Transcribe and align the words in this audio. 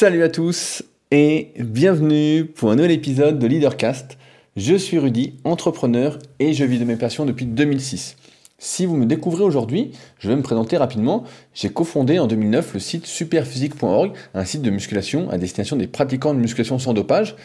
Salut 0.00 0.22
à 0.22 0.30
tous 0.30 0.82
et 1.10 1.52
bienvenue 1.58 2.46
pour 2.46 2.70
un 2.70 2.76
nouvel 2.76 2.90
épisode 2.90 3.38
de 3.38 3.46
Leadercast. 3.46 4.16
Je 4.56 4.74
suis 4.74 4.98
Rudy, 4.98 5.34
entrepreneur 5.44 6.18
et 6.38 6.54
je 6.54 6.64
vis 6.64 6.78
de 6.78 6.86
mes 6.86 6.96
passions 6.96 7.26
depuis 7.26 7.44
2006. 7.44 8.16
Si 8.56 8.86
vous 8.86 8.96
me 8.96 9.04
découvrez 9.04 9.42
aujourd'hui, 9.42 9.90
je 10.18 10.28
vais 10.30 10.36
me 10.36 10.42
présenter 10.42 10.78
rapidement. 10.78 11.24
J'ai 11.52 11.68
cofondé 11.68 12.18
en 12.18 12.26
2009 12.26 12.72
le 12.72 12.80
site 12.80 13.04
superphysique.org, 13.04 14.12
un 14.32 14.44
site 14.46 14.62
de 14.62 14.70
musculation 14.70 15.28
à 15.28 15.36
destination 15.36 15.76
des 15.76 15.86
pratiquants 15.86 16.32
de 16.32 16.40
musculation 16.40 16.78
sans 16.78 16.94
dopage, 16.94 17.36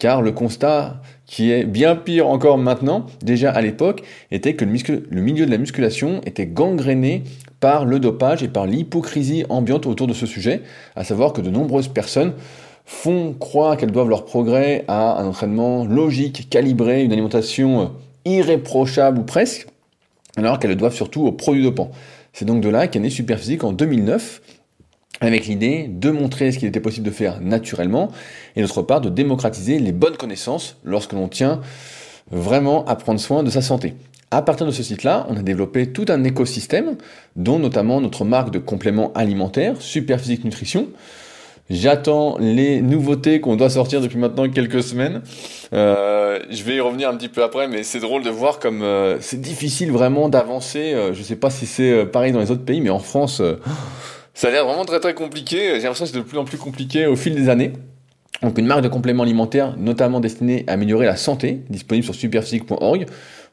car 0.00 0.22
le 0.22 0.32
constat 0.32 1.00
qui 1.26 1.52
est 1.52 1.64
bien 1.64 1.94
pire 1.94 2.26
encore 2.26 2.58
maintenant, 2.58 3.06
déjà 3.22 3.52
à 3.52 3.60
l'époque, 3.60 4.02
était 4.32 4.54
que 4.54 4.64
le, 4.64 5.20
milieu 5.20 5.46
de 5.46 5.50
la 5.50 5.58
musculation 5.58 6.20
était 6.26 6.46
gangréné 6.46 7.22
par 7.60 7.84
le 7.84 8.00
dopage 8.00 8.42
et 8.42 8.48
par 8.48 8.66
l'hypocrisie 8.66 9.44
ambiante 9.48 9.86
autour 9.86 10.08
de 10.08 10.14
ce 10.14 10.26
sujet, 10.26 10.62
à 10.96 11.04
savoir 11.04 11.32
que 11.32 11.40
de 11.40 11.50
nombreuses 11.50 11.88
personnes 11.88 12.32
font 12.86 13.34
croire 13.38 13.76
qu'elles 13.76 13.92
doivent 13.92 14.08
leur 14.08 14.24
progrès 14.24 14.84
à 14.88 15.20
un 15.20 15.26
entraînement 15.28 15.84
logique, 15.84 16.48
calibré, 16.50 17.04
une 17.04 17.12
alimentation 17.12 17.92
irréprochable 18.24 19.20
ou 19.20 19.22
presque, 19.22 19.68
alors 20.36 20.58
qu'elles 20.58 20.70
le 20.70 20.76
doivent 20.76 20.94
surtout 20.94 21.26
aux 21.26 21.32
produits 21.32 21.62
dopants. 21.62 21.90
C'est 22.32 22.46
donc 22.46 22.62
de 22.62 22.68
là 22.68 22.88
qu'est 22.88 23.00
né 23.00 23.10
Superphysique 23.10 23.64
en 23.64 23.72
2009, 23.72 24.40
avec 25.20 25.46
l'idée 25.46 25.86
de 25.88 26.10
montrer 26.10 26.52
ce 26.52 26.58
qu'il 26.58 26.68
était 26.68 26.80
possible 26.80 27.06
de 27.06 27.12
faire 27.12 27.40
naturellement, 27.40 28.10
et 28.56 28.62
d'autre 28.62 28.82
part 28.82 29.00
de 29.00 29.08
démocratiser 29.08 29.78
les 29.78 29.92
bonnes 29.92 30.16
connaissances 30.16 30.76
lorsque 30.84 31.12
l'on 31.12 31.28
tient 31.28 31.60
vraiment 32.30 32.84
à 32.86 32.96
prendre 32.96 33.20
soin 33.20 33.42
de 33.42 33.50
sa 33.50 33.62
santé. 33.62 33.94
À 34.30 34.42
partir 34.42 34.64
de 34.64 34.70
ce 34.70 34.84
site-là, 34.84 35.26
on 35.28 35.36
a 35.36 35.42
développé 35.42 35.88
tout 35.88 36.06
un 36.08 36.22
écosystème, 36.22 36.96
dont 37.34 37.58
notamment 37.58 38.00
notre 38.00 38.24
marque 38.24 38.52
de 38.52 38.60
compléments 38.60 39.12
alimentaires, 39.14 39.74
Superphysique 39.80 40.44
Nutrition. 40.44 40.86
J'attends 41.68 42.36
les 42.38 42.80
nouveautés 42.80 43.40
qu'on 43.40 43.56
doit 43.56 43.70
sortir 43.70 44.00
depuis 44.00 44.18
maintenant 44.18 44.48
quelques 44.48 44.82
semaines. 44.82 45.22
Euh, 45.72 46.40
je 46.50 46.62
vais 46.64 46.76
y 46.76 46.80
revenir 46.80 47.08
un 47.08 47.16
petit 47.16 47.28
peu 47.28 47.42
après, 47.44 47.68
mais 47.68 47.82
c'est 47.84 48.00
drôle 48.00 48.24
de 48.24 48.30
voir 48.30 48.58
comme 48.58 48.82
euh, 48.82 49.18
c'est 49.20 49.40
difficile 49.40 49.92
vraiment 49.92 50.28
d'avancer. 50.28 50.92
Euh, 50.94 51.12
je 51.12 51.20
ne 51.20 51.24
sais 51.24 51.36
pas 51.36 51.50
si 51.50 51.66
c'est 51.66 52.06
pareil 52.06 52.32
dans 52.32 52.40
les 52.40 52.50
autres 52.50 52.64
pays, 52.64 52.80
mais 52.80 52.90
en 52.90 52.98
France, 52.98 53.40
ça 54.34 54.48
a 54.48 54.50
l'air 54.50 54.64
vraiment 54.64 54.84
très 54.84 55.00
très 55.00 55.14
compliqué. 55.14 55.74
J'ai 55.74 55.82
l'impression 55.82 56.04
que 56.04 56.10
c'est 56.12 56.18
de 56.18 56.22
plus 56.22 56.38
en 56.38 56.44
plus 56.44 56.58
compliqué 56.58 57.06
au 57.06 57.16
fil 57.16 57.34
des 57.34 57.48
années. 57.48 57.72
Donc 58.42 58.56
une 58.58 58.66
marque 58.66 58.82
de 58.82 58.88
compléments 58.88 59.24
alimentaires 59.24 59.76
notamment 59.76 60.20
destinée 60.20 60.64
à 60.66 60.72
améliorer 60.72 61.04
la 61.06 61.16
santé, 61.16 61.62
disponible 61.68 62.04
sur 62.04 62.14
superphysique.org. 62.14 63.06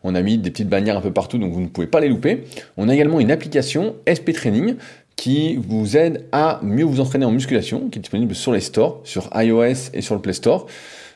On 0.04 0.16
a 0.16 0.22
mis 0.22 0.38
des 0.38 0.52
petites 0.52 0.70
bannières 0.70 0.98
un 0.98 1.02
peu 1.02 1.12
partout, 1.12 1.38
donc 1.38 1.52
vous 1.52 1.60
ne 1.60 1.68
pouvez 1.68 1.88
pas 1.88 2.00
les 2.00 2.08
louper. 2.08 2.44
On 2.78 2.88
a 2.88 2.94
également 2.94 3.20
une 3.20 3.32
application 3.32 3.96
SP 4.08 4.32
Training 4.32 4.76
qui 5.18 5.58
vous 5.58 5.98
aide 5.98 6.26
à 6.32 6.60
mieux 6.62 6.86
vous 6.86 7.00
entraîner 7.00 7.26
en 7.26 7.32
musculation, 7.32 7.90
qui 7.90 7.98
est 7.98 8.02
disponible 8.02 8.36
sur 8.36 8.54
les 8.54 8.62
stores, 8.62 9.02
sur 9.04 9.30
iOS 9.36 9.90
et 9.94 10.02
sur 10.02 10.16
le 10.16 10.22
Play 10.22 10.34
Store. 10.34 10.68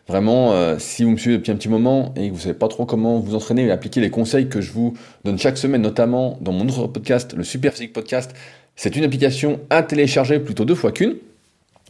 Vraiment, 0.08 0.53
euh, 0.53 0.78
si 0.80 1.03
vous 1.03 1.12
me 1.12 1.18
suivez 1.18 1.38
depuis 1.38 1.52
un 1.52 1.56
petit 1.56 1.70
moment 1.70 2.12
et 2.18 2.28
que 2.28 2.31
vous 2.31 2.38
ne 2.38 2.42
savez 2.42 2.56
pas 2.56 2.68
trop 2.68 2.86
comment 2.86 3.20
vous 3.20 3.36
entraîner 3.36 3.66
et 3.68 3.72
appliquer 3.72 4.02
les 4.02 4.09
conseils 4.09 4.50
que 4.50 4.59
je 4.59 4.72
vous 4.72 4.96
donne 5.23 5.38
chaque 5.38 5.58
semaine, 5.58 5.81
notamment 5.81 6.38
dans 6.42 6.52
mon 6.52 6.68
autre 6.68 6.88
podcast, 6.88 7.34
le 7.34 7.44
Super 7.44 7.72
Physique 7.72 7.94
Podcast, 7.94 8.34
c'est 8.76 8.96
une 8.96 9.04
application 9.04 9.60
à 9.70 9.84
télécharger 9.84 10.40
plutôt 10.40 10.66
deux 10.66 10.76
fois 10.76 10.92
qu'une. 10.92 11.16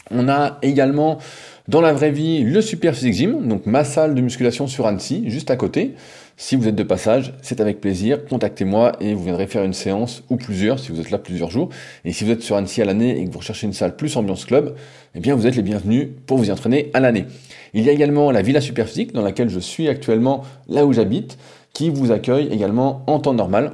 On 0.10 0.28
a 0.28 0.58
également 0.62 1.20
dans 1.68 1.80
la 1.80 1.94
vraie 1.94 2.12
vie 2.12 2.44
le 2.44 2.60
Super 2.62 2.94
Physique 2.94 3.14
Gym, 3.14 3.48
donc 3.48 3.66
ma 3.66 3.84
salle 3.84 4.14
de 4.14 4.22
musculation 4.22 4.68
sur 4.68 4.88
Annecy, 4.88 5.24
juste 5.28 5.52
à 5.52 5.56
côté. 5.56 5.94
Si 6.36 6.56
vous 6.56 6.68
êtes 6.68 6.76
de 6.76 6.84
passage, 6.84 7.34
c'est 7.42 7.62
avec 7.62 7.80
plaisir, 7.80 8.26
contactez-moi 8.26 8.94
et 9.00 9.14
vous 9.14 9.24
viendrez 9.24 9.48
faire 9.48 9.64
une 9.64 9.74
séance 9.74 10.24
ou 10.30 10.38
plusieurs 10.38 10.80
si 10.80 10.92
vous 10.92 11.00
êtes 11.00 11.12
là 11.12 11.18
plusieurs 11.18 11.52
jours. 11.52 11.70
Et 12.04 12.14
si 12.14 12.24
vous 12.24 12.32
êtes 12.32 12.42
sur 12.42 12.56
Annecy 12.56 12.82
à 12.82 12.86
l'année 12.86 13.20
et 13.20 13.26
que 13.26 13.32
vous 13.32 13.40
recherchez 13.40 13.68
une 13.68 13.74
salle 13.74 13.96
plus 13.96 14.18
ambiance 14.18 14.46
club, 14.46 14.76
eh 15.14 15.20
bien 15.20 15.36
vous 15.36 15.46
êtes 15.46 15.56
les 15.56 15.62
bienvenus 15.62 16.10
pour 16.26 16.38
vous 16.38 16.50
y 16.50 16.52
entraîner 16.52 16.90
à 16.94 17.00
l'année. 17.00 17.26
Il 17.74 17.84
y 17.84 17.90
a 17.90 17.94
également 17.94 18.32
la 18.32 18.42
Villa 18.42 18.60
Superphysique 18.60 19.14
dans 19.14 19.22
laquelle 19.22 19.50
je 19.50 19.60
suis 19.60 19.88
actuellement 19.88 20.44
là 20.68 20.86
où 20.86 20.94
j'habite, 20.94 21.38
qui 21.74 21.90
vous 21.90 22.12
accueille 22.12 22.50
également 22.52 23.04
en 23.08 23.20
temps 23.20 23.34
normal 23.34 23.74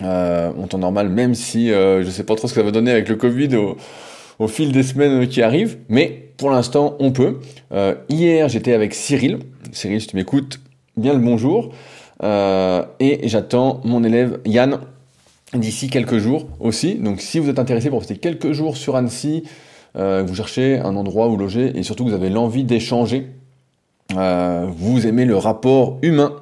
en 0.00 0.66
temps 0.66 0.78
normal, 0.78 1.08
même 1.08 1.34
si 1.34 1.70
euh, 1.70 2.04
je 2.04 2.10
sais 2.10 2.24
pas 2.24 2.34
trop 2.34 2.48
ce 2.48 2.54
que 2.54 2.60
ça 2.60 2.64
va 2.64 2.70
donner 2.70 2.90
avec 2.90 3.08
le 3.08 3.16
Covid 3.16 3.56
au, 3.56 4.48
fil 4.48 4.72
des 4.72 4.82
semaines 4.82 5.28
qui 5.28 5.40
arrivent, 5.40 5.78
mais 5.88 6.30
pour 6.36 6.50
l'instant 6.50 6.96
on 6.98 7.12
peut. 7.12 7.38
Euh, 7.72 7.94
hier 8.08 8.48
j'étais 8.48 8.72
avec 8.72 8.94
Cyril, 8.94 9.38
Cyril 9.70 10.00
si 10.00 10.08
tu 10.08 10.16
m'écoutes, 10.16 10.58
bien 10.96 11.12
le 11.12 11.20
bonjour, 11.20 11.72
euh, 12.24 12.84
et 12.98 13.28
j'attends 13.28 13.80
mon 13.84 14.02
élève 14.02 14.40
Yann 14.44 14.80
d'ici 15.54 15.88
quelques 15.90 16.18
jours 16.18 16.48
aussi, 16.58 16.96
donc 16.96 17.20
si 17.20 17.38
vous 17.38 17.48
êtes 17.50 17.60
intéressé 17.60 17.88
pour 17.88 18.00
rester 18.00 18.16
quelques 18.16 18.52
jours 18.52 18.76
sur 18.76 18.96
Annecy, 18.96 19.44
vous 19.94 20.34
cherchez 20.34 20.78
un 20.78 20.96
endroit 20.96 21.28
où 21.28 21.36
loger 21.36 21.70
et 21.76 21.82
surtout 21.82 22.04
vous 22.04 22.14
avez 22.14 22.30
l'envie 22.30 22.64
d'échanger, 22.64 23.26
vous 24.08 25.06
aimez 25.06 25.26
le 25.26 25.36
rapport 25.36 25.98
humain 26.00 26.32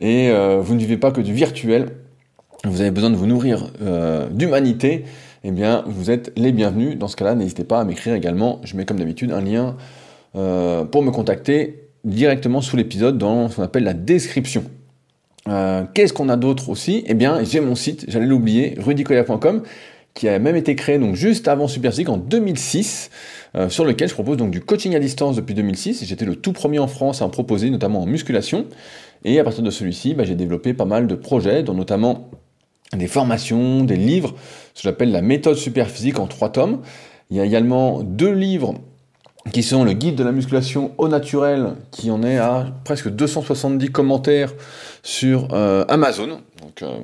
et 0.00 0.32
vous 0.32 0.74
ne 0.74 0.78
vivez 0.78 0.96
pas 0.96 1.10
que 1.10 1.20
du 1.20 1.34
virtuel, 1.34 1.90
vous 2.64 2.80
avez 2.80 2.90
besoin 2.90 3.10
de 3.10 3.16
vous 3.16 3.26
nourrir 3.26 3.70
euh, 3.82 4.28
d'humanité, 4.30 5.04
eh 5.44 5.52
bien, 5.52 5.84
vous 5.86 6.10
êtes 6.10 6.32
les 6.36 6.50
bienvenus. 6.50 6.98
Dans 6.98 7.06
ce 7.06 7.14
cas-là, 7.14 7.36
n'hésitez 7.36 7.62
pas 7.62 7.80
à 7.80 7.84
m'écrire 7.84 8.14
également. 8.14 8.60
Je 8.64 8.76
mets 8.76 8.84
comme 8.84 8.98
d'habitude 8.98 9.30
un 9.30 9.40
lien 9.40 9.76
euh, 10.34 10.84
pour 10.84 11.02
me 11.02 11.12
contacter 11.12 11.84
directement 12.04 12.60
sous 12.60 12.76
l'épisode 12.76 13.16
dans 13.16 13.48
ce 13.48 13.56
qu'on 13.56 13.62
appelle 13.62 13.84
la 13.84 13.94
description. 13.94 14.64
Euh, 15.46 15.84
qu'est-ce 15.94 16.12
qu'on 16.12 16.28
a 16.28 16.36
d'autre 16.36 16.68
aussi? 16.68 17.04
Eh 17.06 17.14
bien, 17.14 17.44
j'ai 17.44 17.60
mon 17.60 17.76
site, 17.76 18.06
j'allais 18.08 18.26
l'oublier, 18.26 18.74
rudicoya.com, 18.78 19.62
qui 20.14 20.28
a 20.28 20.40
même 20.40 20.56
été 20.56 20.74
créé 20.74 20.98
donc 20.98 21.14
juste 21.14 21.46
avant 21.46 21.68
Superphysique 21.68 22.08
en 22.08 22.16
2006, 22.16 23.10
sur 23.68 23.84
lequel 23.84 24.08
je 24.08 24.14
propose 24.14 24.36
donc 24.36 24.50
du 24.50 24.60
coaching 24.60 24.96
à 24.96 24.98
distance 24.98 25.36
depuis 25.36 25.54
2006. 25.54 26.04
J'étais 26.04 26.24
le 26.24 26.34
tout 26.34 26.52
premier 26.52 26.80
en 26.80 26.88
France 26.88 27.22
à 27.22 27.24
en 27.24 27.30
proposer, 27.30 27.70
notamment 27.70 28.02
en 28.02 28.06
musculation. 28.06 28.66
Et 29.24 29.38
à 29.38 29.44
partir 29.44 29.62
de 29.62 29.70
celui-ci, 29.70 30.14
bah, 30.14 30.24
j'ai 30.24 30.34
développé 30.34 30.74
pas 30.74 30.84
mal 30.84 31.06
de 31.06 31.14
projets, 31.14 31.62
dont 31.62 31.74
notamment 31.74 32.30
des 32.96 33.08
formations, 33.08 33.84
des 33.84 33.96
livres, 33.96 34.34
ce 34.74 34.82
que 34.82 34.88
j'appelle 34.88 35.12
la 35.12 35.22
méthode 35.22 35.56
superphysique 35.56 36.18
en 36.18 36.26
trois 36.26 36.50
tomes. 36.50 36.80
Il 37.30 37.36
y 37.36 37.40
a 37.40 37.44
également 37.44 38.02
deux 38.02 38.32
livres 38.32 38.74
qui 39.52 39.62
sont 39.62 39.84
le 39.84 39.92
guide 39.92 40.14
de 40.14 40.24
la 40.24 40.32
musculation 40.32 40.92
au 40.98 41.08
naturel, 41.08 41.74
qui 41.90 42.10
en 42.10 42.22
est 42.22 42.38
à 42.38 42.66
presque 42.84 43.08
270 43.08 43.90
commentaires 43.90 44.52
sur 45.02 45.48
euh, 45.52 45.84
Amazon. 45.88 46.40
Donc 46.60 46.82
euh, 46.82 46.98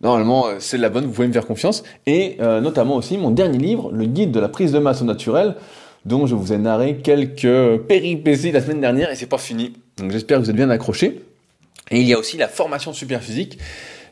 normalement 0.00 0.46
euh, 0.46 0.56
c'est 0.58 0.78
la 0.78 0.88
bonne, 0.88 1.04
vous 1.04 1.12
pouvez 1.12 1.28
me 1.28 1.32
faire 1.32 1.46
confiance. 1.46 1.82
Et 2.06 2.38
notamment 2.40 2.96
aussi 2.96 3.18
mon 3.18 3.30
dernier 3.30 3.58
livre, 3.58 3.90
le 3.92 4.06
guide 4.06 4.32
de 4.32 4.40
la 4.40 4.48
prise 4.48 4.72
de 4.72 4.78
masse 4.78 5.02
au 5.02 5.04
naturel, 5.04 5.56
dont 6.04 6.26
je 6.26 6.34
vous 6.34 6.52
ai 6.52 6.58
narré 6.58 6.96
quelques 6.96 7.78
péripéties 7.86 8.52
la 8.52 8.60
semaine 8.60 8.80
dernière 8.80 9.10
et 9.10 9.16
c'est 9.16 9.26
pas 9.26 9.38
fini. 9.38 9.74
Donc 9.98 10.10
j'espère 10.10 10.38
que 10.38 10.44
vous 10.44 10.50
êtes 10.50 10.56
bien 10.56 10.70
accrochés. 10.70 11.22
Et 11.90 12.00
il 12.00 12.06
y 12.06 12.14
a 12.14 12.18
aussi 12.18 12.36
la 12.38 12.48
formation 12.48 12.92
superphysique 12.92 13.58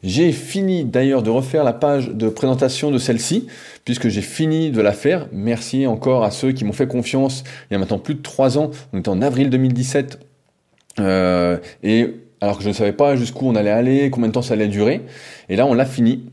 j'ai 0.02 0.32
fini 0.32 0.84
d'ailleurs 0.84 1.22
de 1.22 1.30
refaire 1.30 1.62
la 1.62 1.72
page 1.72 2.08
de 2.08 2.28
présentation 2.28 2.90
de 2.90 2.98
celle-ci, 2.98 3.46
puisque 3.84 4.08
j'ai 4.08 4.22
fini 4.22 4.70
de 4.70 4.80
la 4.80 4.92
faire. 4.92 5.28
Merci 5.32 5.86
encore 5.86 6.24
à 6.24 6.30
ceux 6.30 6.52
qui 6.52 6.64
m'ont 6.64 6.72
fait 6.72 6.86
confiance 6.86 7.44
il 7.70 7.74
y 7.74 7.76
a 7.76 7.78
maintenant 7.78 7.98
plus 7.98 8.14
de 8.14 8.22
trois 8.22 8.58
ans. 8.58 8.70
On 8.92 8.98
était 8.98 9.10
en 9.10 9.20
avril 9.20 9.50
2017. 9.50 10.18
Euh, 10.98 11.58
et 11.82 12.14
alors 12.40 12.56
que 12.56 12.64
je 12.64 12.68
ne 12.68 12.74
savais 12.74 12.92
pas 12.92 13.16
jusqu'où 13.16 13.46
on 13.46 13.54
allait 13.54 13.70
aller, 13.70 14.10
combien 14.10 14.28
de 14.28 14.32
temps 14.32 14.42
ça 14.42 14.54
allait 14.54 14.68
durer. 14.68 15.02
Et 15.48 15.56
là, 15.56 15.66
on 15.66 15.74
l'a 15.74 15.86
fini. 15.86 16.24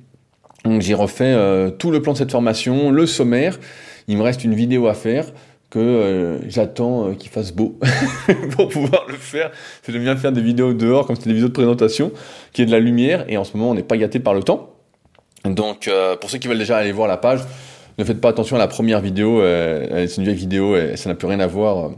Donc 0.64 0.82
j'ai 0.82 0.94
refait 0.94 1.26
euh, 1.26 1.70
tout 1.70 1.92
le 1.92 2.02
plan 2.02 2.14
de 2.14 2.18
cette 2.18 2.32
formation, 2.32 2.90
le 2.92 3.06
sommaire. 3.06 3.60
Il 4.08 4.18
me 4.18 4.22
reste 4.24 4.46
une 4.46 4.56
vidéo 4.56 4.88
à 4.88 4.94
faire 4.94 5.34
que 5.70 5.80
euh, 5.80 6.50
j'attends 6.50 7.10
euh, 7.10 7.14
qu'il 7.14 7.30
fasse 7.30 7.54
beau 7.54 7.78
pour 8.52 8.70
pouvoir 8.70 9.06
le 9.08 9.16
faire. 9.16 9.52
J'aime 9.88 10.02
bien 10.02 10.16
faire 10.16 10.32
des 10.32 10.42
vidéos 10.42 10.72
dehors, 10.74 11.06
comme 11.06 11.18
c'était 11.18 11.30
des 11.30 11.36
vidéos 11.36 11.50
de 11.50 11.54
présentation, 11.54 12.12
qui 12.54 12.62
est 12.62 12.66
de 12.66 12.72
la 12.72 12.80
lumière, 12.80 13.26
et 13.28 13.36
en 13.38 13.44
ce 13.44 13.58
moment 13.58 13.72
on 13.72 13.74
n'est 13.74 13.84
pas 13.84 13.98
gâté 13.98 14.20
par 14.20 14.34
le 14.34 14.44
temps. 14.44 14.74
Donc 15.46 15.88
euh, 15.88 16.16
pour 16.16 16.30
ceux 16.30 16.38
qui 16.38 16.48
veulent 16.48 16.58
déjà 16.58 16.78
aller 16.78 16.94
voir 16.94 17.10
la 17.10 17.18
page, 17.18 17.42
ne 17.98 18.04
faites 18.04 18.22
pas 18.22 18.30
attention 18.30 18.56
à 18.56 18.60
la 18.60 18.68
première 18.68 19.02
vidéo, 19.02 19.42
c'est 19.42 20.18
une 20.18 20.24
vieille 20.24 20.36
vidéo 20.36 20.78
et 20.78 20.96
ça 20.98 21.10
n'a 21.10 21.16
plus 21.16 21.28
rien 21.28 21.40
à 21.40 21.48
voir 21.48 21.94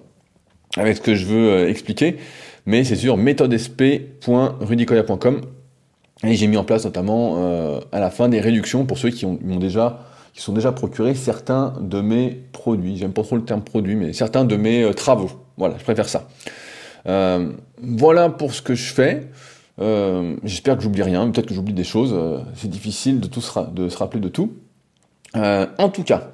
avec 0.77 0.95
ce 0.95 1.01
que 1.01 1.13
je 1.13 1.25
veux 1.25 1.67
expliquer, 1.67 2.15
mais 2.65 2.85
c'est 2.85 2.95
sur 2.95 3.17
méthodesp.rudicoya.com 3.17 5.41
et 6.23 6.35
j'ai 6.35 6.47
mis 6.47 6.55
en 6.55 6.63
place 6.63 6.85
notamment 6.85 7.81
à 7.91 7.99
la 7.99 8.09
fin 8.11 8.29
des 8.29 8.39
réductions 8.39 8.85
pour 8.85 8.97
ceux 8.97 9.09
qui 9.09 9.25
ont, 9.25 9.37
ont 9.45 9.57
déjà 9.57 10.05
qui 10.33 10.41
sont 10.41 10.53
déjà 10.53 10.71
procurés 10.71 11.15
certains 11.15 11.73
de 11.81 12.01
mes 12.01 12.29
produits. 12.51 12.97
J'aime 12.97 13.13
pas 13.13 13.23
trop 13.23 13.35
le 13.35 13.43
terme 13.43 13.61
produit, 13.61 13.95
mais 13.95 14.13
certains 14.13 14.45
de 14.45 14.55
mes 14.55 14.83
euh, 14.83 14.93
travaux. 14.93 15.29
Voilà, 15.57 15.75
je 15.77 15.83
préfère 15.83 16.07
ça. 16.07 16.27
Euh, 17.07 17.51
voilà 17.81 18.29
pour 18.29 18.53
ce 18.53 18.61
que 18.61 18.75
je 18.75 18.93
fais. 18.93 19.27
Euh, 19.81 20.35
j'espère 20.43 20.77
que 20.77 20.83
j'oublie 20.83 21.03
rien, 21.03 21.29
peut-être 21.29 21.47
que 21.47 21.53
j'oublie 21.53 21.73
des 21.73 21.83
choses. 21.83 22.15
c'est 22.55 22.69
difficile 22.69 23.19
de, 23.19 23.27
tout 23.27 23.41
se, 23.41 23.51
de 23.71 23.89
se 23.89 23.97
rappeler 23.97 24.19
de 24.19 24.29
tout. 24.29 24.53
en 25.33 25.89
tout 25.89 26.03
cas, 26.03 26.31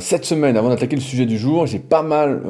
cette 0.00 0.24
semaine, 0.24 0.56
avant 0.56 0.68
d'attaquer 0.68 0.96
le 0.96 1.02
sujet 1.02 1.26
du 1.26 1.38
jour, 1.38 1.66
j'ai 1.66 1.80
pas 1.80 2.02
mal 2.02 2.42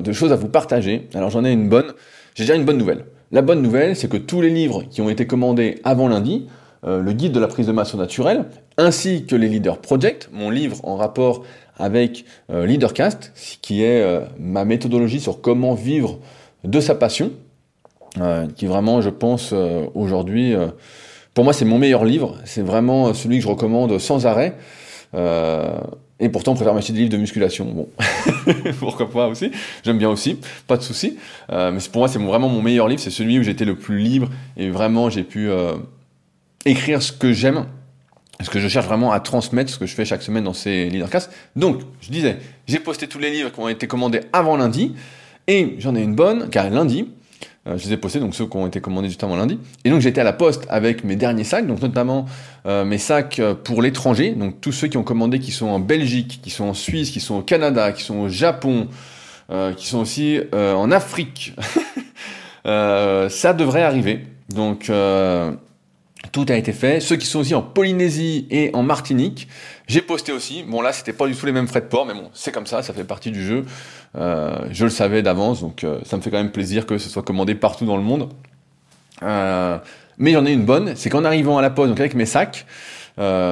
de 0.00 0.12
choses 0.12 0.32
à 0.32 0.36
vous 0.36 0.48
partager. 0.48 1.08
Alors 1.14 1.30
j'en 1.30 1.44
ai 1.44 1.52
une 1.52 1.68
bonne. 1.68 1.92
J'ai 2.34 2.44
déjà 2.44 2.54
une 2.54 2.64
bonne 2.64 2.78
nouvelle. 2.78 3.04
La 3.32 3.42
bonne 3.42 3.62
nouvelle, 3.62 3.94
c'est 3.94 4.08
que 4.08 4.16
tous 4.16 4.40
les 4.40 4.50
livres 4.50 4.84
qui 4.90 5.00
ont 5.00 5.08
été 5.08 5.26
commandés 5.26 5.80
avant 5.84 6.08
lundi, 6.08 6.46
le 6.82 7.12
guide 7.12 7.32
de 7.32 7.40
la 7.40 7.46
prise 7.46 7.66
de 7.66 7.72
masse 7.72 7.94
au 7.94 7.98
naturel, 7.98 8.46
ainsi 8.78 9.26
que 9.26 9.36
les 9.36 9.48
Leader 9.48 9.78
Project, 9.78 10.30
mon 10.32 10.50
livre 10.50 10.76
en 10.82 10.96
rapport 10.96 11.44
avec 11.78 12.24
Leadercast, 12.48 13.32
qui 13.60 13.82
est 13.82 14.04
ma 14.38 14.64
méthodologie 14.64 15.20
sur 15.20 15.40
comment 15.40 15.74
vivre 15.74 16.18
de 16.64 16.80
sa 16.80 16.94
passion, 16.94 17.32
qui 18.56 18.66
vraiment, 18.66 19.02
je 19.02 19.10
pense, 19.10 19.54
aujourd'hui, 19.94 20.54
pour 21.34 21.44
moi, 21.44 21.52
c'est 21.52 21.64
mon 21.64 21.78
meilleur 21.78 22.04
livre. 22.04 22.36
C'est 22.44 22.62
vraiment 22.62 23.12
celui 23.12 23.38
que 23.38 23.44
je 23.44 23.48
recommande 23.48 23.98
sans 23.98 24.26
arrêt. 24.26 24.56
Et 26.20 26.28
pourtant, 26.28 26.52
on 26.52 26.54
préfère 26.54 26.74
m'acheter 26.74 26.92
des 26.92 26.98
livres 27.00 27.12
de 27.12 27.16
musculation. 27.16 27.64
Bon, 27.64 27.88
pourquoi 28.78 29.10
pas 29.10 29.26
aussi 29.26 29.50
J'aime 29.82 29.96
bien 29.96 30.10
aussi, 30.10 30.38
pas 30.66 30.76
de 30.76 30.82
souci. 30.82 31.16
Euh, 31.50 31.72
mais 31.72 31.80
pour 31.90 32.00
moi, 32.00 32.08
c'est 32.08 32.18
vraiment 32.18 32.50
mon 32.50 32.60
meilleur 32.60 32.88
livre. 32.88 33.00
C'est 33.00 33.10
celui 33.10 33.38
où 33.38 33.42
j'étais 33.42 33.64
le 33.64 33.74
plus 33.74 33.98
libre 33.98 34.28
et 34.58 34.68
vraiment 34.68 35.08
j'ai 35.08 35.22
pu 35.22 35.48
euh, 35.48 35.72
écrire 36.64 37.02
ce 37.02 37.12
que 37.12 37.32
j'aime, 37.32 37.66
ce 38.40 38.50
que 38.50 38.60
je 38.60 38.68
cherche 38.68 38.86
vraiment 38.86 39.12
à 39.12 39.20
transmettre, 39.20 39.70
ce 39.70 39.78
que 39.78 39.86
je 39.86 39.94
fais 39.94 40.04
chaque 40.04 40.22
semaine 40.22 40.44
dans 40.44 40.52
ces 40.52 40.88
leadercasts. 40.88 41.30
Donc, 41.56 41.80
je 42.00 42.10
disais, 42.10 42.38
j'ai 42.66 42.78
posté 42.78 43.06
tous 43.06 43.18
les 43.18 43.30
livres 43.30 43.50
qui 43.50 43.60
ont 43.60 43.68
été 43.68 43.86
commandés 43.86 44.20
avant 44.32 44.56
lundi 44.56 44.94
et 45.46 45.76
j'en 45.78 45.94
ai 45.94 46.02
une 46.02 46.14
bonne 46.14 46.48
car 46.50 46.70
lundi, 46.70 47.08
euh, 47.66 47.76
je 47.76 47.84
les 47.86 47.92
ai 47.92 47.96
postés, 47.98 48.20
donc 48.20 48.34
ceux 48.34 48.46
qui 48.46 48.56
ont 48.56 48.66
été 48.66 48.80
commandés 48.80 49.08
justement 49.08 49.36
lundi. 49.36 49.58
Et 49.84 49.90
donc 49.90 50.00
j'étais 50.00 50.20
à 50.20 50.24
la 50.24 50.32
poste 50.32 50.66
avec 50.70 51.04
mes 51.04 51.16
derniers 51.16 51.44
sacs, 51.44 51.66
donc 51.66 51.82
notamment 51.82 52.24
euh, 52.66 52.84
mes 52.84 52.98
sacs 52.98 53.38
euh, 53.38 53.54
pour 53.54 53.82
l'étranger, 53.82 54.30
donc 54.32 54.60
tous 54.60 54.72
ceux 54.72 54.88
qui 54.88 54.96
ont 54.96 55.02
commandé 55.02 55.40
qui 55.40 55.52
sont 55.52 55.68
en 55.68 55.78
Belgique, 55.78 56.40
qui 56.42 56.50
sont 56.50 56.64
en 56.64 56.74
Suisse, 56.74 57.10
qui 57.10 57.20
sont 57.20 57.36
au 57.36 57.42
Canada, 57.42 57.92
qui 57.92 58.02
sont 58.02 58.16
au 58.16 58.28
Japon, 58.28 58.88
qui 59.76 59.88
sont 59.88 59.98
aussi 59.98 60.38
en 60.52 60.92
Afrique. 60.92 61.54
ça 62.64 63.52
devrait 63.52 63.82
arriver. 63.82 64.24
Donc 64.48 64.88
tout 66.32 66.46
a 66.48 66.54
été 66.54 66.72
fait. 66.72 67.00
Ceux 67.00 67.16
qui 67.16 67.26
sont 67.26 67.40
aussi 67.40 67.54
en 67.54 67.62
Polynésie 67.62 68.46
et 68.50 68.70
en 68.74 68.82
Martinique, 68.82 69.48
j'ai 69.86 70.02
posté 70.02 70.32
aussi. 70.32 70.62
Bon 70.62 70.80
là, 70.80 70.92
c'était 70.92 71.12
pas 71.12 71.26
du 71.26 71.34
tout 71.34 71.46
les 71.46 71.52
mêmes 71.52 71.66
frais 71.66 71.80
de 71.80 71.86
port, 71.86 72.06
mais 72.06 72.14
bon, 72.14 72.30
c'est 72.32 72.52
comme 72.52 72.66
ça, 72.66 72.82
ça 72.82 72.92
fait 72.92 73.04
partie 73.04 73.30
du 73.30 73.44
jeu. 73.44 73.64
Euh, 74.16 74.58
je 74.70 74.84
le 74.84 74.90
savais 74.90 75.22
d'avance, 75.22 75.60
donc 75.60 75.84
euh, 75.84 76.00
ça 76.04 76.16
me 76.16 76.22
fait 76.22 76.30
quand 76.30 76.38
même 76.38 76.52
plaisir 76.52 76.86
que 76.86 76.98
ce 76.98 77.08
soit 77.08 77.22
commandé 77.22 77.54
partout 77.54 77.86
dans 77.86 77.96
le 77.96 78.02
monde. 78.02 78.28
Euh, 79.22 79.78
mais 80.18 80.32
j'en 80.32 80.46
ai 80.46 80.52
une 80.52 80.64
bonne, 80.64 80.94
c'est 80.96 81.10
qu'en 81.10 81.24
arrivant 81.24 81.58
à 81.58 81.62
la 81.62 81.70
poste, 81.70 81.90
donc 81.90 82.00
avec 82.00 82.14
mes 82.14 82.26
sacs, 82.26 82.66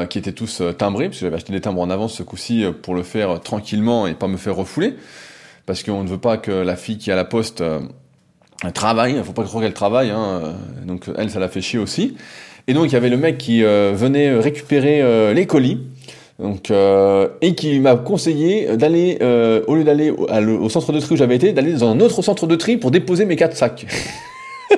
qui 0.08 0.18
étaient 0.18 0.32
tous 0.32 0.62
timbrés, 0.78 1.08
parce 1.08 1.18
que 1.18 1.26
j'avais 1.26 1.36
acheté 1.36 1.52
des 1.52 1.60
timbres 1.60 1.82
en 1.82 1.90
avance 1.90 2.14
ce 2.14 2.22
coup-ci 2.22 2.64
pour 2.82 2.94
le 2.94 3.02
faire 3.02 3.38
tranquillement 3.40 4.06
et 4.06 4.14
pas 4.14 4.26
me 4.26 4.38
faire 4.38 4.56
refouler, 4.56 4.96
parce 5.66 5.82
qu'on 5.82 6.04
ne 6.04 6.08
veut 6.08 6.16
pas 6.16 6.38
que 6.38 6.50
la 6.50 6.74
fille 6.74 6.96
qui 6.96 7.10
est 7.10 7.12
à 7.12 7.16
la 7.16 7.26
poste 7.26 7.62
travaille, 8.72 9.16
il 9.16 9.24
faut 9.24 9.34
pas 9.34 9.44
croire 9.44 9.62
qu'elle 9.62 9.74
travaille, 9.74 10.08
hein, 10.08 10.54
donc 10.86 11.10
elle, 11.18 11.30
ça 11.30 11.38
la 11.38 11.50
fait 11.50 11.60
chier 11.60 11.78
aussi. 11.78 12.16
Et 12.68 12.74
donc 12.74 12.86
il 12.86 12.92
y 12.92 12.96
avait 12.96 13.08
le 13.08 13.16
mec 13.16 13.38
qui 13.38 13.62
venait 13.62 14.32
récupérer 14.38 15.34
les 15.34 15.46
colis, 15.46 15.78
donc, 16.38 16.70
euh, 16.70 17.28
et 17.40 17.54
qui 17.56 17.80
m'a 17.80 17.96
conseillé 17.96 18.76
d'aller, 18.76 19.18
euh, 19.22 19.62
au 19.66 19.74
lieu 19.74 19.82
d'aller 19.82 20.10
au, 20.10 20.68
centre 20.68 20.92
de 20.92 21.00
tri 21.00 21.14
où 21.14 21.16
j'avais 21.16 21.34
été, 21.34 21.52
d'aller 21.52 21.72
dans 21.72 21.90
un 21.90 21.98
autre 21.98 22.22
centre 22.22 22.46
de 22.46 22.54
tri 22.54 22.76
pour 22.76 22.92
déposer 22.92 23.24
mes 23.24 23.34
quatre 23.34 23.56
sacs. 23.56 23.86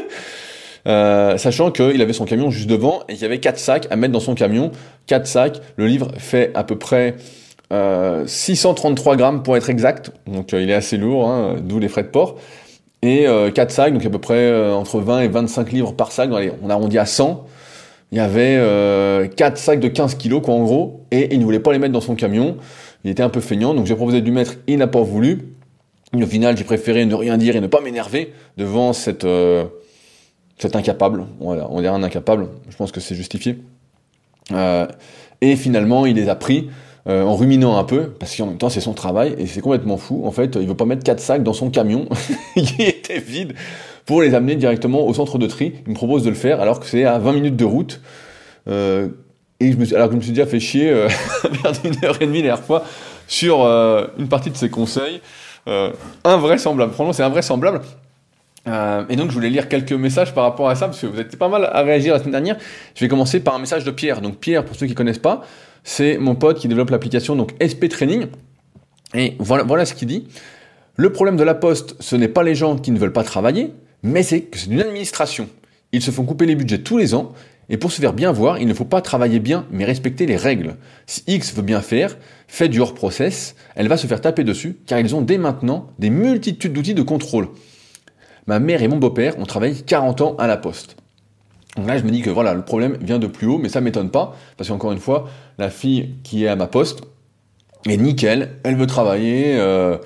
euh, 0.89 1.37
sachant 1.37 1.71
qu'il 1.71 2.01
avait 2.01 2.15
son 2.15 2.25
camion 2.25 2.51
juste 2.51 2.69
devant 2.69 3.03
et 3.09 3.13
qu'il 3.13 3.23
y 3.23 3.27
avait 3.27 3.41
quatre 3.41 3.59
sacs 3.59 3.87
à 3.91 3.97
mettre 3.97 4.13
dans 4.13 4.21
son 4.21 4.35
camion. 4.35 4.71
Quatre 5.07 5.27
sacs, 5.27 5.61
le 5.77 5.87
livre 5.87 6.09
fait 6.17 6.51
à 6.55 6.65
peu 6.65 6.77
près 6.77 7.17
euh, 7.75 8.27
633 8.27 9.17
grammes 9.17 9.43
pour 9.43 9.55
être 9.59 9.69
exact, 9.69 10.13
donc 10.27 10.55
euh, 10.55 10.63
il 10.63 10.71
est 10.71 10.75
assez 10.75 10.97
lourd, 10.97 11.29
hein, 11.29 11.57
d'où 11.63 11.79
les 11.79 11.89
frais 11.89 12.05
de 12.05 12.09
port. 12.09 12.37
Et 13.03 13.27
euh, 13.27 13.51
quatre 13.51 13.71
sacs, 13.71 13.93
donc 13.93 14.05
à 14.05 14.11
peu 14.11 14.19
près 14.19 14.73
entre 14.73 14.99
20 14.99 15.21
et 15.21 15.29
25 15.29 15.73
livres 15.73 15.93
par 15.93 16.11
sac, 16.11 16.31
allez, 16.33 16.53
on 16.63 16.71
arrondit 16.71 16.99
à 16.99 17.05
100 17.05 17.47
il 18.12 18.19
y 18.19 18.21
avait 18.21 18.57
euh, 18.59 19.29
4 19.29 19.57
sacs 19.57 19.81
de 19.81 19.89
15 19.89 20.17
kilos, 20.17 20.43
quoi, 20.43 20.55
en 20.55 20.65
gros, 20.65 21.07
et 21.11 21.33
il 21.33 21.39
ne 21.39 21.45
voulait 21.45 21.61
pas 21.61 21.73
les 21.73 21.79
mettre 21.79 21.93
dans 21.93 22.01
son 22.01 22.17
camion. 22.17 22.57
Il 23.05 23.11
était 23.11 23.23
un 23.23 23.29
peu 23.29 23.41
feignant, 23.41 23.73
donc 23.73 23.87
j'ai 23.87 23.95
proposé 23.95 24.21
de 24.21 24.27
lui 24.27 24.33
mettre, 24.33 24.55
il 24.67 24.79
n'a 24.79 24.89
pas 24.89 25.03
voulu. 25.03 25.55
au 26.12 26.27
final, 26.27 26.57
j'ai 26.57 26.65
préféré 26.65 27.05
ne 27.07 27.15
rien 27.15 27.39
dire 27.39 27.55
et 27.55 27.61
ne 27.61 27.69
pas 27.69 27.81
m'énerver 27.81 28.33
devant 28.57 28.93
cette, 28.93 29.25
euh, 29.25 29.65
cet 30.59 30.75
incapable. 30.75 31.25
Voilà, 31.39 31.69
on 31.71 31.81
dirait 31.81 31.95
un 31.95 32.03
incapable, 32.03 32.49
je 32.69 32.77
pense 32.77 32.91
que 32.91 33.01
c'est 33.01 33.15
justifié. 33.15 33.59
Euh, 34.53 34.87
et 35.41 35.55
finalement, 35.55 36.05
il 36.05 36.17
les 36.17 36.29
a 36.29 36.35
pris 36.35 36.69
euh, 37.07 37.23
en 37.23 37.37
ruminant 37.37 37.79
un 37.79 37.85
peu, 37.85 38.11
parce 38.11 38.37
qu'en 38.37 38.47
même 38.47 38.59
temps, 38.59 38.69
c'est 38.69 38.81
son 38.81 38.93
travail, 38.93 39.37
et 39.39 39.47
c'est 39.47 39.61
complètement 39.61 39.97
fou. 39.97 40.23
En 40.27 40.33
fait, 40.33 40.57
il 40.61 40.67
veut 40.67 40.75
pas 40.75 40.85
mettre 40.85 41.05
4 41.05 41.21
sacs 41.21 41.43
dans 41.45 41.53
son 41.53 41.71
camion, 41.71 42.09
qui 42.55 42.83
était 42.83 43.21
vide 43.21 43.55
pour 44.06 44.23
les 44.23 44.35
amener 44.35 44.56
directement 44.56 45.06
au 45.06 45.14
centre 45.14 45.38
de 45.38 45.47
tri. 45.47 45.75
Il 45.87 45.91
me 45.91 45.94
propose 45.94 46.25
de 46.25 46.31
le 46.31 46.37
faire 46.37 46.61
alors 46.61 46.81
que 46.81 46.87
c'est 46.87 47.05
à 47.05 47.19
20 47.19 47.32
minutes 47.32 47.56
de 47.56 47.64
route. 47.64 48.00
Euh, 48.69 49.08
et 49.61 49.73
je 49.73 49.76
me 49.76 49.85
suis, 49.85 49.94
alors 49.94 50.08
que 50.08 50.12
je 50.12 50.19
me 50.19 50.23
suis 50.23 50.32
déjà 50.32 50.47
fait 50.47 50.61
chier 50.61 50.91
euh, 50.91 51.08
une 51.85 52.05
heure 52.05 52.17
et 52.20 52.26
demie 52.26 52.38
la 52.38 52.49
dernière 52.49 52.64
fois 52.64 52.85
sur 53.26 53.62
euh, 53.62 54.06
une 54.19 54.29
partie 54.29 54.50
de 54.50 54.56
ses 54.56 54.70
conseils. 54.70 55.20
Euh, 55.69 55.93
invraisemblable, 56.25 56.93
franchement 56.93 57.12
c'est 57.12 57.23
invraisemblable. 57.23 57.81
Euh, 58.69 59.05
et 59.08 59.17
donc 59.17 59.31
je 59.31 59.35
voulais 59.35 59.50
lire 59.50 59.69
quelques 59.69 59.93
messages 59.93 60.35
par 60.35 60.44
rapport 60.44 60.69
à 60.69 60.75
ça, 60.75 60.87
parce 60.87 61.00
que 61.00 61.06
vous 61.06 61.19
êtes 61.20 61.37
pas 61.37 61.49
mal 61.49 61.69
à 61.73 61.82
réagir 61.82 62.12
la 62.12 62.19
semaine 62.19 62.32
dernière. 62.32 62.56
Je 62.94 63.05
vais 63.05 63.08
commencer 63.08 63.41
par 63.41 63.55
un 63.55 63.58
message 63.58 63.85
de 63.85 63.91
Pierre. 63.91 64.20
Donc 64.20 64.37
Pierre, 64.37 64.64
pour 64.64 64.76
ceux 64.76 64.87
qui 64.87 64.94
connaissent 64.94 65.19
pas, 65.19 65.43
c'est 65.85 66.19
mon 66.19 66.35
pote 66.35 66.58
qui 66.58 66.69
développe 66.69 66.91
l'application 66.91 67.37
donc 67.37 67.52
SP 67.61 67.88
Training. 67.88 68.26
Et 69.14 69.37
voilà 69.38 69.85
ce 69.85 69.94
qu'il 69.94 70.08
dit. 70.08 70.26
Le 70.97 71.11
problème 71.12 71.37
de 71.37 71.43
la 71.43 71.55
poste, 71.55 71.97
ce 72.00 72.17
n'est 72.17 72.29
pas 72.29 72.43
les 72.43 72.55
gens 72.55 72.76
qui 72.76 72.91
ne 72.91 72.99
veulent 72.99 73.12
pas 73.12 73.25
travailler, 73.25 73.73
mais 74.02 74.23
c'est 74.23 74.43
que 74.43 74.58
c'est 74.58 74.70
une 74.70 74.81
administration. 74.81 75.49
Ils 75.93 76.02
se 76.02 76.11
font 76.11 76.25
couper 76.25 76.47
les 76.47 76.55
budgets 76.55 76.79
tous 76.79 76.99
les 76.99 77.14
ans, 77.14 77.32
et 77.69 77.76
pour 77.76 77.93
se 77.93 78.00
faire 78.00 78.12
bien 78.12 78.32
voir, 78.32 78.58
il 78.58 78.67
ne 78.67 78.75
faut 78.75 78.85
pas 78.85 79.00
travailler 79.00 79.38
bien, 79.38 79.64
mais 79.70 79.85
respecter 79.85 80.26
les 80.26 80.37
règles. 80.37 80.76
Si 81.06 81.23
X 81.29 81.55
veut 81.55 81.62
bien 81.62 81.81
faire, 81.81 82.17
fait 82.49 82.69
du 82.69 82.81
hors-process, 82.81 83.55
elle 83.76 83.87
va 83.87 83.97
se 83.97 84.08
faire 84.08 84.20
taper 84.20 84.43
dessus, 84.43 84.76
car 84.87 84.99
ils 84.99 85.14
ont 85.14 85.20
dès 85.20 85.38
maintenant 85.38 85.91
des 86.00 86.11
multitudes 86.11 86.73
d'outils 86.73 86.94
de 86.94 87.02
contrôle. 87.02 87.49
Ma 88.49 88.58
mère 88.58 88.82
et 88.82 88.88
mon 88.88 88.97
beau-père 88.97 89.38
ont 89.38 89.47
travaillé 89.47 89.75
40 89.76 90.20
ans 90.20 90.37
à 90.38 90.49
la 90.49 90.56
poste. 90.56 90.97
Donc 91.76 91.87
là, 91.87 91.97
je 91.97 92.02
me 92.02 92.11
dis 92.11 92.23
que 92.23 92.31
voilà, 92.31 92.55
le 92.55 92.62
problème 92.62 92.99
vient 93.00 93.20
de 93.20 93.29
plus 93.29 93.47
haut, 93.47 93.58
mais 93.58 93.69
ça 93.69 93.81
m'étonne 93.81 94.11
pas, 94.11 94.37
parce 94.56 94.69
qu'encore 94.69 94.91
une 94.91 94.99
fois, 94.99 95.29
la 95.58 95.70
fille 95.70 96.14
qui 96.25 96.44
est 96.44 96.49
à 96.49 96.56
ma 96.56 96.67
poste 96.67 97.02
est 97.88 97.97
nickel, 97.97 98.56
elle 98.64 98.75
veut 98.75 98.88
travailler, 98.88 99.56
euh, 99.58 99.97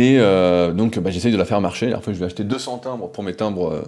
et 0.00 0.16
euh, 0.18 0.72
donc, 0.72 0.98
bah, 0.98 1.10
j'essaye 1.10 1.30
de 1.30 1.36
la 1.36 1.44
faire 1.44 1.60
marcher. 1.60 1.92
Après, 1.92 2.14
je 2.14 2.18
vais 2.18 2.24
acheter 2.24 2.42
200 2.42 2.78
timbres 2.78 3.08
pour 3.08 3.22
mes 3.22 3.34
timbres 3.34 3.70
euh, 3.70 3.82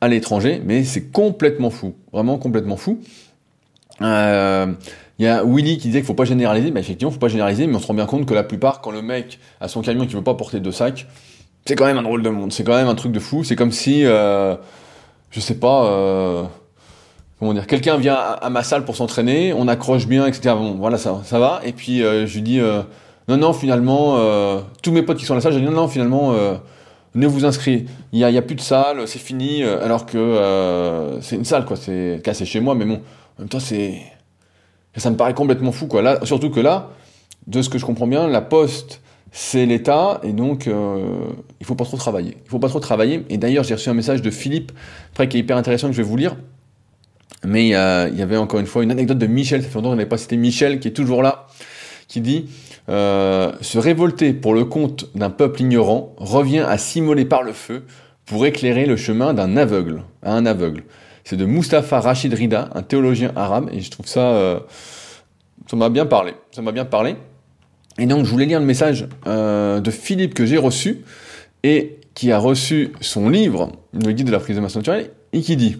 à 0.00 0.08
l'étranger, 0.08 0.62
mais 0.64 0.84
c'est 0.84 1.12
complètement 1.12 1.68
fou, 1.68 1.96
vraiment 2.14 2.38
complètement 2.38 2.78
fou. 2.78 2.98
Euh, 4.00 4.72
il 5.18 5.26
y 5.26 5.28
a 5.28 5.44
Willy 5.44 5.76
qui 5.76 5.88
disait 5.88 5.98
qu'il 5.98 6.06
faut 6.06 6.14
pas 6.14 6.24
généraliser, 6.24 6.70
mais 6.70 6.80
effectivement, 6.80 7.10
faut 7.10 7.18
pas 7.18 7.28
généraliser, 7.28 7.66
mais 7.66 7.76
on 7.76 7.78
se 7.78 7.86
rend 7.86 7.92
bien 7.92 8.06
compte 8.06 8.24
que 8.24 8.32
la 8.32 8.42
plupart, 8.42 8.80
quand 8.80 8.90
le 8.90 9.02
mec 9.02 9.38
a 9.60 9.68
son 9.68 9.82
camion 9.82 10.06
qui 10.06 10.14
veut 10.14 10.24
pas 10.24 10.32
porter 10.32 10.60
deux 10.60 10.72
sacs, 10.72 11.06
c'est 11.66 11.74
quand 11.74 11.84
même 11.84 11.98
un 11.98 12.02
drôle 12.04 12.22
de 12.22 12.30
monde, 12.30 12.54
c'est 12.54 12.64
quand 12.64 12.76
même 12.76 12.88
un 12.88 12.94
truc 12.94 13.12
de 13.12 13.20
fou. 13.20 13.44
C'est 13.44 13.54
comme 13.54 13.70
si, 13.70 14.00
je 14.04 14.56
sais 15.36 15.56
pas, 15.56 16.48
comment 17.38 17.52
dire, 17.52 17.66
quelqu'un 17.66 17.98
vient 17.98 18.14
à, 18.14 18.48
ma 18.48 18.62
salle 18.62 18.86
pour 18.86 18.96
s'entraîner, 18.96 19.52
on 19.52 19.68
accroche 19.68 20.06
bien, 20.06 20.24
etc. 20.24 20.54
Bon, 20.56 20.76
voilà, 20.76 20.96
ça 20.96 21.20
va. 21.32 21.60
Et 21.66 21.72
puis 21.72 21.98
je 21.98 22.32
lui 22.32 22.40
dis 22.40 22.62
non, 23.30 23.36
non, 23.36 23.52
finalement, 23.52 24.16
euh, 24.18 24.60
tous 24.82 24.90
mes 24.90 25.02
potes 25.02 25.16
qui 25.16 25.24
sont 25.24 25.34
à 25.34 25.36
la 25.36 25.40
salle, 25.40 25.52
j'ai 25.52 25.60
dit 25.60 25.66
non, 25.66 25.70
non, 25.70 25.86
finalement, 25.86 26.32
euh, 26.32 26.56
ne 27.14 27.28
vous 27.28 27.44
inscrivez. 27.44 27.86
Il 28.12 28.18
n'y 28.18 28.36
a, 28.36 28.42
plus 28.42 28.56
de 28.56 28.60
salle, 28.60 29.06
c'est 29.06 29.20
fini, 29.20 29.62
euh, 29.62 29.84
alors 29.84 30.04
que 30.04 31.18
c'est 31.20 31.36
une 31.36 31.44
salle, 31.44 31.64
quoi. 31.64 31.76
C'est 31.76 32.20
cassé 32.24 32.44
chez 32.44 32.58
moi, 32.58 32.74
mais 32.74 32.84
bon, 32.84 32.94
en 32.94 33.40
même 33.40 33.48
temps, 33.48 33.60
c'est. 33.60 33.94
Ça 34.96 35.10
me 35.10 35.16
paraît 35.16 35.34
complètement 35.34 35.70
fou, 35.70 35.86
quoi. 35.86 36.02
Là, 36.02 36.18
surtout 36.24 36.50
que 36.50 36.58
là, 36.58 36.88
de 37.46 37.62
ce 37.62 37.68
que 37.68 37.78
je 37.78 37.86
comprends 37.86 38.08
bien, 38.08 38.26
la 38.26 38.40
poste, 38.40 39.00
c'est 39.30 39.64
l'État, 39.64 40.20
et 40.24 40.32
donc 40.32 40.66
il 40.66 41.66
faut 41.66 41.76
pas 41.76 41.84
trop 41.84 41.96
travailler. 41.96 42.36
Il 42.44 42.50
faut 42.50 42.58
pas 42.58 42.68
trop 42.68 42.80
travailler. 42.80 43.24
Et 43.28 43.38
d'ailleurs, 43.38 43.62
j'ai 43.62 43.74
reçu 43.74 43.88
un 43.90 43.94
message 43.94 44.22
de 44.22 44.30
Philippe, 44.30 44.72
après 45.12 45.28
qui 45.28 45.36
est 45.36 45.40
hyper 45.40 45.56
intéressant, 45.56 45.86
que 45.86 45.92
je 45.92 46.02
vais 46.02 46.08
vous 46.08 46.16
lire. 46.16 46.36
Mais 47.44 47.66
il 47.66 47.70
y 48.18 48.22
avait 48.22 48.36
encore 48.36 48.58
une 48.58 48.66
fois 48.66 48.82
une 48.82 48.90
anecdote 48.90 49.18
de 49.18 49.28
Michel, 49.28 49.62
ça 49.62 49.68
fait 49.68 49.76
longtemps 49.76 49.90
qu'on 49.90 49.96
n'avait 49.96 50.08
pas 50.08 50.18
cité 50.18 50.36
Michel, 50.36 50.80
qui 50.80 50.88
est 50.88 50.92
toujours 50.92 51.22
là, 51.22 51.46
qui 52.08 52.20
dit 52.20 52.46
euh, 52.90 53.52
se 53.60 53.78
révolter 53.78 54.32
pour 54.32 54.52
le 54.52 54.64
compte 54.64 55.06
d'un 55.14 55.30
peuple 55.30 55.62
ignorant 55.62 56.12
revient 56.16 56.64
à 56.66 56.76
s'immoler 56.76 57.24
par 57.24 57.44
le 57.44 57.52
feu 57.52 57.84
pour 58.26 58.44
éclairer 58.46 58.84
le 58.84 58.96
chemin 58.96 59.32
d'un 59.32 59.56
aveugle. 59.56 60.02
C'est 61.24 61.36
de 61.36 61.44
Mustapha 61.44 62.00
Rachid 62.00 62.34
Rida, 62.34 62.68
un 62.74 62.82
théologien 62.82 63.30
arabe, 63.36 63.70
et 63.72 63.80
je 63.80 63.90
trouve 63.90 64.06
ça, 64.06 64.32
euh, 64.32 64.58
ça 65.68 65.76
m'a 65.76 65.88
bien 65.88 66.04
parlé, 66.04 66.34
ça 66.50 66.62
m'a 66.62 66.72
bien 66.72 66.84
parlé. 66.84 67.14
Et 67.98 68.06
donc 68.06 68.24
je 68.24 68.30
voulais 68.30 68.46
lire 68.46 68.58
le 68.58 68.66
message 68.66 69.06
euh, 69.28 69.80
de 69.80 69.90
Philippe 69.92 70.34
que 70.34 70.44
j'ai 70.44 70.58
reçu 70.58 71.04
et 71.62 72.00
qui 72.14 72.32
a 72.32 72.38
reçu 72.38 72.92
son 73.00 73.28
livre, 73.28 73.70
le 73.92 74.10
guide 74.10 74.26
de 74.26 74.32
la 74.32 74.40
prise 74.40 74.56
de 74.56 74.60
masse 74.60 74.74
naturelle, 74.74 75.12
et 75.32 75.42
qui 75.42 75.56
dit. 75.56 75.76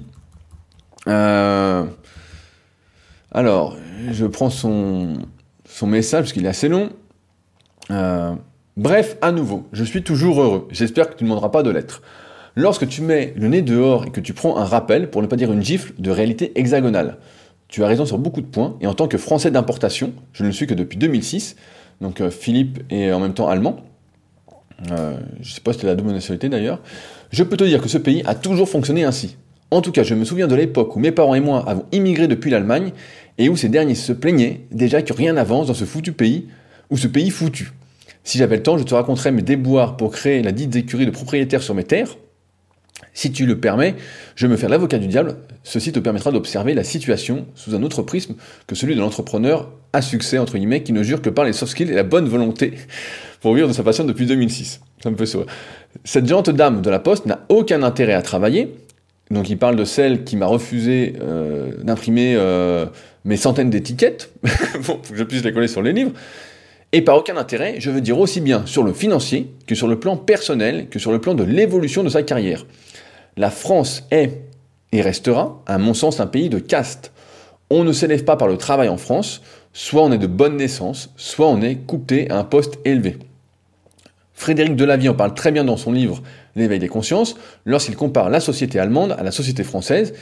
alors, 1.07 1.89
je 4.13 4.27
prends 4.27 4.51
son, 4.51 5.17
son 5.81 5.87
message, 5.87 6.33
parce 6.33 6.37
est 6.37 6.47
assez 6.47 6.69
long. 6.69 6.91
Euh, 7.91 8.35
bref, 8.77 9.17
à 9.23 9.33
nouveau, 9.33 9.67
je 9.73 9.83
suis 9.83 10.03
toujours 10.03 10.43
heureux. 10.43 10.69
J'espère 10.71 11.09
que 11.09 11.15
tu 11.17 11.25
ne 11.25 11.31
demanderas 11.31 11.49
pas 11.49 11.63
de 11.63 11.71
lettres. 11.71 12.03
Lorsque 12.55 12.87
tu 12.87 13.01
mets 13.01 13.33
le 13.35 13.49
nez 13.49 13.63
dehors 13.63 14.05
et 14.05 14.11
que 14.11 14.21
tu 14.21 14.35
prends 14.35 14.59
un 14.59 14.65
rappel, 14.65 15.09
pour 15.09 15.23
ne 15.23 15.27
pas 15.27 15.37
dire 15.37 15.51
une 15.53 15.63
gifle, 15.63 15.95
de 15.99 16.11
réalité 16.11 16.53
hexagonale. 16.57 17.17
Tu 17.69 17.83
as 17.83 17.87
raison 17.87 18.05
sur 18.05 18.19
beaucoup 18.19 18.43
de 18.43 18.47
points, 18.47 18.77
et 18.83 18.87
en 18.87 18.93
tant 18.93 19.09
que 19.09 19.17
Français 19.17 19.51
d'importation, 19.51 20.13
je 20.35 20.43
ne 20.43 20.49
le 20.49 20.53
suis 20.53 20.67
que 20.67 20.75
depuis 20.75 20.99
2006, 20.99 21.57
Donc 22.03 22.23
Philippe 22.29 22.81
est 22.91 23.11
en 23.13 23.21
même 23.21 23.33
temps 23.33 23.49
allemand. 23.49 23.77
je 24.87 24.93
ne 24.93 25.45
sais 25.45 25.63
pas 25.63 25.73
si 25.73 25.79
c'était 25.79 25.87
la 25.87 25.95
double 25.95 26.13
nationalité 26.13 26.51
d'ailleurs. 26.51 26.81
Je 27.31 27.43
peux 27.43 27.57
te 27.57 27.65
dire 27.65 27.81
que 27.81 27.89
ce 27.89 27.99
pays 27.99 28.23
a 28.27 28.35
toujours 28.35 28.69
fonctionné 28.69 29.05
ainsi. 29.05 29.37
En 29.71 29.83
tout 29.83 29.93
cas, 29.93 30.03
je 30.03 30.15
me 30.15 30.25
souviens 30.25 30.49
de 30.49 30.57
l'époque 30.57 30.97
où 30.97 30.99
mes 30.99 31.13
parents 31.13 31.37
et 31.37 31.41
moi 31.41 31.65
avons 31.67 31.87
immigré 31.93 32.27
depuis 32.27 32.51
l'Allemagne 32.51 32.91
et 33.41 33.49
où 33.49 33.57
ces 33.57 33.71
derniers 33.71 33.95
se 33.95 34.13
plaignaient 34.13 34.61
déjà 34.71 35.01
que 35.01 35.15
rien 35.15 35.33
n'avance 35.33 35.67
dans 35.67 35.75
ce 35.75 35.87
foutu 35.87 36.13
pays, 36.13 36.47
ou 36.91 36.99
ce 36.99 37.07
pays 37.07 37.31
foutu. 37.31 37.73
Si 38.23 38.37
j'avais 38.37 38.57
le 38.57 38.63
temps, 38.63 38.77
je 38.77 38.85
te 38.85 38.95
raconterais 38.95 39.33
mes 39.33 39.41
déboires 39.41 39.97
pour 39.97 40.13
créer 40.13 40.43
la 40.43 40.53
dite 40.53 40.77
écurie 40.77 41.07
de 41.07 41.11
propriétaires 41.11 41.63
sur 41.63 41.75
mes 41.75 41.85
terres. 41.85 42.19
Si 43.15 43.33
tu 43.33 43.47
le 43.47 43.59
permets, 43.59 43.95
je 44.37 44.47
me 44.47 44.59
faire 44.59 44.69
l'avocat 44.69 44.99
du 44.99 45.07
diable. 45.07 45.37
Ceci 45.63 45.91
te 45.91 45.99
permettra 45.99 46.31
d'observer 46.33 46.75
la 46.75 46.85
situation 46.85 47.47
sous 47.55 47.75
un 47.75 47.83
autre 47.83 48.03
prisme 48.03 48.35
que 48.67 48.75
celui 48.75 48.95
de 48.95 49.01
l'entrepreneur 49.01 49.71
à 49.95 50.03
succès, 50.03 50.37
entre 50.37 50.59
guillemets, 50.59 50.83
qui 50.83 50.93
ne 50.93 51.03
jure 51.03 51.23
que 51.23 51.31
par 51.31 51.47
les 51.47 51.55
soft 51.55 51.73
skills 51.73 51.91
et 51.91 51.95
la 51.95 52.03
bonne 52.03 52.29
volonté 52.29 52.75
pour 53.41 53.55
vivre 53.55 53.69
de 53.69 53.73
sa 53.73 53.83
passion 53.83 54.05
depuis 54.05 54.27
2006. 54.27 54.81
Ça 55.03 55.11
me 55.11 55.17
fait 55.17 55.25
sourire. 55.25 55.49
Cette 56.05 56.27
géante 56.27 56.51
dame 56.51 56.83
de 56.83 56.91
la 56.91 56.99
poste 56.99 57.25
n'a 57.25 57.47
aucun 57.49 57.83
intérêt 57.83 58.13
à 58.13 58.21
travailler. 58.21 58.75
Donc 59.31 59.49
il 59.49 59.59
parle 59.59 59.77
de 59.77 59.85
celle 59.85 60.25
qui 60.25 60.37
m'a 60.37 60.47
refusé 60.47 61.15
euh, 61.21 61.73
d'imprimer 61.83 62.35
euh, 62.37 62.87
mes 63.25 63.37
centaines 63.37 63.71
d'étiquettes, 63.71 64.33
pour 64.85 65.03
que 65.03 65.15
je 65.15 65.23
puisse 65.23 65.45
les 65.45 65.53
coller 65.53 65.69
sur 65.69 65.83
les 65.83 65.93
livres. 65.93 66.13
Et 66.93 67.03
par 67.03 67.17
aucun 67.17 67.37
intérêt, 67.37 67.77
je 67.79 67.91
veux 67.91 68.01
dire 68.01 68.19
aussi 68.19 68.41
bien 68.41 68.67
sur 68.67 68.83
le 68.83 68.93
financier 68.93 69.53
que 69.69 69.77
sur 69.77 69.87
le 69.87 70.01
plan 70.01 70.17
personnel, 70.17 70.89
que 70.89 70.99
sur 70.99 71.13
le 71.13 71.21
plan 71.21 71.35
de 71.35 71.45
l'évolution 71.45 72.03
de 72.03 72.09
sa 72.09 72.25
carrière. 72.25 72.67
La 73.37 73.51
France 73.51 74.05
est 74.11 74.43
et 74.93 75.03
restera, 75.03 75.63
à 75.67 75.79
mon 75.79 75.95
sens, 75.95 76.19
un 76.19 76.27
pays 76.27 76.49
de 76.49 76.59
caste. 76.59 77.13
On 77.71 77.85
ne 77.85 77.93
s'élève 77.93 78.25
pas 78.25 78.37
par 78.37 78.49
le 78.49 78.57
travail 78.57 78.89
en 78.89 78.97
France, 78.97 79.41
soit 79.73 80.03
on 80.03 80.11
est 80.11 80.19
de 80.19 80.27
bonne 80.27 80.57
naissance, 80.57 81.13
soit 81.17 81.47
on 81.47 81.63
est 81.63 81.77
coupé 81.77 82.29
à 82.29 82.39
un 82.39 82.45
poste 82.45 82.81
élevé. 82.85 83.19
Frédéric 84.35 84.75
Delavie 84.75 85.09
en 85.09 85.15
parle 85.15 85.35
très 85.35 85.53
bien 85.53 85.65
dans 85.65 85.77
son 85.77 85.93
livre 85.93 86.23
L'éveil 86.57 86.79
des 86.79 86.89
consciences, 86.89 87.37
lorsqu'il 87.65 87.97
compare 87.97 88.31
la 88.31 88.41
société 88.41 88.79
allemande 88.79 89.15
à 89.19 89.23
la 89.23 89.31
société 89.31 89.65
française, 89.65 90.15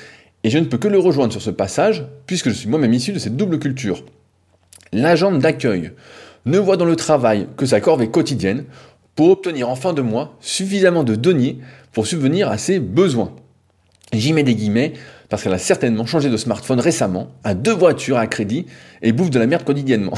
et 0.44 0.50
je 0.50 0.58
ne 0.58 0.64
peux 0.64 0.78
que 0.78 0.88
le 0.88 0.98
rejoindre 0.98 1.32
sur 1.32 1.42
ce 1.42 1.50
passage, 1.50 2.04
puisque 2.26 2.48
je 2.48 2.54
suis 2.54 2.68
moi-même 2.68 2.92
issu 2.92 3.12
de 3.12 3.18
cette 3.18 3.36
double 3.36 3.58
culture. 3.58 4.04
L'agent 4.92 5.32
d'accueil 5.32 5.92
ne 6.46 6.58
voit 6.58 6.76
dans 6.76 6.84
le 6.84 6.96
travail 6.96 7.48
que 7.56 7.66
sa 7.66 7.80
corvée 7.80 8.08
quotidienne 8.08 8.64
pour 9.14 9.30
obtenir 9.30 9.68
en 9.68 9.74
fin 9.74 9.92
de 9.92 10.02
mois 10.02 10.36
suffisamment 10.40 11.04
de 11.04 11.14
deniers 11.14 11.58
pour 11.92 12.06
subvenir 12.06 12.48
à 12.48 12.58
ses 12.58 12.78
besoins. 12.78 13.34
J'y 14.12 14.32
mets 14.32 14.44
des 14.44 14.54
guillemets 14.54 14.92
parce 15.28 15.42
qu'elle 15.42 15.52
a 15.52 15.58
certainement 15.58 16.06
changé 16.06 16.30
de 16.30 16.36
smartphone 16.36 16.80
récemment, 16.80 17.28
a 17.44 17.54
deux 17.54 17.74
voitures 17.74 18.16
à 18.16 18.26
crédit 18.26 18.66
et 19.02 19.12
bouffe 19.12 19.30
de 19.30 19.38
la 19.38 19.46
merde 19.46 19.64
quotidiennement. 19.64 20.14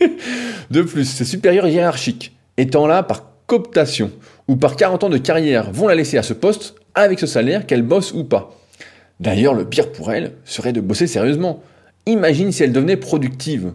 de 0.70 0.82
plus, 0.82 1.04
ses 1.04 1.24
supérieurs 1.24 1.66
hiérarchiques, 1.66 2.36
étant 2.56 2.86
là 2.86 3.02
par 3.02 3.24
cooptation 3.46 4.12
ou 4.48 4.56
par 4.56 4.76
40 4.76 5.04
ans 5.04 5.08
de 5.08 5.18
carrière, 5.18 5.70
vont 5.72 5.88
la 5.88 5.94
laisser 5.94 6.18
à 6.18 6.22
ce 6.22 6.32
poste 6.32 6.74
avec 6.94 7.18
ce 7.18 7.26
salaire 7.26 7.66
qu'elle 7.66 7.82
bosse 7.82 8.12
ou 8.12 8.24
pas. 8.24 8.56
D'ailleurs, 9.20 9.54
le 9.54 9.64
pire 9.64 9.92
pour 9.92 10.12
elle 10.12 10.32
serait 10.44 10.72
de 10.72 10.80
bosser 10.80 11.06
sérieusement. 11.06 11.62
Imagine 12.06 12.52
si 12.52 12.62
elle 12.62 12.72
devenait 12.72 12.96
productive. 12.96 13.72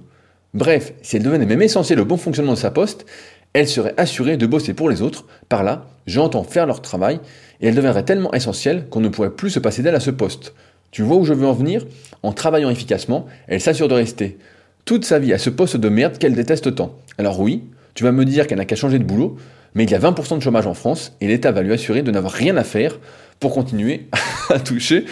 Bref, 0.54 0.94
si 1.02 1.18
elle 1.18 1.24
devenait 1.24 1.46
même 1.46 1.62
essentielle 1.62 2.00
au 2.00 2.06
bon 2.06 2.18
fonctionnement 2.18 2.54
de 2.54 2.58
sa 2.58 2.72
poste, 2.72 3.06
elle 3.54 3.68
serait 3.68 3.94
assurée 3.98 4.38
de 4.38 4.46
bosser 4.46 4.74
pour 4.74 4.90
les 4.90 5.02
autres, 5.02 5.26
par 5.50 5.64
là, 5.64 5.88
j'entends 6.08 6.44
faire 6.44 6.66
leur 6.66 6.82
travail, 6.82 7.20
et 7.60 7.68
elle 7.68 7.76
deviendrait 7.76 8.06
tellement 8.06 8.34
essentielle 8.34 8.88
qu'on 8.90 9.02
ne 9.02 9.10
pourrait 9.10 9.32
plus 9.32 9.50
se 9.50 9.60
passer 9.60 9.82
d'elle 9.82 9.96
à 9.96 10.00
ce 10.00 10.12
poste. 10.12 10.54
Tu 10.92 11.04
vois 11.04 11.18
où 11.18 11.26
je 11.26 11.34
veux 11.34 11.48
en 11.48 11.54
venir? 11.54 11.86
En 12.24 12.32
travaillant 12.32 12.70
efficacement, 12.70 13.26
elle 13.48 13.62
s'assure 13.62 13.88
de 13.88 13.94
rester 13.94 14.38
toute 14.86 15.06
sa 15.06 15.20
vie 15.20 15.34
à 15.34 15.38
ce 15.38 15.50
poste 15.50 15.78
de 15.78 15.90
merde 15.90 16.18
qu'elle 16.18 16.34
déteste 16.34 16.76
tant. 16.76 16.96
Alors 17.18 17.40
oui, 17.40 17.64
tu 17.94 18.04
vas 18.04 18.12
me 18.12 18.26
dire 18.26 18.48
qu'elle 18.48 18.58
n'a 18.58 18.66
qu'à 18.66 18.76
changer 18.76 19.00
de 19.00 19.04
boulot, 19.04 19.38
mais 19.76 19.84
il 19.84 19.92
y 19.92 19.96
a 19.96 20.00
20% 20.00 20.38
de 20.38 20.42
chômage 20.42 20.68
en 20.68 20.74
France, 20.74 21.14
et 21.22 21.28
l'État 21.28 21.52
va 21.52 21.62
lui 21.62 21.74
assurer 21.74 22.02
de 22.02 22.12
n'avoir 22.12 22.34
rien 22.34 22.58
à 22.58 22.64
faire 22.64 23.00
pour 23.40 23.54
continuer 23.54 24.08
à 24.50 24.60
toucher 24.60 25.06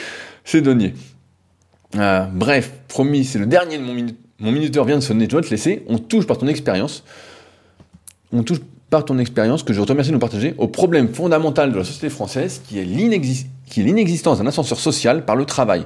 ses 0.43 0.61
deniers. 0.61 0.93
Euh, 1.95 2.25
bref, 2.31 2.71
promis, 2.87 3.25
c'est 3.25 3.39
le 3.39 3.45
dernier 3.45 3.77
de 3.77 3.83
mon 3.83 3.93
minute 3.93 4.17
mon 4.39 4.53
minuteur 4.53 4.85
vient 4.85 4.95
de 4.95 5.01
sonner, 5.01 5.25
je 5.25 5.29
dois 5.29 5.41
te 5.41 5.49
laisser. 5.49 5.83
On 5.87 5.97
touche 5.97 6.25
par 6.25 6.37
ton 6.37 6.47
expérience. 6.47 7.03
On 8.31 8.43
touche 8.43 8.59
par 8.89 9.03
ton 9.03 9.17
expérience 9.17 9.63
que 9.63 9.73
je 9.73 9.81
te 9.81 9.89
remercie 9.89 10.09
de 10.09 10.13
nous 10.13 10.19
partager 10.19 10.55
au 10.57 10.67
problème 10.67 11.13
fondamental 11.13 11.71
de 11.71 11.77
la 11.77 11.83
société 11.83 12.09
française 12.09 12.61
qui 12.65 12.79
est 12.79 12.85
l'inexistence 12.85 14.39
d'un 14.39 14.47
ascenseur 14.47 14.79
social 14.79 15.25
par 15.25 15.35
le 15.35 15.45
travail. 15.45 15.85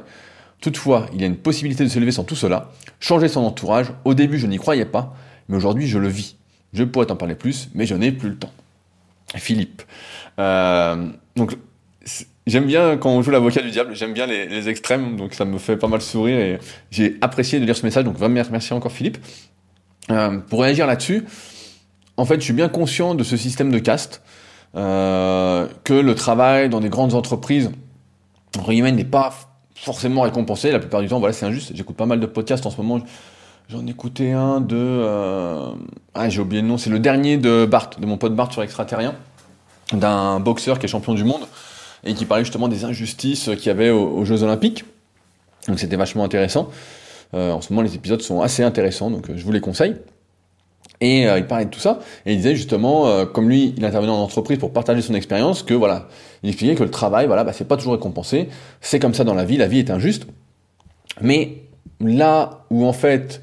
Toutefois, 0.61 1.07
il 1.13 1.19
y 1.19 1.23
a 1.23 1.27
une 1.27 1.35
possibilité 1.35 1.83
de 1.83 1.89
se 1.89 1.99
lever 1.99 2.11
sans 2.11 2.23
tout 2.23 2.35
cela, 2.35 2.71
changer 2.99 3.27
son 3.27 3.41
entourage. 3.41 3.91
Au 4.05 4.13
début, 4.13 4.37
je 4.37 4.47
n'y 4.47 4.57
croyais 4.57 4.85
pas, 4.85 5.15
mais 5.49 5.57
aujourd'hui, 5.57 5.87
je 5.87 5.97
le 5.97 6.07
vis. 6.07 6.37
Je 6.73 6.83
pourrais 6.83 7.07
t'en 7.07 7.15
parler 7.15 7.35
plus, 7.35 7.69
mais 7.73 7.85
je 7.85 7.95
n'ai 7.95 8.11
plus 8.11 8.29
le 8.29 8.35
temps. 8.35 8.51
Philippe. 9.39 9.81
Euh, 10.39 11.07
donc, 11.35 11.55
J'aime 12.45 12.65
bien 12.65 12.97
quand 12.97 13.09
on 13.09 13.21
joue 13.21 13.31
l'avocat 13.31 13.61
du 13.61 13.71
diable, 13.71 13.95
j'aime 13.95 14.11
bien 14.11 14.25
les, 14.25 14.67
extrêmes, 14.67 15.15
donc 15.15 15.33
ça 15.33 15.45
me 15.45 15.57
fait 15.57 15.77
pas 15.77 15.87
mal 15.87 16.01
sourire 16.01 16.37
et 16.37 16.59
j'ai 16.91 17.15
apprécié 17.21 17.57
de 17.57 17.65
lire 17.65 17.75
ce 17.77 17.85
message, 17.85 18.03
donc 18.03 18.17
vraiment 18.17 18.41
merci 18.51 18.73
encore 18.73 18.91
Philippe. 18.91 19.17
Euh, 20.11 20.39
pour 20.39 20.61
réagir 20.61 20.85
là-dessus, 20.85 21.23
en 22.17 22.25
fait, 22.25 22.35
je 22.35 22.41
suis 22.41 22.53
bien 22.53 22.67
conscient 22.67 23.15
de 23.15 23.23
ce 23.23 23.37
système 23.37 23.71
de 23.71 23.79
caste, 23.79 24.21
euh, 24.75 25.67
que 25.85 25.93
le 25.93 26.15
travail 26.15 26.67
dans 26.67 26.81
des 26.81 26.89
grandes 26.89 27.13
entreprises, 27.13 27.71
en 28.57 28.71
n'est 28.71 29.05
pas 29.05 29.33
forcément 29.75 30.21
récompensé. 30.21 30.71
La 30.71 30.79
plupart 30.79 31.01
du 31.01 31.07
temps, 31.07 31.19
voilà, 31.19 31.33
c'est 31.33 31.45
injuste. 31.45 31.71
J'écoute 31.73 31.95
pas 31.95 32.05
mal 32.05 32.19
de 32.19 32.25
podcasts 32.25 32.65
en 32.65 32.71
ce 32.71 32.77
moment. 32.77 32.99
J'en 33.69 33.87
écoutais 33.87 34.31
un 34.31 34.59
de, 34.61 34.75
euh... 34.75 35.71
ah, 36.13 36.29
j'ai 36.29 36.41
oublié 36.41 36.61
le 36.61 36.67
nom. 36.67 36.77
C'est 36.77 36.89
le 36.89 36.99
dernier 36.99 37.37
de 37.37 37.65
Bart, 37.65 37.91
de 37.97 38.05
mon 38.05 38.17
pote 38.17 38.35
Bart 38.35 38.51
sur 38.51 38.61
Extraterrien, 38.61 39.15
d'un 39.93 40.39
boxeur 40.39 40.79
qui 40.79 40.85
est 40.85 40.89
champion 40.89 41.13
du 41.13 41.23
monde 41.23 41.41
et 42.03 42.13
qui 42.13 42.25
parlait 42.25 42.43
justement 42.43 42.67
des 42.67 42.83
injustices 42.83 43.45
qu'il 43.55 43.67
y 43.67 43.69
avait 43.69 43.89
aux, 43.89 44.25
Jeux 44.25 44.43
Olympiques. 44.43 44.83
Donc 45.67 45.79
c'était 45.79 45.95
vachement 45.95 46.25
intéressant. 46.25 46.69
Euh, 47.33 47.51
en 47.51 47.61
ce 47.61 47.71
moment, 47.71 47.81
les 47.81 47.95
épisodes 47.95 48.21
sont 48.21 48.41
assez 48.41 48.63
intéressants, 48.63 49.09
donc 49.09 49.29
euh, 49.29 49.33
je 49.37 49.43
vous 49.43 49.51
les 49.51 49.61
conseille. 49.61 49.95
Et 50.99 51.23
il 51.23 51.47
parlait 51.47 51.65
de 51.65 51.69
tout 51.69 51.81
ça, 51.81 51.99
et 52.25 52.31
il 52.31 52.37
disait 52.37 52.55
justement, 52.55 53.25
comme 53.25 53.49
lui, 53.49 53.73
il 53.75 53.83
intervenait 53.83 54.11
en 54.11 54.21
entreprise 54.21 54.57
pour 54.57 54.71
partager 54.71 55.01
son 55.01 55.13
expérience, 55.15 55.61
que 55.61 55.73
voilà, 55.73 56.07
il 56.43 56.49
expliquait 56.49 56.75
que 56.75 56.83
le 56.83 56.91
travail, 56.91 57.27
voilà, 57.27 57.43
bah, 57.43 57.51
c'est 57.51 57.67
pas 57.67 57.75
toujours 57.75 57.93
récompensé, 57.93 58.47
c'est 58.79 58.99
comme 58.99 59.13
ça 59.13 59.25
dans 59.25 59.33
la 59.33 59.43
vie, 59.43 59.57
la 59.57 59.67
vie 59.67 59.79
est 59.79 59.89
injuste. 59.89 60.27
Mais 61.19 61.62
là 62.03 62.65
où 62.69 62.85
en 62.85 62.93
fait, 62.93 63.41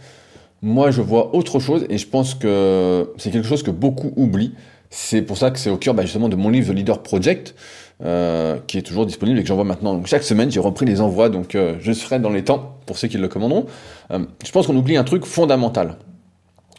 moi 0.62 0.90
je 0.90 1.02
vois 1.02 1.34
autre 1.34 1.58
chose, 1.58 1.86
et 1.88 1.98
je 1.98 2.06
pense 2.06 2.34
que 2.34 3.12
c'est 3.18 3.30
quelque 3.30 3.48
chose 3.48 3.62
que 3.62 3.70
beaucoup 3.70 4.12
oublient, 4.16 4.54
c'est 4.90 5.22
pour 5.22 5.38
ça 5.38 5.50
que 5.50 5.58
c'est 5.58 5.70
au 5.70 5.76
cœur 5.76 5.94
bah, 5.94 6.02
justement 6.02 6.28
de 6.28 6.36
mon 6.36 6.50
livre 6.50 6.72
The 6.72 6.76
Leader 6.76 7.02
Project, 7.02 7.54
euh, 8.02 8.58
qui 8.66 8.76
est 8.76 8.82
toujours 8.82 9.06
disponible 9.06 9.38
et 9.38 9.42
que 9.42 9.48
j'envoie 9.48 9.64
maintenant. 9.64 9.94
Donc 9.94 10.06
chaque 10.06 10.24
semaine, 10.24 10.50
j'ai 10.50 10.60
repris 10.60 10.84
les 10.84 11.00
envois, 11.00 11.28
donc 11.28 11.54
euh, 11.54 11.76
je 11.80 11.92
serai 11.92 12.18
dans 12.18 12.30
les 12.30 12.44
temps 12.44 12.76
pour 12.86 12.98
ceux 12.98 13.08
qui 13.08 13.18
le 13.18 13.28
commanderont. 13.28 13.66
Euh, 14.10 14.24
je 14.44 14.50
pense 14.50 14.66
qu'on 14.66 14.76
oublie 14.76 14.96
un 14.96 15.04
truc 15.04 15.24
fondamental, 15.24 15.96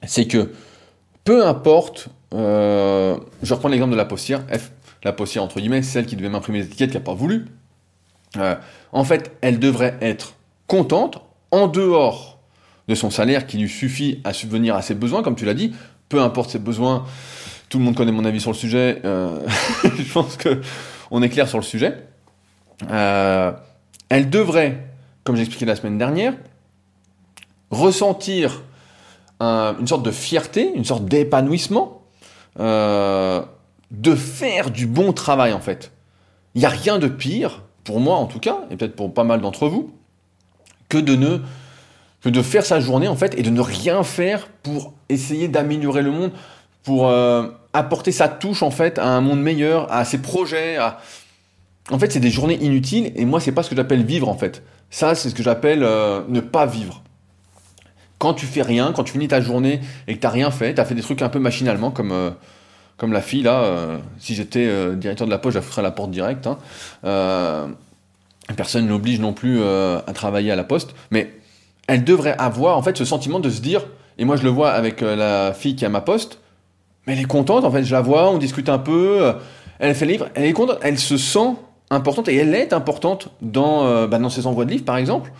c'est 0.06 0.26
que 0.26 0.52
peu 1.24 1.46
importe, 1.46 2.10
je 2.34 3.54
reprends 3.54 3.70
l'exemple 3.70 3.92
de 3.92 3.98
la 3.98 4.06
postière, 4.06 4.42
F, 4.52 4.72
la 5.04 5.14
postière 5.14 5.44
entre 5.44 5.60
guillemets, 5.60 5.84
celle 5.84 6.06
qui 6.06 6.16
devait 6.16 6.30
m'imprimer 6.30 6.60
les 6.60 6.66
étiquettes 6.66 6.92
qui 6.92 6.98
n'a 6.98 7.04
pas 7.04 7.14
voulu. 7.14 7.46
en 8.92 9.04
fait, 9.04 9.32
elle 9.42 9.60
devrait 9.60 9.96
être 10.02 10.34
contente 10.68 11.22
en 11.52 11.68
dehors 11.68 12.40
de 12.88 12.96
son 12.96 13.10
salaire 13.10 13.48
qui 13.48 13.58
lui 13.58 13.70
suffit 13.70 14.22
à 14.24 14.34
subvenir 14.34 14.76
à 14.76 14.82
ses 14.82 14.96
besoins, 14.96 15.24
comme 15.24 15.36
tu 15.36 15.46
l'as 15.46 15.54
dit, 15.54 15.74
peu 16.10 16.22
importe 16.22 16.50
ses 16.50 16.60
besoins, 16.60 17.06
tout 17.70 17.78
le 17.78 17.86
monde 17.86 17.96
connaît 17.96 18.12
mon 18.12 18.26
avis 18.26 18.42
sur 18.42 18.52
le 18.52 18.58
sujet. 18.58 19.02
je 19.04 20.14
pense 20.14 20.36
que 20.36 20.62
on 21.12 21.22
est 21.22 21.30
clair 21.30 21.48
sur 21.48 21.58
le 21.58 21.64
sujet. 21.64 21.98
Euh, 22.90 23.52
elle 24.10 24.30
devrait, 24.30 24.88
comme 25.24 25.36
j'ai 25.36 25.44
expliqué 25.44 25.66
la 25.66 25.76
semaine 25.76 25.98
dernière, 25.98 26.34
ressentir 27.70 28.64
une 29.40 29.88
sorte 29.88 30.04
de 30.04 30.12
fierté, 30.12 30.72
une 30.76 30.86
sorte 30.86 31.06
d'épanouissement, 31.06 32.04
euh, 32.60 33.42
de 33.90 34.16
faire 34.16 34.70
du 34.70 34.86
bon 34.86 35.14
travail 35.14 35.54
en 35.54 35.60
fait. 35.60 35.92
Il 36.54 36.60
n'y 36.60 36.66
a 36.66 36.70
rien 36.70 37.00
de 37.00 37.08
pire, 37.08 37.64
pour 37.84 38.00
moi 38.00 38.18
en 38.18 38.26
tout 38.26 38.40
cas, 38.40 38.60
et 38.70 38.76
peut-être 38.76 38.96
pour 38.96 39.14
pas 39.14 39.24
mal 39.24 39.42
d'entre 39.42 39.68
vous, 39.68 39.92
que 40.92 40.98
de 40.98 41.16
ne 42.30 42.42
faire 42.42 42.66
sa 42.66 42.80
journée 42.80 43.08
en 43.08 43.16
fait 43.16 43.34
et 43.40 43.44
de 43.44 43.50
ne 43.50 43.62
rien 43.62 44.04
faire 44.04 44.48
pour 44.62 44.94
essayer 45.10 45.48
d'améliorer 45.48 46.02
le 46.02 46.12
monde, 46.12 46.32
pour 46.84 47.08
euh, 47.08 47.48
apporter 47.74 48.12
sa 48.12 48.28
touche 48.28 48.62
en 48.62 48.72
fait 48.72 49.00
à 49.00 49.08
un 49.08 49.22
monde 49.22 49.42
meilleur, 49.42 49.92
à 49.92 50.06
ses 50.06 50.20
projets. 50.20 50.76
À... 50.76 51.00
En 51.90 51.98
fait, 51.98 52.12
c'est 52.12 52.20
des 52.20 52.30
journées 52.30 52.60
inutiles 52.62 53.12
et 53.16 53.26
moi, 53.26 53.40
c'est 53.40 53.54
pas 53.54 53.64
ce 53.64 53.70
que 53.70 53.76
j'appelle 53.76 54.06
vivre 54.06 54.28
en 54.30 54.38
fait. 54.38 54.64
Ça, 54.90 55.16
c'est 55.16 55.30
ce 55.30 55.36
que 55.36 55.44
j'appelle 55.44 55.84
euh, 55.84 56.22
ne 56.28 56.42
pas 56.42 56.66
vivre. 56.66 57.02
Quand 58.20 58.34
tu 58.34 58.46
fais 58.46 58.62
rien, 58.62 58.92
quand 58.94 59.04
tu 59.04 59.14
finis 59.14 59.30
ta 59.30 59.42
journée 59.42 59.80
et 60.08 60.16
que 60.16 60.20
t'as 60.20 60.30
rien 60.30 60.52
fait, 60.52 60.76
t'as 60.76 60.86
fait 60.86 60.94
des 60.94 61.02
trucs 61.02 61.22
un 61.22 61.30
peu 61.30 61.40
machinalement 61.40 61.90
comme 61.90 62.12
euh, 62.12 62.32
la 63.02 63.22
fille 63.22 63.42
là. 63.42 63.98
Si 64.20 64.36
j'étais 64.36 64.96
directeur 64.96 65.26
de 65.26 65.32
la 65.32 65.40
poste, 65.40 65.58
je 65.60 65.78
la 65.78 65.82
la 65.82 65.92
porte 65.92 66.12
directe. 66.12 66.46
Hein. 66.46 66.60
Personne 68.56 68.88
n'oblige 68.88 69.20
non 69.20 69.34
plus 69.34 69.64
à 69.64 70.14
travailler 70.14 70.52
à 70.52 70.56
la 70.56 70.64
poste, 70.64 70.94
mais 71.10 71.32
elle 71.88 72.04
devrait 72.04 72.36
avoir 72.38 72.78
en 72.78 72.82
fait 72.82 72.98
ce 72.98 73.06
sentiment 73.06 73.40
de 73.40 73.50
se 73.50 73.62
dire 73.62 73.86
Et 74.18 74.26
moi, 74.26 74.36
je 74.38 74.44
le 74.44 74.50
vois 74.50 74.72
avec 74.72 75.02
euh, 75.02 75.16
la 75.16 75.54
fille 75.54 75.76
qui 75.76 75.86
à 75.86 75.90
ma 75.90 76.02
poste. 76.02 76.40
Mais 77.06 77.14
elle 77.14 77.20
est 77.20 77.26
contente, 77.26 77.66
en 77.66 77.72
fait, 77.72 77.84
je 77.84 77.92
la 77.92 78.02
vois, 78.02 78.32
on 78.32 78.38
discute 78.38 78.70
un 78.70 78.78
peu. 78.78 79.22
euh, 79.22 79.34
Elle 79.80 79.96
fait 79.96 80.06
livre, 80.06 80.30
elle 80.36 80.46
est 80.46 80.54
contente, 80.54 80.80
elle 80.84 81.00
se 81.00 81.18
sent 81.18 81.56
importante 81.90 82.30
et 82.30 82.36
elle 82.36 82.56
est 82.56 82.72
importante 82.74 83.30
dans, 83.42 83.86
euh, 83.86 84.08
bah, 84.08 84.20
dans 84.20 84.30
ses 84.30 84.48
envois 84.48 84.66
de 84.66 84.72
livres, 84.72 84.86
par 84.86 84.98
exemple. 84.98 85.32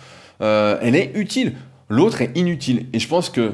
Euh, 0.42 0.78
elle 0.82 0.96
est 0.96 1.12
utile. 1.16 1.54
L'autre 1.88 2.22
est 2.22 2.32
inutile. 2.36 2.88
Et 2.94 3.00
je 3.00 3.08
pense 3.08 3.30
que 3.30 3.54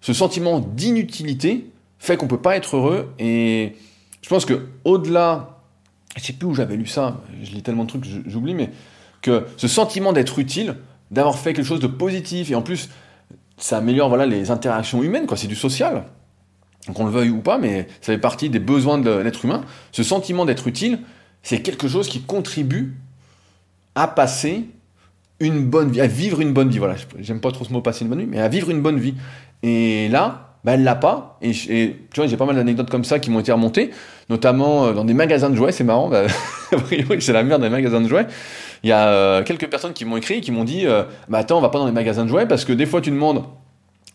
ce 0.00 0.12
sentiment 0.12 0.60
d'inutilité 0.60 1.66
fait 1.98 2.16
qu'on 2.16 2.28
peut 2.28 2.40
pas 2.40 2.56
être 2.56 2.76
heureux. 2.76 3.12
Et 3.18 3.76
je 4.22 4.28
pense 4.28 4.46
que 4.46 4.66
au-delà, 4.84 5.59
je 6.16 6.22
sais 6.22 6.32
plus 6.32 6.46
où 6.46 6.54
j'avais 6.54 6.76
lu 6.76 6.86
ça, 6.86 7.20
je 7.42 7.50
lis 7.52 7.62
tellement 7.62 7.84
de 7.84 7.88
trucs, 7.88 8.02
que 8.02 8.08
j'oublie, 8.26 8.54
mais 8.54 8.70
que 9.22 9.46
ce 9.56 9.68
sentiment 9.68 10.12
d'être 10.12 10.38
utile, 10.38 10.76
d'avoir 11.10 11.38
fait 11.38 11.52
quelque 11.52 11.66
chose 11.66 11.80
de 11.80 11.86
positif, 11.86 12.50
et 12.50 12.54
en 12.54 12.62
plus, 12.62 12.90
ça 13.56 13.78
améliore 13.78 14.08
voilà, 14.08 14.26
les 14.26 14.50
interactions 14.50 15.02
humaines, 15.02 15.26
quoi, 15.26 15.36
c'est 15.36 15.46
du 15.46 15.56
social. 15.56 16.04
Qu'on 16.94 17.04
le 17.04 17.10
veuille 17.10 17.30
ou 17.30 17.40
pas, 17.40 17.58
mais 17.58 17.86
ça 18.00 18.12
fait 18.12 18.18
partie 18.18 18.48
des 18.48 18.58
besoins 18.58 18.98
de 18.98 19.10
l'être 19.10 19.44
humain. 19.44 19.62
Ce 19.92 20.02
sentiment 20.02 20.46
d'être 20.46 20.66
utile, 20.66 21.00
c'est 21.42 21.60
quelque 21.60 21.88
chose 21.88 22.08
qui 22.08 22.22
contribue 22.22 22.94
à 23.94 24.08
passer 24.08 24.64
une 25.40 25.64
bonne 25.64 25.90
vie, 25.90 26.00
à 26.00 26.06
vivre 26.06 26.40
une 26.40 26.52
bonne 26.52 26.70
vie. 26.70 26.78
Voilà, 26.78 26.96
j'aime 27.18 27.40
pas 27.40 27.52
trop 27.52 27.64
ce 27.64 27.72
mot 27.72 27.82
passer 27.82 28.04
une 28.04 28.10
bonne 28.10 28.20
vie, 28.20 28.26
mais 28.26 28.40
à 28.40 28.48
vivre 28.48 28.70
une 28.70 28.80
bonne 28.80 28.98
vie. 28.98 29.14
Et 29.62 30.08
là, 30.08 30.49
bah, 30.64 30.72
elle 30.74 30.84
l'a 30.84 30.94
pas. 30.94 31.38
Et, 31.42 31.52
tu 31.52 31.96
vois, 32.16 32.26
j'ai 32.26 32.36
pas 32.36 32.46
mal 32.46 32.56
d'anecdotes 32.56 32.90
comme 32.90 33.04
ça 33.04 33.18
qui 33.18 33.30
m'ont 33.30 33.40
été 33.40 33.52
remontées, 33.52 33.90
notamment 34.28 34.86
euh, 34.86 34.92
dans 34.92 35.04
des 35.04 35.14
magasins 35.14 35.50
de 35.50 35.56
jouets. 35.56 35.72
C'est 35.72 35.84
marrant, 35.84 36.08
bah, 36.08 36.24
c'est 37.20 37.32
la 37.32 37.42
merde 37.42 37.62
des 37.62 37.70
magasins 37.70 38.00
de 38.00 38.08
jouets. 38.08 38.26
Il 38.82 38.88
y 38.88 38.92
a 38.92 39.08
euh, 39.08 39.42
quelques 39.42 39.68
personnes 39.68 39.92
qui 39.92 40.04
m'ont 40.04 40.16
écrit 40.16 40.34
et 40.34 40.40
qui 40.40 40.52
m'ont 40.52 40.64
dit 40.64 40.86
euh, 40.86 41.04
Bah 41.28 41.38
attends, 41.38 41.58
on 41.58 41.60
va 41.62 41.68
pas 41.68 41.78
dans 41.78 41.86
les 41.86 41.92
magasins 41.92 42.24
de 42.24 42.30
jouets 42.30 42.46
parce 42.46 42.64
que 42.64 42.72
des 42.72 42.86
fois 42.86 43.00
tu 43.00 43.10
demandes 43.10 43.44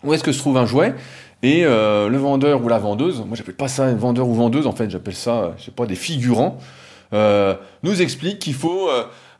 où 0.04 0.14
est-ce 0.14 0.24
que 0.24 0.32
se 0.32 0.40
trouve 0.40 0.58
un 0.58 0.66
jouet 0.66 0.96
et 1.44 1.64
le 1.64 2.18
vendeur 2.18 2.64
ou 2.64 2.68
la 2.68 2.80
vendeuse, 2.80 3.20
moi 3.20 3.36
j'appelle 3.36 3.56
pas 3.56 3.68
ça 3.68 3.94
vendeur 3.94 4.28
ou 4.28 4.34
vendeuse 4.34 4.66
en 4.66 4.72
fait, 4.72 4.90
j'appelle 4.90 5.14
ça, 5.14 5.54
je 5.58 5.66
sais 5.66 5.72
pas, 5.72 5.86
des 5.86 5.96
figurants, 5.96 6.58
nous 7.12 8.02
explique 8.02 8.40
qu'il 8.40 8.56
faut 8.56 8.90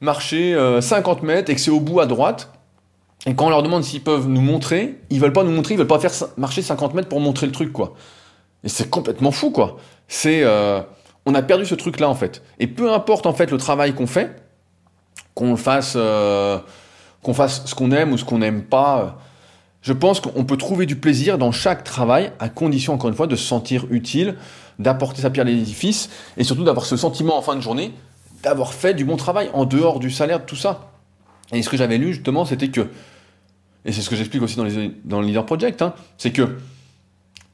marcher 0.02 0.54
euh, 0.54 0.82
50 0.82 1.24
mètres 1.24 1.52
et 1.52 1.56
que 1.56 1.62
c'est 1.62 1.72
au 1.72 1.80
bout 1.80 2.00
à 2.00 2.06
droite. 2.06 2.52
Et 3.26 3.34
quand 3.34 3.48
on 3.48 3.50
leur 3.50 3.64
demande 3.64 3.84
s'ils 3.84 4.04
peuvent 4.04 4.28
nous 4.28 4.42
montrer, 4.42 5.00
ils 5.10 5.20
veulent 5.20 5.34
pas 5.34 5.44
nous 5.44 5.52
montrer, 5.52 5.74
ils 5.74 5.78
veulent 5.78 5.88
pas 5.88 6.00
faire 6.00 6.12
marcher 6.38 6.62
50 6.62 6.94
mètres 6.94 7.10
pour 7.10 7.20
montrer 7.20 7.48
le 7.48 7.52
truc 7.52 7.74
quoi. 7.74 7.96
Et 8.64 8.70
c'est 8.70 8.90
complètement 8.90 9.32
fou 9.32 9.50
quoi. 9.52 9.78
C'est, 10.08 10.44
euh, 10.44 10.82
on 11.26 11.34
a 11.34 11.42
perdu 11.42 11.66
ce 11.66 11.76
truc 11.76 12.00
là 12.00 12.08
en 12.10 12.16
fait. 12.16 12.44
Et 12.60 12.68
peu 12.68 12.94
importe 12.94 13.26
en 13.26 13.34
fait 13.34 13.50
le 13.52 13.58
travail 13.58 13.94
qu'on 13.96 14.08
fait, 14.08 14.36
qu'on 15.34 15.52
le 15.52 15.56
fasse, 15.56 15.94
euh, 15.96 16.60
qu'on 17.24 17.34
fasse 17.34 17.64
ce 17.66 17.74
qu'on 17.76 17.92
aime 17.92 18.12
ou 18.14 18.18
ce 18.18 18.26
qu'on 18.26 18.38
n'aime 18.38 18.64
pas. 18.64 19.00
euh, 19.02 19.08
Je 19.82 19.94
pense 19.94 20.20
qu'on 20.20 20.46
peut 20.46 20.58
trouver 20.58 20.86
du 20.86 20.96
plaisir 20.96 21.38
dans 21.40 21.52
chaque 21.52 21.84
travail, 21.84 22.32
à 22.40 22.50
condition, 22.50 22.94
encore 22.94 23.10
une 23.10 23.16
fois, 23.16 23.28
de 23.28 23.36
se 23.36 23.44
sentir 23.46 23.86
utile, 23.90 24.36
d'apporter 24.80 25.22
sa 25.22 25.30
pierre 25.32 25.46
à 25.46 25.50
l'édifice, 25.50 26.10
et 26.38 26.44
surtout 26.44 26.64
d'avoir 26.64 26.86
ce 26.86 26.96
sentiment 26.98 27.38
en 27.38 27.42
fin 27.42 27.56
de 27.56 27.62
journée 27.62 27.92
d'avoir 28.44 28.74
fait 28.76 28.94
du 28.94 29.06
bon 29.06 29.16
travail, 29.18 29.50
en 29.54 29.66
dehors 29.66 30.00
du 30.00 30.12
salaire, 30.12 30.40
de 30.40 30.46
tout 30.46 30.56
ça. 30.56 30.92
Et 31.52 31.64
ce 31.64 31.70
que 31.70 31.78
j'avais 31.78 31.98
lu, 31.98 32.14
justement, 32.14 32.46
c'était 32.46 32.68
que, 32.68 32.90
et 33.86 33.92
c'est 33.92 34.02
ce 34.02 34.10
que 34.10 34.16
j'explique 34.16 34.42
aussi 34.42 34.58
dans, 34.58 35.22
le 35.22 35.28
Leader 35.28 35.46
Project, 35.46 35.82
hein, 35.82 35.94
c'est 36.18 36.32
que 36.32 36.58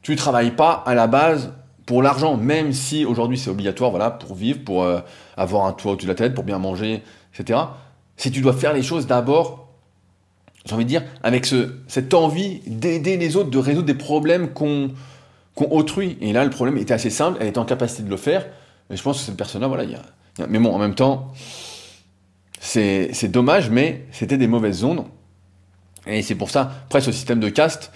tu 0.02 0.12
ne 0.12 0.18
travailles 0.18 0.52
pas 0.52 0.84
à 0.86 0.96
la 0.96 1.08
base 1.08 1.54
pour 1.86 2.02
l'argent, 2.02 2.38
même 2.38 2.74
si 2.74 3.06
aujourd'hui 3.06 3.38
c'est 3.38 3.50
obligatoire, 3.50 3.92
voilà, 3.92 4.12
pour 4.12 4.36
vivre, 4.36 4.60
pour 4.64 4.84
euh, 4.84 5.00
avoir 5.38 5.66
un 5.66 5.74
toit 5.74 5.94
au-dessus 5.94 6.08
de 6.08 6.12
la 6.12 6.16
tête, 6.16 6.34
pour 6.34 6.44
bien 6.44 6.58
manger, 6.58 7.04
etc. 7.38 7.60
Si 8.18 8.32
tu 8.32 8.42
dois 8.42 8.54
faire 8.54 8.74
les 8.74 8.84
choses 8.84 9.08
d'abord 9.08 9.62
j'ai 10.66 10.76
envie 10.76 10.84
de 10.84 10.90
dire, 10.90 11.04
avec 11.24 11.46
ce, 11.46 11.74
cette 11.88 12.14
envie 12.14 12.62
d'aider 12.68 13.18
les 13.18 13.36
autres, 13.36 13.50
de 13.50 13.58
résoudre 13.58 13.88
des 13.88 13.96
problèmes 13.96 14.50
qu'on 14.50 14.92
autrui. 15.58 16.18
Et 16.22 16.34
là, 16.34 16.44
le 16.44 16.50
problème 16.50 16.78
était 16.78 16.94
assez 16.94 17.10
simple, 17.10 17.38
elle 17.42 17.48
était 17.48 17.58
en 17.58 17.66
capacité 17.66 18.04
de 18.04 18.10
le 18.10 18.18
faire. 18.18 18.46
Et 18.90 18.96
je 18.96 19.02
pense 19.02 19.20
que 19.20 19.26
cette 19.26 19.38
personne-là, 19.38 19.68
voilà, 19.68 19.84
il 19.84 19.90
y 19.90 19.94
y 19.94 19.96
a- 19.96 20.48
Mais 20.48 20.60
bon, 20.60 20.74
en 20.74 20.78
même 20.78 20.96
temps, 20.96 21.32
c'est 22.60 23.32
dommage, 23.32 23.70
mais 23.70 24.06
c'était 24.12 24.38
des 24.38 24.48
mauvaises 24.48 24.84
ondes. 24.84 25.06
Et 26.08 26.22
c'est 26.22 26.36
pour 26.36 26.50
ça, 26.50 26.72
après 26.86 27.02
ce 27.02 27.12
système 27.12 27.40
de 27.40 27.50
caste, 27.50 27.92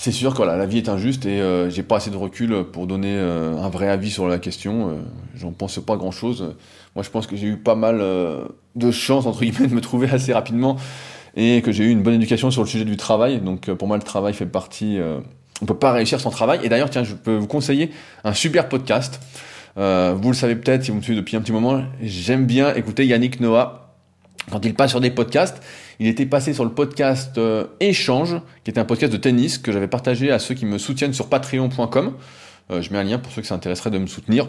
c'est 0.00 0.12
sûr 0.12 0.32
que 0.32 0.42
la 0.42 0.64
vie 0.64 0.78
est 0.78 0.88
injuste 0.88 1.26
et 1.26 1.42
euh, 1.42 1.68
j'ai 1.68 1.82
pas 1.82 1.96
assez 1.96 2.10
de 2.10 2.16
recul 2.16 2.64
pour 2.72 2.86
donner 2.86 3.16
euh, 3.18 3.58
un 3.58 3.68
vrai 3.68 3.86
avis 3.86 4.10
sur 4.10 4.26
la 4.28 4.38
question. 4.38 4.88
Euh, 4.88 4.94
J'en 5.34 5.52
pense 5.52 5.78
pas 5.78 5.96
grand-chose. 5.96 6.54
Moi, 6.96 7.02
je 7.02 7.10
pense 7.10 7.26
que 7.26 7.36
j'ai 7.36 7.48
eu 7.48 7.58
pas 7.58 7.74
mal 7.74 8.02
de 8.76 8.90
chance, 8.90 9.26
entre 9.26 9.40
guillemets, 9.40 9.66
de 9.66 9.74
me 9.74 9.82
trouver 9.82 10.08
assez 10.12 10.32
rapidement 10.32 10.76
et 11.36 11.60
que 11.60 11.70
j'ai 11.70 11.84
eu 11.84 11.90
une 11.90 12.02
bonne 12.02 12.14
éducation 12.14 12.50
sur 12.50 12.62
le 12.62 12.66
sujet 12.66 12.86
du 12.86 12.96
travail. 12.96 13.42
Donc 13.42 13.70
pour 13.72 13.88
moi, 13.88 13.98
le 13.98 14.02
travail 14.02 14.32
fait 14.32 14.46
partie. 14.46 14.98
on 15.60 15.66
peut 15.66 15.74
pas 15.74 15.92
réussir 15.92 16.18
sans 16.18 16.30
travail. 16.30 16.60
Et 16.62 16.70
d'ailleurs, 16.70 16.88
tiens, 16.88 17.04
je 17.04 17.14
peux 17.14 17.36
vous 17.36 17.46
conseiller 17.46 17.90
un 18.24 18.32
super 18.32 18.70
podcast. 18.70 19.20
Vous 19.76 20.28
le 20.28 20.34
savez 20.34 20.56
peut-être 20.56 20.82
si 20.82 20.92
vous 20.92 20.96
me 20.96 21.02
suivez 21.02 21.20
depuis 21.20 21.36
un 21.36 21.42
petit 21.42 21.52
moment. 21.52 21.82
J'aime 22.00 22.46
bien 22.46 22.74
écouter 22.74 23.06
Yannick 23.06 23.38
Noah 23.38 23.90
quand 24.50 24.64
il 24.64 24.74
passe 24.74 24.90
sur 24.90 25.00
des 25.00 25.10
podcasts. 25.10 25.62
Il 26.00 26.06
était 26.06 26.24
passé 26.24 26.54
sur 26.54 26.64
le 26.64 26.70
podcast 26.70 27.36
euh, 27.36 27.66
Échange, 27.78 28.40
qui 28.64 28.70
était 28.70 28.80
un 28.80 28.86
podcast 28.86 29.12
de 29.12 29.18
tennis 29.18 29.58
que 29.58 29.70
j'avais 29.70 29.86
partagé 29.86 30.32
à 30.32 30.38
ceux 30.38 30.54
qui 30.54 30.64
me 30.64 30.78
soutiennent 30.78 31.12
sur 31.12 31.28
patreon.com. 31.28 32.14
Euh, 32.70 32.80
je 32.80 32.90
mets 32.90 32.98
un 32.98 33.04
lien 33.04 33.18
pour 33.18 33.30
ceux 33.30 33.42
que 33.42 33.46
ça 33.46 33.54
intéresserait 33.54 33.90
de 33.90 33.98
me 33.98 34.06
soutenir 34.06 34.48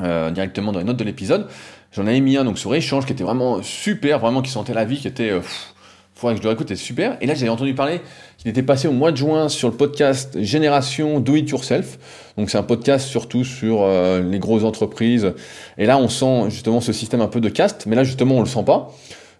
euh, 0.00 0.30
directement 0.30 0.70
dans 0.70 0.78
les 0.78 0.84
notes 0.84 0.98
de 0.98 1.04
l'épisode. 1.04 1.48
J'en 1.90 2.06
avais 2.06 2.20
mis 2.20 2.36
un 2.36 2.44
donc 2.44 2.60
sur 2.60 2.72
Échange 2.76 3.06
qui 3.06 3.12
était 3.12 3.24
vraiment 3.24 3.60
super, 3.60 4.20
vraiment 4.20 4.40
qui 4.40 4.52
sentait 4.52 4.72
la 4.72 4.84
vie, 4.84 4.98
qui 4.98 5.08
était. 5.08 5.30
Pff, 5.34 5.74
faudrait 6.14 6.36
que 6.36 6.38
je 6.38 6.44
le 6.44 6.50
réécoute, 6.50 6.68
c'était 6.68 6.80
super. 6.80 7.16
Et 7.20 7.26
là, 7.26 7.34
j'avais 7.34 7.50
entendu 7.50 7.74
parler 7.74 8.00
qu'il 8.38 8.48
était 8.48 8.62
passé 8.62 8.86
au 8.86 8.92
mois 8.92 9.10
de 9.10 9.16
juin 9.16 9.48
sur 9.48 9.68
le 9.68 9.76
podcast 9.76 10.40
Génération 10.40 11.18
Do 11.18 11.34
It 11.34 11.50
Yourself. 11.50 11.98
Donc, 12.38 12.50
c'est 12.50 12.58
un 12.58 12.62
podcast 12.62 13.08
surtout 13.08 13.42
sur 13.42 13.84
les 13.84 14.38
grosses 14.38 14.62
entreprises. 14.62 15.32
Et 15.76 15.86
là, 15.86 15.98
on 15.98 16.08
sent 16.08 16.50
justement 16.50 16.80
ce 16.80 16.92
système 16.92 17.20
un 17.20 17.26
peu 17.26 17.40
de 17.40 17.48
caste, 17.48 17.86
mais 17.86 17.96
là, 17.96 18.04
justement, 18.04 18.36
on 18.36 18.40
le 18.40 18.46
sent 18.46 18.62
pas. 18.64 18.92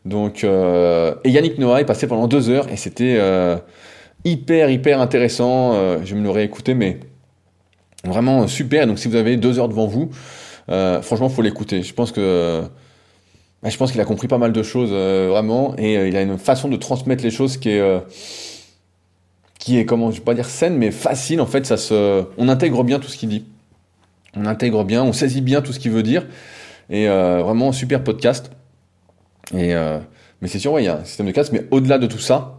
Donc, 0.04 0.42
euh, 0.42 1.14
et 1.24 1.30
Yannick 1.30 1.58
Noah 1.58 1.80
est 1.80 1.84
passé 1.84 2.06
pendant 2.06 2.26
deux 2.26 2.50
heures 2.50 2.68
et 2.68 2.76
c'était 2.76 3.16
euh, 3.18 3.56
hyper, 4.24 4.70
hyper 4.70 5.00
intéressant. 5.00 5.74
Euh, 5.74 5.98
je 6.04 6.14
me 6.14 6.22
le 6.22 6.30
réécouter, 6.30 6.74
mais 6.74 6.98
vraiment 8.04 8.46
super. 8.48 8.86
Donc, 8.86 8.98
si 8.98 9.08
vous 9.08 9.16
avez 9.16 9.36
deux 9.36 9.58
heures 9.58 9.68
devant 9.68 9.86
vous, 9.86 10.10
franchement, 10.66 11.28
faut 11.28 11.42
l'écouter. 11.42 11.82
Je 11.82 11.94
pense 11.94 12.10
que 12.10 12.62
bah, 13.62 13.68
je 13.68 13.76
pense 13.76 13.92
qu'il 13.92 14.00
a 14.00 14.04
compris 14.04 14.26
pas 14.26 14.38
mal 14.38 14.52
de 14.52 14.62
choses 14.62 14.90
vraiment 14.90 15.74
et 15.78 16.08
il 16.08 16.16
a 16.16 16.22
une 16.22 16.38
façon 16.38 16.68
de 16.68 16.76
transmettre 16.76 17.22
les 17.22 17.30
choses 17.30 17.56
qui 17.56 17.70
est 17.70 18.02
qui 19.60 19.78
est 19.78 19.84
comment 19.84 20.10
je 20.10 20.16
vais 20.16 20.24
pas 20.24 20.34
dire 20.34 20.46
saine 20.46 20.76
mais 20.76 20.90
facile 20.90 21.40
en 21.40 21.46
fait 21.46 21.64
ça 21.64 21.76
se 21.76 22.24
on 22.38 22.48
intègre 22.48 22.82
bien 22.82 22.98
tout 22.98 23.06
ce 23.06 23.16
qu'il 23.16 23.28
dit 23.28 23.44
on 24.34 24.46
intègre 24.46 24.82
bien 24.82 25.04
on 25.04 25.12
saisit 25.12 25.42
bien 25.42 25.62
tout 25.62 25.72
ce 25.72 25.78
qu'il 25.78 25.92
veut 25.92 26.02
dire 26.02 26.26
et 26.90 27.06
vraiment 27.06 27.70
super 27.70 28.02
podcast 28.02 28.50
et 29.52 29.74
euh, 29.74 29.98
mais 30.40 30.48
c'est 30.48 30.58
sûr 30.58 30.78
il 30.78 30.84
y 30.84 30.88
a 30.88 30.98
un 30.98 31.04
système 31.04 31.26
de 31.26 31.32
casse 31.32 31.52
mais 31.52 31.66
au-delà 31.70 31.98
de 31.98 32.06
tout 32.06 32.18
ça 32.18 32.58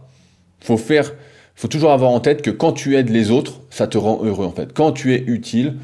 faut 0.60 0.76
faire 0.76 1.12
faut 1.54 1.68
toujours 1.68 1.92
avoir 1.92 2.10
en 2.10 2.20
tête 2.20 2.42
que 2.42 2.50
quand 2.50 2.72
tu 2.72 2.96
aides 2.96 3.10
les 3.10 3.30
autres 3.30 3.60
ça 3.70 3.86
te 3.86 3.98
rend 3.98 4.24
heureux 4.24 4.46
en 4.46 4.52
fait 4.52 4.72
quand 4.72 4.92
tu 4.92 5.14
es 5.14 5.22
utile 5.26 5.76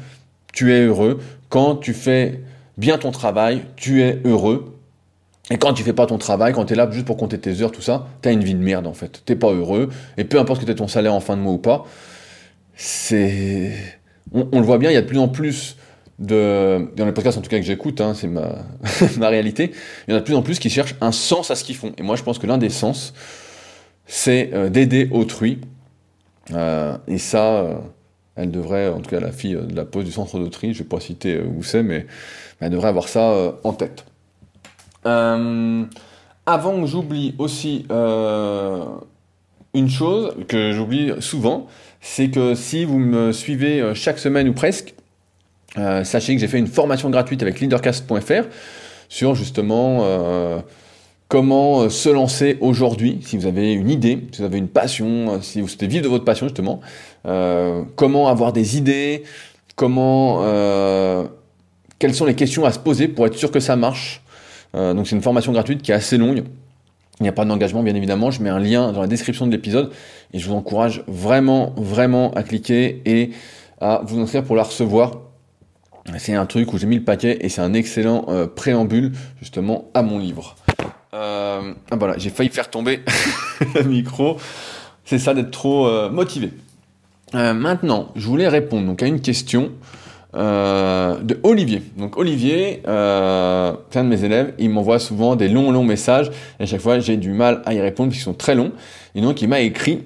tu 0.53 0.73
es 0.73 0.81
heureux 0.81 1.19
quand 1.49 1.75
tu 1.75 1.93
fais 1.93 2.41
bien 2.77 2.97
ton 2.97 3.11
travail 3.11 3.63
tu 3.75 4.01
es 4.01 4.19
heureux 4.25 4.71
et 5.51 5.57
quand 5.57 5.73
tu 5.73 5.83
fais 5.83 5.91
pas 5.91 6.05
ton 6.05 6.17
travail, 6.17 6.53
quand 6.53 6.63
tu 6.63 6.73
es 6.73 6.75
là 6.77 6.89
juste 6.89 7.05
pour 7.05 7.17
compter 7.17 7.37
tes 7.37 7.61
heures, 7.61 7.73
tout 7.73 7.81
ça, 7.81 8.07
tu 8.21 8.29
as 8.29 8.31
une 8.31 8.43
vie 8.43 8.53
de 8.53 8.63
merde 8.63 8.87
en 8.87 8.93
fait. 8.93 9.21
T'es 9.25 9.35
pas 9.35 9.51
heureux. 9.51 9.89
Et 10.17 10.23
peu 10.23 10.39
importe 10.39 10.61
que 10.61 10.65
tu 10.65 10.73
ton 10.75 10.87
salaire 10.87 11.13
en 11.13 11.19
fin 11.19 11.35
de 11.35 11.41
mois 11.41 11.51
ou 11.51 11.57
pas, 11.57 11.85
c'est. 12.75 13.73
On 14.33 14.59
le 14.59 14.65
voit 14.65 14.77
bien, 14.77 14.91
il 14.91 14.93
y 14.93 14.97
a 14.97 15.01
de 15.01 15.07
plus 15.07 15.19
en 15.19 15.27
plus 15.27 15.75
de. 16.21 16.87
Dans 16.95 17.05
les 17.05 17.11
podcasts 17.11 17.37
en 17.37 17.41
tout 17.41 17.49
cas 17.49 17.57
que 17.57 17.65
j'écoute, 17.65 17.99
hein, 17.99 18.13
c'est 18.13 18.27
ma... 19.17 19.27
réalité, 19.27 19.71
il 20.07 20.11
y 20.11 20.13
en 20.13 20.17
a 20.17 20.19
de 20.19 20.25
plus 20.25 20.35
en 20.35 20.41
plus 20.41 20.59
qui 20.59 20.69
cherchent 20.69 20.95
un 21.01 21.11
sens 21.11 21.51
à 21.51 21.55
ce 21.55 21.63
qu'ils 21.63 21.75
font. 21.75 21.91
Et 21.97 22.03
moi 22.03 22.15
je 22.15 22.23
pense 22.23 22.39
que 22.39 22.47
l'un 22.47 22.57
des 22.57 22.69
sens, 22.69 23.13
c'est 24.05 24.51
euh, 24.53 24.69
d'aider 24.69 25.09
autrui. 25.11 25.59
Euh, 26.51 26.97
et 27.07 27.17
ça, 27.17 27.45
euh, 27.45 27.75
elle 28.35 28.51
devrait, 28.51 28.89
en 28.89 29.01
tout 29.01 29.09
cas 29.09 29.19
la 29.19 29.31
fille 29.31 29.55
de 29.55 29.75
la 29.75 29.85
pause 29.85 30.05
du 30.05 30.11
centre 30.11 30.39
d'autrui, 30.39 30.73
je 30.73 30.79
vais 30.79 30.89
pas 30.89 30.99
citer 30.99 31.39
où 31.39 31.63
c'est, 31.63 31.83
mais 31.83 32.05
elle 32.59 32.69
devrait 32.69 32.89
avoir 32.89 33.07
ça 33.07 33.55
en 33.63 33.73
tête. 33.73 34.05
Avant 35.03 36.81
que 36.81 36.85
j'oublie 36.85 37.33
aussi 37.39 37.85
une 37.89 39.89
chose 39.89 40.35
que 40.47 40.71
j'oublie 40.71 41.13
souvent, 41.19 41.67
c'est 42.01 42.29
que 42.29 42.55
si 42.55 42.85
vous 42.85 42.99
me 42.99 43.31
suivez 43.31 43.93
chaque 43.95 44.19
semaine 44.19 44.49
ou 44.49 44.53
presque, 44.53 44.93
euh, 45.77 46.03
sachez 46.03 46.35
que 46.35 46.41
j'ai 46.41 46.47
fait 46.47 46.59
une 46.59 46.67
formation 46.67 47.09
gratuite 47.09 47.41
avec 47.41 47.59
leadercast.fr 47.59 48.43
sur 49.07 49.35
justement 49.35 49.99
euh, 50.01 50.59
comment 51.29 51.81
euh, 51.81 51.89
se 51.89 52.09
lancer 52.09 52.57
aujourd'hui, 52.59 53.19
si 53.21 53.37
vous 53.37 53.45
avez 53.45 53.71
une 53.73 53.89
idée, 53.89 54.19
si 54.31 54.39
vous 54.39 54.45
avez 54.45 54.57
une 54.57 54.67
passion, 54.67 55.41
si 55.41 55.61
vous 55.61 55.67
souhaitez 55.67 55.87
vivre 55.87 56.03
de 56.03 56.09
votre 56.09 56.25
passion 56.25 56.47
justement, 56.47 56.81
comment 57.95 58.27
avoir 58.27 58.51
des 58.51 58.77
idées, 58.77 59.23
comment, 59.75 60.43
quelles 61.99 62.15
sont 62.15 62.25
les 62.25 62.35
questions 62.35 62.65
à 62.65 62.71
se 62.71 62.79
poser 62.79 63.07
pour 63.07 63.25
être 63.25 63.37
sûr 63.37 63.51
que 63.51 63.59
ça 63.59 63.75
marche. 63.75 64.21
Donc 64.73 65.07
c'est 65.07 65.15
une 65.15 65.21
formation 65.21 65.51
gratuite 65.51 65.81
qui 65.81 65.91
est 65.91 65.95
assez 65.95 66.17
longue. 66.17 66.43
Il 67.19 67.23
n'y 67.23 67.29
a 67.29 67.33
pas 67.33 67.45
d'engagement, 67.45 67.83
bien 67.83 67.93
évidemment. 67.93 68.31
Je 68.31 68.41
mets 68.41 68.49
un 68.49 68.59
lien 68.59 68.91
dans 68.91 69.01
la 69.01 69.07
description 69.07 69.45
de 69.45 69.51
l'épisode 69.51 69.91
et 70.33 70.39
je 70.39 70.49
vous 70.49 70.55
encourage 70.55 71.03
vraiment, 71.07 71.73
vraiment 71.77 72.33
à 72.33 72.41
cliquer 72.41 73.01
et 73.05 73.29
à 73.79 74.01
vous 74.03 74.19
inscrire 74.19 74.43
pour 74.43 74.55
la 74.55 74.63
recevoir. 74.63 75.30
C'est 76.17 76.33
un 76.33 76.45
truc 76.45 76.73
où 76.73 76.77
j'ai 76.77 76.87
mis 76.87 76.97
le 76.97 77.03
paquet 77.03 77.37
et 77.41 77.49
c'est 77.49 77.61
un 77.61 77.73
excellent 77.73 78.25
euh, 78.29 78.47
préambule 78.47 79.11
justement 79.39 79.89
à 79.93 80.01
mon 80.01 80.17
livre. 80.17 80.55
Euh, 81.13 81.73
ah 81.91 81.95
voilà, 81.95 82.17
j'ai 82.17 82.29
failli 82.29 82.49
faire 82.49 82.69
tomber 82.69 83.01
le 83.75 83.83
micro. 83.83 84.37
C'est 85.05 85.19
ça 85.19 85.33
d'être 85.33 85.51
trop 85.51 85.87
euh, 85.87 86.09
motivé. 86.09 86.51
maintenant, 87.33 88.11
je 88.15 88.25
voulais 88.25 88.47
répondre 88.47 88.95
à 88.99 89.05
une 89.05 89.21
question 89.21 89.71
de 90.33 91.39
Olivier. 91.43 91.83
Donc 91.97 92.17
Olivier, 92.17 92.81
un 92.87 93.75
de 93.93 94.01
mes 94.01 94.23
élèves, 94.23 94.53
il 94.57 94.69
m'envoie 94.69 94.99
souvent 94.99 95.35
des 95.35 95.49
longs 95.49 95.71
longs 95.71 95.83
messages 95.83 96.31
et 96.59 96.63
à 96.63 96.65
chaque 96.65 96.79
fois 96.79 96.99
j'ai 96.99 97.17
du 97.17 97.31
mal 97.31 97.61
à 97.65 97.73
y 97.73 97.81
répondre 97.81 98.09
parce 98.09 98.17
qu'ils 98.17 98.23
sont 98.23 98.33
très 98.33 98.55
longs. 98.55 98.71
Et 99.13 99.21
donc 99.21 99.41
il 99.41 99.49
m'a 99.49 99.59
écrit 99.59 100.03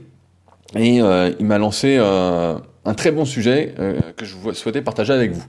et 0.75 0.97
il 0.97 1.45
m'a 1.45 1.58
lancé 1.60 1.97
un 1.97 2.93
très 2.95 3.12
bon 3.12 3.23
sujet 3.23 3.75
que 4.17 4.25
je 4.25 4.36
souhaitais 4.53 4.81
partager 4.81 5.13
avec 5.13 5.31
vous. 5.31 5.45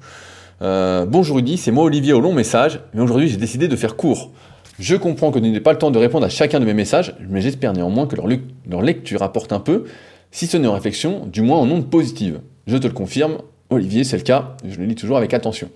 Euh, 0.63 1.05
bonjour 1.05 1.37
Rudy, 1.37 1.59
c'est 1.59 1.71
moi 1.71 1.85
Olivier 1.85 2.15
au 2.15 2.21
long 2.21 2.33
message, 2.33 2.81
mais 2.95 3.03
aujourd'hui 3.03 3.29
j'ai 3.29 3.37
décidé 3.37 3.69
de 3.69 3.77
faire 3.77 3.95
court. 3.95 4.31
Je 4.79 4.97
comprends 4.97 5.31
que 5.31 5.39
je 5.39 5.45
n'ai 5.45 5.61
pas 5.61 5.73
le 5.73 5.79
temps 5.79 5.91
de 5.91 5.99
répondre 5.99 6.25
à 6.25 6.31
chacun 6.31 6.61
de 6.61 6.65
mes 6.65 6.73
messages, 6.73 7.15
mais 7.29 7.43
j'espère 7.43 7.75
néanmoins 7.75 8.07
que 8.07 8.17
leur, 8.17 8.83
lecture 8.83 9.23
apporte 9.23 9.53
un 9.53 9.61
peu, 9.61 9.85
si 10.31 10.47
ce 10.47 10.57
n'est 10.57 10.69
en 10.69 10.73
réflexion, 10.73 11.27
du 11.27 11.43
moins 11.43 11.59
en 11.59 11.71
ondes 11.71 11.91
positives. 11.91 12.41
Je 12.67 12.77
te 12.79 12.87
le 12.87 12.95
confirme, 12.95 13.39
Olivier, 13.69 14.05
c'est 14.05 14.17
le 14.17 14.23
cas, 14.23 14.57
je 14.67 14.79
le 14.79 14.87
lis 14.87 14.95
toujours 14.95 15.19
avec 15.19 15.35
attention. 15.35 15.69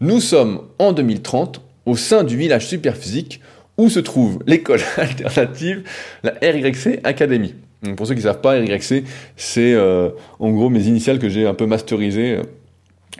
Nous 0.00 0.20
sommes 0.20 0.62
en 0.78 0.92
2030 0.92 1.60
au 1.86 1.96
sein 1.96 2.24
du 2.24 2.36
village 2.36 2.66
superphysique 2.66 3.40
où 3.78 3.88
se 3.88 4.00
trouve 4.00 4.40
l'école 4.46 4.80
alternative, 4.96 5.84
la 6.24 6.32
RYC 6.42 7.00
Academy. 7.04 7.54
Pour 7.96 8.06
ceux 8.06 8.14
qui 8.14 8.20
ne 8.20 8.24
savent 8.24 8.40
pas, 8.40 8.52
RYC, 8.52 9.04
c'est 9.36 9.72
euh, 9.72 10.10
en 10.38 10.50
gros 10.50 10.68
mes 10.68 10.86
initiales 10.86 11.18
que 11.18 11.28
j'ai 11.28 11.46
un 11.46 11.54
peu 11.54 11.66
masterisées. 11.66 12.40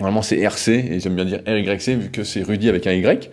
Normalement, 0.01 0.23
c'est 0.23 0.39
RC, 0.39 0.73
et 0.73 0.99
j'aime 1.01 1.15
bien 1.15 1.27
dire 1.27 1.41
RYC 1.47 1.91
vu 1.91 2.11
que 2.11 2.25
c'est 2.25 2.43
Rudy 2.43 2.69
avec 2.69 2.87
un 2.87 2.93
Y. 2.93 3.31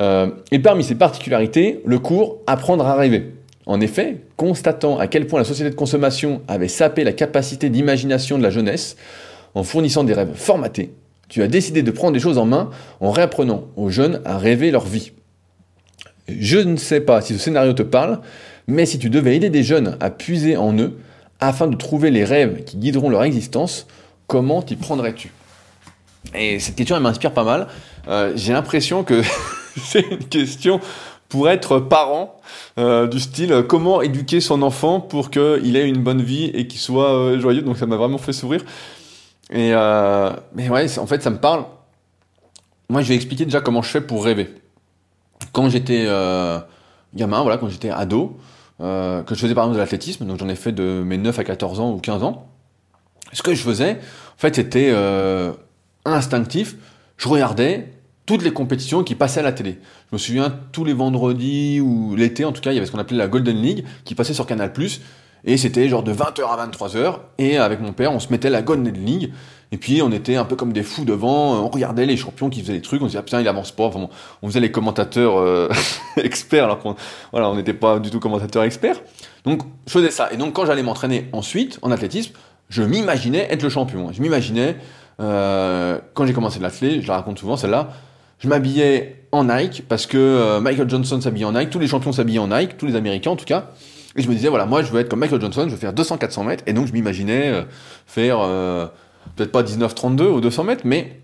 Euh, 0.00 0.28
et 0.50 0.58
parmi 0.58 0.82
ces 0.82 0.96
particularités, 0.96 1.80
le 1.86 1.98
cours 2.00 2.38
Apprendre 2.46 2.84
à 2.86 2.96
rêver. 2.96 3.32
En 3.66 3.80
effet, 3.80 4.16
constatant 4.36 4.98
à 4.98 5.06
quel 5.06 5.26
point 5.26 5.38
la 5.38 5.44
société 5.44 5.70
de 5.70 5.76
consommation 5.76 6.42
avait 6.48 6.68
sapé 6.68 7.04
la 7.04 7.12
capacité 7.12 7.70
d'imagination 7.70 8.36
de 8.36 8.42
la 8.42 8.50
jeunesse, 8.50 8.96
en 9.54 9.62
fournissant 9.62 10.04
des 10.04 10.12
rêves 10.12 10.34
formatés, 10.34 10.92
tu 11.28 11.42
as 11.42 11.46
décidé 11.46 11.82
de 11.82 11.90
prendre 11.90 12.14
les 12.14 12.20
choses 12.20 12.38
en 12.38 12.46
main 12.46 12.70
en 13.00 13.10
réapprenant 13.10 13.64
aux 13.76 13.90
jeunes 13.90 14.20
à 14.24 14.38
rêver 14.38 14.70
leur 14.70 14.86
vie. 14.86 15.12
Je 16.26 16.58
ne 16.58 16.76
sais 16.76 17.00
pas 17.00 17.20
si 17.20 17.34
ce 17.34 17.38
scénario 17.38 17.72
te 17.74 17.82
parle, 17.82 18.20
mais 18.66 18.86
si 18.86 18.98
tu 18.98 19.10
devais 19.10 19.36
aider 19.36 19.50
des 19.50 19.62
jeunes 19.62 19.96
à 20.00 20.10
puiser 20.10 20.56
en 20.56 20.76
eux 20.78 20.98
afin 21.40 21.66
de 21.66 21.76
trouver 21.76 22.10
les 22.10 22.24
rêves 22.24 22.64
qui 22.64 22.76
guideront 22.76 23.10
leur 23.10 23.22
existence, 23.24 23.86
comment 24.26 24.62
t'y 24.62 24.76
prendrais-tu? 24.76 25.30
Et 26.34 26.58
cette 26.58 26.76
question, 26.76 26.96
elle 26.96 27.02
m'inspire 27.02 27.32
pas 27.32 27.44
mal. 27.44 27.68
Euh, 28.08 28.32
j'ai 28.36 28.52
l'impression 28.52 29.04
que 29.04 29.22
c'est 29.76 30.00
une 30.10 30.24
question 30.24 30.80
pour 31.28 31.48
être 31.50 31.78
parent, 31.78 32.40
euh, 32.78 33.06
du 33.06 33.20
style 33.20 33.52
euh, 33.52 33.62
comment 33.62 34.00
éduquer 34.00 34.40
son 34.40 34.62
enfant 34.62 35.00
pour 35.00 35.30
qu'il 35.30 35.76
ait 35.76 35.86
une 35.86 36.02
bonne 36.02 36.22
vie 36.22 36.46
et 36.46 36.66
qu'il 36.66 36.80
soit 36.80 37.38
joyeux. 37.38 37.62
Donc 37.62 37.76
ça 37.76 37.86
m'a 37.86 37.96
vraiment 37.96 38.18
fait 38.18 38.32
sourire. 38.32 38.62
Et 39.50 39.72
mais 40.54 40.68
ouais, 40.68 40.98
en 40.98 41.06
fait, 41.06 41.22
ça 41.22 41.30
me 41.30 41.38
parle. 41.38 41.64
Moi, 42.90 43.02
je 43.02 43.08
vais 43.08 43.14
expliquer 43.14 43.44
déjà 43.44 43.60
comment 43.60 43.82
je 43.82 43.90
fais 43.90 44.00
pour 44.00 44.24
rêver. 44.24 44.54
Quand 45.52 45.70
j'étais 45.70 46.06
gamin, 47.14 47.42
voilà, 47.42 47.58
quand 47.58 47.68
j'étais 47.68 47.90
ado, 47.90 48.38
euh, 48.80 49.22
que 49.24 49.34
je 49.34 49.40
faisais 49.40 49.54
par 49.54 49.64
exemple 49.64 49.76
de 49.76 49.82
l'athlétisme, 49.82 50.24
donc 50.24 50.38
j'en 50.38 50.48
ai 50.48 50.54
fait 50.54 50.72
de 50.72 51.02
mes 51.04 51.18
9 51.18 51.36
à 51.38 51.44
14 51.44 51.80
ans 51.80 51.92
ou 51.92 51.98
15 51.98 52.22
ans. 52.22 52.46
Ce 53.32 53.42
que 53.42 53.54
je 53.54 53.62
faisais, 53.62 53.92
en 53.92 54.38
fait, 54.38 54.54
c'était 54.54 54.90
euh, 54.92 55.52
instinctif. 56.12 56.76
Je 57.16 57.28
regardais 57.28 57.92
toutes 58.26 58.42
les 58.42 58.52
compétitions 58.52 59.04
qui 59.04 59.14
passaient 59.14 59.40
à 59.40 59.44
la 59.44 59.52
télé. 59.52 59.78
Je 60.10 60.14
me 60.14 60.18
souviens 60.18 60.54
tous 60.72 60.84
les 60.84 60.92
vendredis 60.92 61.80
ou 61.80 62.14
l'été, 62.14 62.44
en 62.44 62.52
tout 62.52 62.60
cas, 62.60 62.72
il 62.72 62.74
y 62.74 62.78
avait 62.78 62.86
ce 62.86 62.92
qu'on 62.92 62.98
appelait 62.98 63.16
la 63.16 63.28
Golden 63.28 63.56
League 63.56 63.84
qui 64.04 64.14
passait 64.14 64.34
sur 64.34 64.46
Canal+. 64.46 64.72
Et 65.44 65.56
c'était 65.56 65.88
genre 65.88 66.02
de 66.02 66.12
20h 66.12 66.42
à 66.42 66.66
23h. 66.66 67.20
Et 67.38 67.56
avec 67.56 67.80
mon 67.80 67.92
père, 67.92 68.12
on 68.12 68.20
se 68.20 68.28
mettait 68.30 68.50
la 68.50 68.62
Golden 68.62 68.92
League. 68.92 69.32
Et 69.70 69.76
puis 69.76 70.00
on 70.00 70.10
était 70.12 70.36
un 70.36 70.44
peu 70.44 70.56
comme 70.56 70.72
des 70.72 70.82
fous 70.82 71.04
devant, 71.04 71.62
on 71.62 71.68
regardait 71.68 72.06
les 72.06 72.16
champions 72.16 72.48
qui 72.48 72.62
faisaient 72.62 72.74
des 72.74 72.80
trucs, 72.80 73.02
on 73.02 73.04
se 73.04 73.10
disait 73.10 73.18
ah, 73.18 73.22
putain 73.22 73.40
il 73.42 73.48
avance 73.48 73.70
pas, 73.70 73.90
on 74.40 74.46
faisait 74.46 74.60
les 74.60 74.72
commentateurs 74.72 75.38
euh, 75.38 75.68
experts 76.16 76.64
alors 76.64 76.78
qu'on 76.78 76.96
voilà, 77.32 77.52
n'était 77.52 77.74
pas 77.74 77.98
du 77.98 78.10
tout 78.10 78.18
commentateurs 78.18 78.62
experts. 78.62 79.02
Donc 79.44 79.62
je 79.86 79.92
faisais 79.92 80.10
ça. 80.10 80.32
Et 80.32 80.38
donc 80.38 80.54
quand 80.54 80.64
j'allais 80.64 80.82
m'entraîner 80.82 81.28
ensuite 81.32 81.78
en 81.82 81.90
athlétisme, 81.90 82.32
je 82.70 82.82
m'imaginais 82.82 83.46
être 83.50 83.62
le 83.62 83.68
champion. 83.68 84.10
Je 84.12 84.22
m'imaginais, 84.22 84.76
euh, 85.20 85.98
quand 86.14 86.26
j'ai 86.26 86.32
commencé 86.32 86.60
l'athlé, 86.60 87.02
je 87.02 87.08
la 87.08 87.16
raconte 87.16 87.38
souvent 87.38 87.56
celle-là, 87.56 87.90
je 88.38 88.48
m'habillais 88.48 89.24
en 89.32 89.44
Nike 89.44 89.84
parce 89.88 90.06
que 90.06 90.16
euh, 90.16 90.60
Michael 90.60 90.88
Johnson 90.88 91.20
s'habillait 91.20 91.46
en 91.46 91.52
Nike, 91.52 91.70
tous 91.70 91.78
les 91.78 91.88
champions 91.88 92.12
s'habillaient 92.12 92.38
en 92.38 92.48
Nike, 92.48 92.76
tous 92.78 92.86
les 92.86 92.96
Américains 92.96 93.30
en 93.30 93.36
tout 93.36 93.44
cas. 93.44 93.70
Et 94.16 94.22
je 94.22 94.28
me 94.28 94.34
disais 94.34 94.48
voilà, 94.48 94.66
moi 94.66 94.82
je 94.82 94.90
veux 94.90 95.00
être 95.00 95.08
comme 95.08 95.20
Michael 95.20 95.40
Johnson, 95.40 95.64
je 95.66 95.70
veux 95.70 95.76
faire 95.76 95.92
200-400 95.92 96.46
mètres. 96.46 96.64
Et 96.66 96.72
donc 96.72 96.86
je 96.86 96.92
m'imaginais 96.92 97.52
faire 98.06 98.38
peut-être 99.36 99.52
pas 99.52 99.62
19-32 99.62 100.22
ou 100.22 100.40
200 100.40 100.64
mètres, 100.64 100.82
mais 100.84 101.20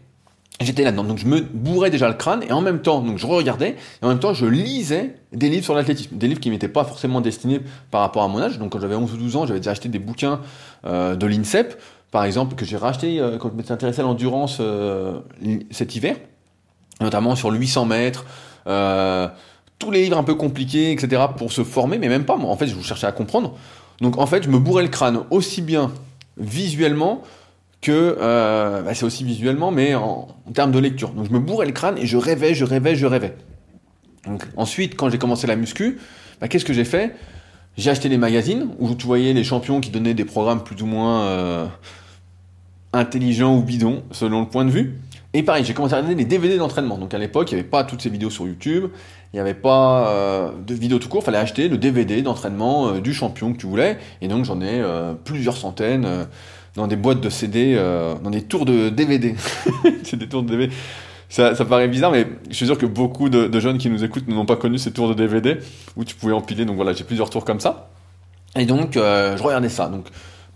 j'étais 0.61 0.85
là-dedans. 0.85 1.05
Donc 1.05 1.19
je 1.19 1.27
me 1.27 1.41
bourrais 1.41 1.91
déjà 1.91 2.09
le 2.09 2.15
crâne 2.15 2.43
et 2.49 2.53
en 2.53 2.61
même 2.61 2.81
temps, 2.81 3.01
donc 3.01 3.19
je 3.19 3.27
regardais 3.27 3.71
et 3.71 4.05
en 4.05 4.09
même 4.09 4.21
temps 4.21 4.35
je 4.35 4.47
lisais 4.47 5.17
des 5.33 5.49
livres 5.49 5.65
sur 5.65 5.75
l'athlétisme, 5.75 6.17
des 6.17 6.29
livres 6.29 6.41
qui 6.41 6.51
m'étaient 6.51 6.69
pas 6.69 6.85
forcément 6.85 7.21
destinés 7.21 7.61
par 7.91 8.01
rapport 8.01 8.23
à 8.23 8.29
mon 8.29 8.41
âge. 8.41 8.59
Donc 8.59 8.73
quand 8.73 8.81
j'avais 8.81 8.95
11 8.95 9.13
ou 9.13 9.17
12 9.17 9.37
ans, 9.37 9.47
j'avais 9.47 9.61
déjà 9.61 9.73
acheté 9.73 9.89
des 9.89 9.99
bouquins 9.99 10.41
euh, 10.87 11.17
de 11.17 11.27
l'INSEP, 11.27 11.81
par 12.15 12.25
exemple, 12.25 12.55
que 12.55 12.65
j'ai 12.65 12.77
racheté 12.77 13.19
euh, 13.19 13.39
quand 13.39 13.51
je 13.51 13.57
m'étais 13.57 13.73
intéressé 13.73 13.99
à 13.99 14.05
l'endurance 14.05 14.59
euh, 14.61 15.19
cet 15.73 15.97
hiver, 15.97 16.15
notamment 17.01 17.35
sur 17.35 17.51
le 17.51 17.59
800 17.59 17.87
mètres. 17.87 18.25
tous 19.81 19.91
les 19.91 20.05
livres 20.05 20.17
un 20.17 20.23
peu 20.23 20.37
compliqués, 20.37 20.93
etc., 20.93 21.23
pour 21.37 21.51
se 21.51 21.65
former, 21.65 21.99
mais 21.99 22.09
même 22.09 22.25
pas, 22.25 22.37
moi, 22.37 22.53
en 22.53 22.57
fait, 22.57 22.69
je 22.69 22.77
vous 22.77 22.85
cherchais 22.85 23.09
à 23.09 23.11
comprendre. 23.11 23.57
Donc, 24.01 24.17
en 24.17 24.27
fait, 24.27 24.45
je 24.45 24.49
me 24.49 24.61
bourrais 24.61 24.85
le 24.85 24.91
crâne 24.91 25.25
aussi 25.31 25.61
bien 25.61 25.91
visuellement 26.37 27.23
que 27.81 28.17
euh, 28.21 28.83
bah, 28.83 28.95
c'est 28.95 29.05
aussi 29.05 29.25
visuellement, 29.25 29.73
mais 29.73 29.97
en, 29.97 30.29
termes 30.55 30.71
de 30.71 30.79
lecture. 30.79 31.11
Donc 31.11 31.27
je 31.27 31.33
me 31.33 31.41
bourrais 31.41 31.67
le 31.67 31.73
crâne 31.73 31.99
et 31.99 32.07
je 32.07 32.17
rêvais, 32.17 32.55
je 32.55 32.65
rêvais, 32.65 32.95
je 32.95 33.07
rêvais. 33.07 33.35
Donc, 34.25 34.45
ensuite, 34.57 34.95
quand 34.95 35.11
j'ai 35.11 35.19
commencé 35.19 35.49
la 35.49 35.57
muscu, 35.57 35.99
bah, 36.41 36.47
qu'est-ce 36.47 36.65
que 36.65 36.73
j'ai 36.73 36.85
fait? 36.85 37.17
J'ai 37.77 37.91
acheté 37.91 38.09
des 38.09 38.19
magazines 38.19 38.69
où 38.79 38.95
tu 38.95 39.05
voyais 39.05 39.33
les 39.33 39.43
champions 39.43 39.81
qui 39.81 39.91
donnaient 39.91 40.15
des 40.15 40.25
programmes 40.25 40.63
plus 40.63 40.81
ou 40.81 40.87
moins 40.87 41.25
euh, 41.25 41.67
intelligents 42.95 43.57
ou 43.57 43.63
bidons, 43.63 44.03
selon 44.11 44.41
le 44.41 44.47
point 44.47 44.65
de 44.65 44.71
vue. 44.71 44.99
Et 45.35 45.43
pareil, 45.43 45.65
j'ai 45.65 45.75
commencé 45.75 45.95
à 45.95 45.97
regarder 45.97 46.15
les 46.15 46.25
DVD 46.25 46.57
d'entraînement. 46.57 46.97
Donc 46.97 47.13
à 47.13 47.19
l'époque, 47.19 47.51
il 47.51 47.55
n'y 47.55 47.61
avait 47.61 47.69
pas 47.69 47.85
toutes 47.85 48.01
ces 48.01 48.09
vidéos 48.09 48.31
sur 48.31 48.47
YouTube, 48.47 48.85
il 49.33 49.37
n'y 49.37 49.41
avait 49.41 49.53
pas 49.53 50.09
euh, 50.09 50.51
de 50.65 50.75
vidéos 50.75 50.99
tout 50.99 51.09
court, 51.09 51.23
il 51.23 51.25
fallait 51.25 51.39
acheter 51.39 51.69
le 51.69 51.77
DVD 51.77 52.23
d'entraînement 52.23 52.93
du 52.93 53.13
champion 53.13 53.53
que 53.53 53.59
tu 53.59 53.67
voulais. 53.67 53.99
Et 54.23 54.29
donc 54.29 54.45
j'en 54.45 54.61
ai 54.61 54.81
plusieurs 55.25 55.57
centaines 55.57 56.27
dans 56.75 56.87
des 56.87 56.97
boîtes 56.97 57.21
de 57.21 57.29
CD, 57.29 57.75
euh, 57.77 58.15
dans 58.23 58.31
des 58.31 58.43
tours 58.43 58.65
de 58.65 58.89
DVD. 58.89 59.35
c'est 60.03 60.17
des 60.17 60.29
tours 60.29 60.43
de 60.43 60.49
DVD. 60.49 60.73
Ça, 61.29 61.53
paraît 61.65 61.89
bizarre, 61.89 62.13
mais 62.13 62.27
je 62.49 62.55
suis 62.55 62.67
sûr 62.67 62.79
que 62.79 62.87
beaucoup 62.87 63.29
de, 63.29 63.47
de 63.47 63.61
jeunes 63.61 63.79
qui 63.79 63.91
nous 63.91 64.05
écoutent 64.05 64.29
n'ont 64.29 64.47
pas 64.47 64.57
connu 64.57 64.79
ces 64.79 64.93
tours 64.93 65.09
de 65.09 65.15
DVD 65.15 65.59
où 65.97 66.05
tu 66.05 66.15
pouvais 66.15 66.33
empiler. 66.33 66.65
Donc 66.65 66.77
voilà, 66.77 66.93
j'ai 66.93 67.03
plusieurs 67.03 67.31
tours 67.31 67.45
comme 67.45 67.61
ça. 67.61 67.91
Et 68.57 68.67
donc, 68.67 68.97
euh, 68.97 69.37
je 69.37 69.43
regardais 69.43 69.69
ça. 69.69 69.89
Donc, 69.89 70.07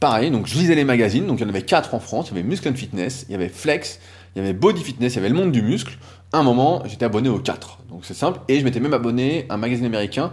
pareil, 0.00 0.30
donc 0.30 0.46
je 0.46 0.54
lisais 0.54 0.74
les 0.74 0.84
magazines. 0.84 1.26
Donc, 1.26 1.38
il 1.40 1.42
y 1.42 1.46
en 1.46 1.48
avait 1.48 1.62
quatre 1.62 1.94
en 1.94 2.00
France. 2.00 2.28
Il 2.30 2.36
y 2.36 2.40
avait 2.40 2.48
Muscle 2.48 2.68
and 2.68 2.74
Fitness, 2.74 3.26
il 3.28 3.32
y 3.32 3.34
avait 3.34 3.48
Flex, 3.48 4.00
il 4.34 4.42
y 4.42 4.44
avait 4.44 4.52
Body 4.54 4.82
Fitness, 4.82 5.14
il 5.14 5.16
y 5.16 5.18
avait 5.20 5.28
Le 5.28 5.34
Monde 5.34 5.52
du 5.52 5.62
Muscle. 5.62 5.98
À 6.32 6.38
un 6.38 6.42
moment, 6.42 6.82
j'étais 6.86 7.04
abonné 7.04 7.28
aux 7.28 7.38
quatre. 7.38 7.78
Donc, 7.90 8.00
c'est 8.04 8.14
simple. 8.14 8.40
Et 8.48 8.60
je 8.60 8.64
m'étais 8.64 8.80
même 8.80 8.94
abonné 8.94 9.46
à 9.48 9.54
un 9.54 9.56
magazine 9.56 9.86
américain 9.86 10.32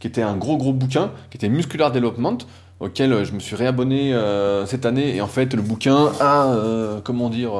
qui 0.00 0.06
était 0.08 0.22
un 0.22 0.36
gros, 0.36 0.56
gros 0.56 0.72
bouquin, 0.72 1.12
qui 1.30 1.36
était 1.36 1.48
Muscular 1.48 1.92
Development, 1.92 2.38
auquel 2.80 3.12
euh, 3.12 3.24
je 3.24 3.32
me 3.32 3.38
suis 3.38 3.54
réabonné 3.54 4.12
euh, 4.12 4.66
cette 4.66 4.84
année. 4.84 5.14
Et 5.14 5.20
en 5.20 5.28
fait, 5.28 5.54
le 5.54 5.62
bouquin 5.62 6.10
a, 6.18 6.52
euh, 6.52 7.00
comment 7.02 7.30
dire, 7.30 7.52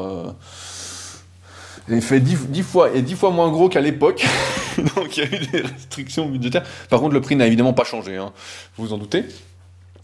il 1.89 2.03
fait 2.03 2.21
10, 2.21 2.63
fois, 2.63 2.91
et 2.93 3.03
10 3.03 3.15
fois 3.15 3.31
moins 3.31 3.51
gros 3.51 3.69
qu'à 3.69 3.81
l'époque. 3.81 4.27
Donc 4.97 5.17
il 5.17 5.25
y 5.25 5.27
a 5.27 5.37
eu 5.37 5.47
des 5.47 5.61
restrictions 5.61 6.29
budgétaires. 6.29 6.65
Par 6.89 7.01
contre, 7.01 7.15
le 7.15 7.21
prix 7.21 7.37
n'a 7.37 7.47
évidemment 7.47 7.73
pas 7.73 7.85
changé, 7.85 8.17
hein, 8.17 8.33
vous 8.77 8.87
vous 8.87 8.93
en 8.93 8.99
doutez. 8.99 9.25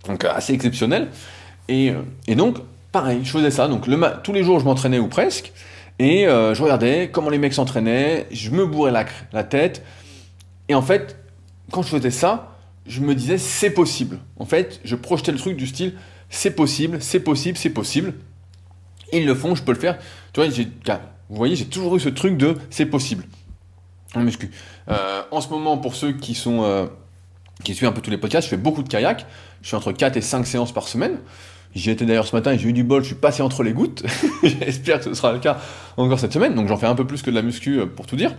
Donc 0.07 0.25
assez 0.25 0.53
exceptionnel. 0.53 1.09
Et, 1.69 1.93
et 2.27 2.35
donc, 2.35 2.59
pareil, 2.93 3.21
je 3.23 3.31
faisais 3.31 3.51
ça. 3.51 3.69
Donc 3.69 3.87
tous 4.23 4.33
les 4.33 4.45
jours, 4.45 4.61
je 4.61 4.65
m'entraînais 4.65 4.99
ou 4.99 5.09
presque. 5.09 5.53
Et 5.99 6.25
je 6.25 6.63
regardais 6.63 7.11
comment 7.13 7.31
les 7.31 7.39
mecs 7.39 7.55
s'entraînaient. 7.55 8.27
Je 8.31 8.51
me 8.51 8.67
bourrais 8.67 8.93
la, 9.33 9.45
tête. 9.45 9.83
Et 10.69 10.75
en 10.75 10.83
fait, 10.83 11.17
quand 11.71 11.83
je 11.83 11.89
faisais 11.89 12.11
ça, 12.11 12.57
je 12.87 13.01
me 13.01 13.15
disais 13.15 13.37
c'est 13.37 13.71
possible. 13.71 14.19
En 14.39 14.47
fait, 14.47 14.81
je 14.85 14.97
projetais 14.97 15.33
le 15.33 15.39
truc 15.39 15.57
du 15.57 15.67
style 15.67 15.95
c'est 16.31 16.51
possible, 16.51 17.01
c'est 17.01 17.21
possible, 17.21 17.57
c'est 17.57 17.71
possible. 17.71 18.15
Ils 19.13 19.25
le 19.25 19.35
font, 19.35 19.55
je 19.55 19.63
peux 19.63 19.73
le 19.73 19.79
faire. 19.79 19.99
Tu 20.33 20.41
vois, 20.41 20.49
vous 21.29 21.37
voyez, 21.37 21.57
j'ai 21.57 21.67
toujours 21.67 21.97
eu 21.97 22.01
ce 22.01 22.09
truc 22.09 22.37
de 22.37 22.57
c'est 22.71 22.87
possible 22.87 23.25
en 24.15 24.21
muscu. 24.21 24.51
Euh, 24.91 25.23
en 25.31 25.41
ce 25.41 25.49
moment, 25.49 25.79
pour 25.79 25.95
ceux 25.95 26.13
qui 26.13 26.35
sont 26.35 26.63
euh, 26.63 26.87
qui 27.65 27.75
suit 27.75 27.87
un 27.87 27.93
peu 27.93 28.01
tous 28.01 28.11
les 28.11 28.19
podcasts, 28.19 28.47
je 28.47 28.51
fais 28.51 28.61
beaucoup 28.61 28.83
de 28.83 28.89
kayak. 28.89 29.27
Je 29.63 29.71
fais 29.71 29.77
entre 29.77 29.93
4 29.93 30.17
et 30.17 30.21
5 30.21 30.47
séances 30.47 30.73
par 30.73 30.89
semaine. 30.89 31.19
J'y 31.79 31.91
étais 31.91 32.05
d'ailleurs 32.05 32.27
ce 32.27 32.35
matin 32.35 32.53
et 32.53 32.59
j'ai 32.59 32.69
eu 32.69 32.73
du 32.73 32.83
bol, 32.83 33.03
je 33.03 33.07
suis 33.07 33.15
passé 33.15 33.41
entre 33.41 33.63
les 33.63 33.73
gouttes. 33.73 34.03
J'espère 34.43 34.99
que 34.99 35.05
ce 35.05 35.15
sera 35.15 35.33
le 35.33 35.39
cas 35.39 35.59
encore 35.97 36.19
cette 36.19 36.33
semaine. 36.33 36.57
Donc 36.57 36.67
j'en 36.67 36.77
fais 36.77 36.87
un 36.87 36.97
peu 36.97 37.07
plus 37.07 37.23
que 37.23 37.31
de 37.31 37.37
la 37.37 37.43
muscu 37.43 37.79
euh, 37.79 37.87
pour 37.87 38.07
tout 38.07 38.17
dire. 38.17 38.35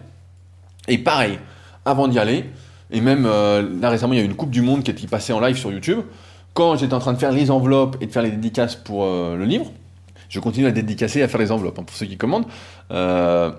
Et 0.90 0.98
pareil, 0.98 1.40
avant 1.86 2.10
d'y 2.10 2.20
aller, 2.20 2.44
et 2.92 3.00
même 3.00 3.26
euh, 3.26 3.80
là 3.80 3.90
récemment, 3.90 4.12
il 4.14 4.18
y 4.18 4.20
a 4.20 4.24
eu 4.24 4.28
une 4.28 4.36
Coupe 4.36 4.50
du 4.50 4.62
Monde 4.62 4.84
qui 4.84 4.92
était 4.92 5.08
passée 5.08 5.32
en 5.32 5.40
live 5.40 5.56
sur 5.56 5.72
YouTube. 5.72 6.00
Quand 6.54 6.76
j'étais 6.76 6.94
en 6.94 7.00
train 7.00 7.14
de 7.14 7.18
faire 7.18 7.32
les 7.32 7.50
enveloppes 7.50 7.96
et 8.02 8.08
de 8.08 8.12
faire 8.12 8.24
les 8.24 8.32
dédicaces 8.32 8.76
pour 8.76 9.06
euh, 9.06 9.38
le 9.38 9.46
livre, 9.46 9.72
je 10.28 10.42
continue 10.42 10.68
à 10.68 10.72
dédicacer 10.72 11.20
et 11.20 11.24
à 11.24 11.30
faire 11.30 11.40
les 11.40 11.54
enveloppes 11.54 11.80
hein, 11.80 11.84
pour 11.84 11.96
ceux 11.96 12.08
qui 12.08 12.18
commandent. 12.18 12.48
bah, 12.90 13.54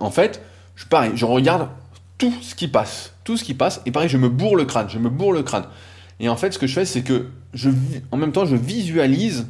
en 0.00 0.10
fait, 0.10 0.42
je, 0.74 0.84
pareil, 0.86 1.12
je 1.14 1.26
regarde 1.26 1.68
tout 2.18 2.34
ce 2.42 2.56
qui 2.56 2.66
passe, 2.66 3.14
tout 3.22 3.36
ce 3.36 3.44
qui 3.44 3.54
passe, 3.54 3.80
et 3.86 3.92
pareil, 3.92 4.08
je 4.08 4.16
me 4.16 4.28
bourre 4.28 4.56
le 4.56 4.64
crâne, 4.64 4.88
je 4.88 4.98
me 4.98 5.08
bourre 5.08 5.32
le 5.32 5.44
crâne. 5.44 5.66
Et 6.20 6.28
en 6.28 6.36
fait, 6.36 6.52
ce 6.52 6.58
que 6.58 6.66
je 6.66 6.74
fais, 6.74 6.84
c'est 6.84 7.02
que 7.02 7.26
je, 7.54 7.70
en 8.12 8.16
même 8.16 8.30
temps, 8.30 8.44
je 8.44 8.54
visualise 8.54 9.46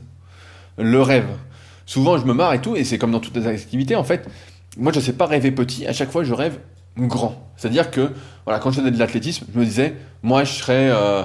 le 0.79 1.03
rêve. 1.03 1.29
Souvent, 1.85 2.17
je 2.17 2.25
me 2.25 2.33
marre 2.33 2.55
et 2.55 2.61
tout, 2.61 2.77
et 2.77 2.85
c'est 2.85 2.97
comme 2.97 3.11
dans 3.11 3.21
toutes 3.21 3.37
les 3.37 3.47
activités, 3.49 3.97
en 3.97 4.05
fait. 4.05 4.29
Moi, 4.79 4.93
je 4.93 5.01
ne 5.01 5.05
sais 5.05 5.13
pas 5.13 5.27
rêver 5.27 5.51
petit, 5.51 5.87
à 5.87 5.93
chaque 5.93 6.13
fois, 6.13 6.23
je 6.23 6.33
rêve 6.33 6.59
grand. 6.97 7.51
C'est-à-dire 7.57 7.91
que, 7.91 8.13
voilà, 8.45 8.61
quand 8.61 8.71
je 8.71 8.81
faisais 8.81 8.93
de 8.93 8.99
l'athlétisme, 8.99 9.47
je 9.53 9.59
me 9.59 9.65
disais, 9.65 9.97
moi, 10.23 10.45
je 10.45 10.53
serais, 10.53 10.91
euh, 10.91 11.25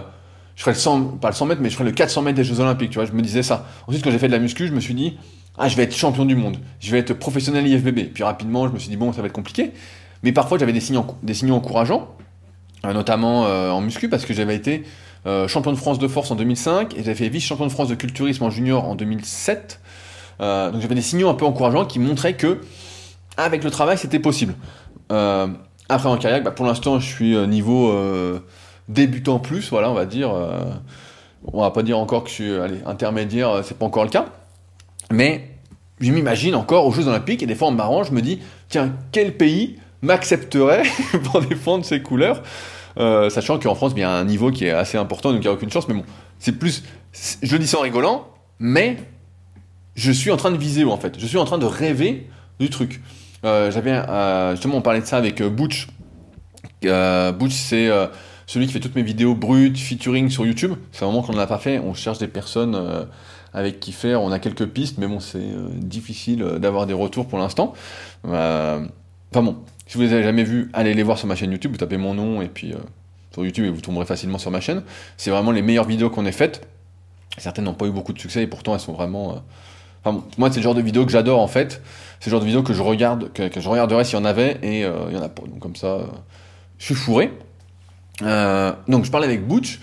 je 0.55 0.61
serais 0.61 0.71
le 0.71 0.77
100, 0.77 1.01
pas 1.21 1.29
le 1.29 1.35
100 1.35 1.45
mètres, 1.45 1.61
mais 1.61 1.69
je 1.69 1.75
serais 1.75 1.85
le 1.85 1.91
400 1.91 2.23
mètres 2.23 2.37
des 2.37 2.43
Jeux 2.43 2.59
Olympiques, 2.59 2.89
tu 2.89 2.95
vois, 2.95 3.05
je 3.05 3.11
me 3.11 3.21
disais 3.21 3.43
ça. 3.43 3.67
Ensuite, 3.87 4.03
quand 4.03 4.09
j'ai 4.09 4.17
fait 4.17 4.27
de 4.27 4.33
la 4.33 4.39
muscu, 4.39 4.67
je 4.67 4.73
me 4.73 4.79
suis 4.79 4.95
dit, 4.95 5.15
ah, 5.57 5.67
je 5.67 5.75
vais 5.75 5.83
être 5.83 5.95
champion 5.95 6.25
du 6.25 6.35
monde, 6.35 6.57
je 6.79 6.91
vais 6.91 6.97
être 6.97 7.13
professionnel 7.13 7.67
IFBB. 7.67 8.11
Puis 8.13 8.23
rapidement, 8.23 8.67
je 8.67 8.73
me 8.73 8.79
suis 8.79 8.89
dit, 8.89 8.97
bon, 8.97 9.13
ça 9.13 9.21
va 9.21 9.27
être 9.27 9.33
compliqué. 9.33 9.71
Mais 10.23 10.31
parfois, 10.31 10.57
j'avais 10.57 10.73
des 10.73 10.81
signaux, 10.81 11.05
des 11.21 11.35
signaux 11.35 11.55
encourageants, 11.55 12.15
euh, 12.85 12.93
notamment 12.93 13.45
euh, 13.45 13.69
en 13.69 13.81
muscu, 13.81 14.09
parce 14.09 14.25
que 14.25 14.33
j'avais 14.33 14.55
été 14.55 14.83
euh, 15.27 15.47
champion 15.47 15.71
de 15.71 15.77
France 15.77 15.97
de 15.97 16.07
force 16.07 16.29
en 16.29 16.35
2005 16.35 16.93
et 16.93 16.97
j'avais 16.97 17.15
fait 17.15 17.29
vice-champion 17.29 17.65
de 17.65 17.71
France 17.71 17.87
de 17.87 17.95
culturisme 17.95 18.43
en 18.43 18.51
junior 18.51 18.85
en 18.85 18.93
2007. 18.93 19.79
Euh, 20.39 20.69
donc 20.69 20.81
j'avais 20.81 20.93
des 20.93 21.01
signaux 21.01 21.29
un 21.29 21.33
peu 21.33 21.45
encourageants 21.45 21.85
qui 21.85 21.97
montraient 21.97 22.35
que 22.35 22.61
avec 23.35 23.63
le 23.63 23.71
travail 23.71 23.97
c'était 23.97 24.19
possible. 24.19 24.53
Euh, 25.11 25.47
après 25.89 26.09
en 26.09 26.17
kayak, 26.17 26.43
bah, 26.43 26.51
pour 26.51 26.65
l'instant 26.65 26.99
je 26.99 27.07
suis 27.07 27.35
niveau 27.47 27.91
débutant 28.87 29.39
plus, 29.39 29.69
voilà 29.71 29.89
on 29.89 29.95
va 29.95 30.05
dire. 30.05 30.31
on 31.51 31.61
va 31.61 31.71
pas 31.71 31.81
dire 31.81 31.97
encore 31.97 32.23
que 32.23 32.29
je 32.29 32.35
suis 32.35 32.53
allez, 32.53 32.81
intermédiaire, 32.85 33.61
c'est 33.63 33.77
pas 33.77 33.85
encore 33.85 34.03
le 34.03 34.11
cas. 34.11 34.27
Mais 35.11 35.49
je 35.99 36.11
m'imagine 36.11 36.53
encore 36.53 36.85
aux 36.85 36.91
Jeux 36.91 37.07
Olympiques 37.07 37.41
et 37.41 37.47
des 37.47 37.55
fois 37.55 37.69
en 37.69 37.71
marrant 37.71 38.03
je 38.03 38.11
me 38.11 38.21
dis 38.21 38.41
tiens 38.69 38.93
quel 39.11 39.35
pays 39.37 39.79
m'accepterait 40.03 40.83
pour 41.23 41.41
défendre 41.41 41.83
ses 41.83 42.03
couleurs? 42.03 42.43
Euh, 42.97 43.29
sachant 43.29 43.59
qu'en 43.59 43.75
France, 43.75 43.93
il 43.95 43.99
y 43.99 44.03
a 44.03 44.11
un 44.11 44.25
niveau 44.25 44.51
qui 44.51 44.65
est 44.65 44.71
assez 44.71 44.97
important, 44.97 45.31
donc 45.31 45.39
il 45.39 45.47
n'y 45.47 45.47
a 45.47 45.53
aucune 45.53 45.71
chance. 45.71 45.87
Mais 45.87 45.95
bon, 45.95 46.03
c'est 46.39 46.53
plus. 46.53 46.83
Je 47.41 47.57
dis 47.57 47.67
sans 47.67 47.81
rigolant, 47.81 48.27
mais 48.59 48.97
je 49.95 50.11
suis 50.11 50.31
en 50.31 50.37
train 50.37 50.51
de 50.51 50.57
viser, 50.57 50.83
en 50.85 50.97
fait. 50.97 51.19
Je 51.19 51.25
suis 51.25 51.37
en 51.37 51.45
train 51.45 51.57
de 51.57 51.65
rêver 51.65 52.27
du 52.59 52.69
truc. 52.69 53.01
Euh, 53.43 53.71
j'avais 53.71 53.91
euh, 53.91 54.51
justement, 54.51 54.77
on 54.77 54.81
parlait 54.81 55.01
de 55.01 55.05
ça 55.05 55.17
avec 55.17 55.41
Butch. 55.41 55.87
Butch, 56.81 57.53
c'est 57.53 57.89
celui 58.47 58.67
qui 58.67 58.73
fait 58.73 58.79
toutes 58.79 58.95
mes 58.95 59.03
vidéos 59.03 59.35
brutes, 59.35 59.77
featuring 59.77 60.29
sur 60.29 60.45
YouTube. 60.45 60.73
C'est 60.91 61.03
un 61.03 61.07
moment 61.07 61.21
qu'on 61.21 61.33
ne 61.33 61.37
l'a 61.37 61.47
pas 61.47 61.57
fait. 61.57 61.79
On 61.79 61.93
cherche 61.93 62.19
des 62.19 62.27
personnes 62.27 63.07
avec 63.53 63.79
qui 63.79 63.91
faire. 63.91 64.21
On 64.21 64.31
a 64.31 64.39
quelques 64.39 64.67
pistes, 64.67 64.97
mais 64.97 65.07
bon, 65.07 65.19
c'est 65.19 65.47
difficile 65.79 66.43
d'avoir 66.59 66.85
des 66.85 66.93
retours 66.93 67.27
pour 67.27 67.39
l'instant. 67.39 67.73
enfin 68.23 68.81
bon, 69.33 69.57
si 69.87 69.97
vous 69.97 70.03
les 70.03 70.13
avez 70.13 70.23
jamais 70.23 70.43
vus, 70.43 70.69
allez 70.73 70.93
les 70.93 71.03
voir 71.03 71.17
sur 71.17 71.27
ma 71.27 71.35
chaîne 71.35 71.51
YouTube, 71.51 71.71
vous 71.71 71.77
tapez 71.77 71.97
mon 71.97 72.13
nom 72.13 72.41
et 72.41 72.47
puis 72.47 72.73
euh, 72.73 72.77
sur 73.31 73.45
YouTube 73.45 73.65
et 73.65 73.69
vous 73.69 73.81
tomberez 73.81 74.05
facilement 74.05 74.37
sur 74.37 74.51
ma 74.51 74.59
chaîne. 74.59 74.83
C'est 75.17 75.29
vraiment 75.29 75.51
les 75.51 75.61
meilleures 75.61 75.87
vidéos 75.87 76.09
qu'on 76.09 76.25
ait 76.25 76.31
faites. 76.31 76.67
Certaines 77.37 77.65
n'ont 77.65 77.73
pas 77.73 77.85
eu 77.85 77.91
beaucoup 77.91 78.13
de 78.13 78.19
succès 78.19 78.43
et 78.43 78.47
pourtant 78.47 78.73
elles 78.73 78.79
sont 78.79 78.93
vraiment. 78.93 79.43
Euh, 80.05 80.11
moi, 80.37 80.49
c'est 80.51 80.57
le 80.57 80.63
genre 80.63 80.75
de 80.75 80.81
vidéo 80.81 81.05
que 81.05 81.11
j'adore 81.11 81.39
en 81.39 81.47
fait. 81.47 81.81
C'est 82.19 82.29
le 82.29 82.31
genre 82.31 82.39
de 82.39 82.45
vidéo 82.45 82.63
que 82.63 82.73
je 82.73 82.81
regarde, 82.81 83.31
que, 83.33 83.59
je 83.59 83.69
regarderais 83.69 84.05
s'il 84.05 84.17
y 84.17 84.21
en 84.21 84.25
avait 84.25 84.57
et 84.63 84.85
euh, 84.85 85.05
il 85.09 85.15
y 85.15 85.19
en 85.19 85.23
a 85.23 85.29
pas. 85.29 85.43
Donc 85.43 85.59
comme 85.59 85.75
ça, 85.75 85.99
je 86.79 86.85
suis 86.85 86.95
fourré. 86.95 87.31
donc 88.21 89.05
je 89.05 89.11
parlais 89.11 89.27
avec 89.27 89.47
Butch 89.47 89.79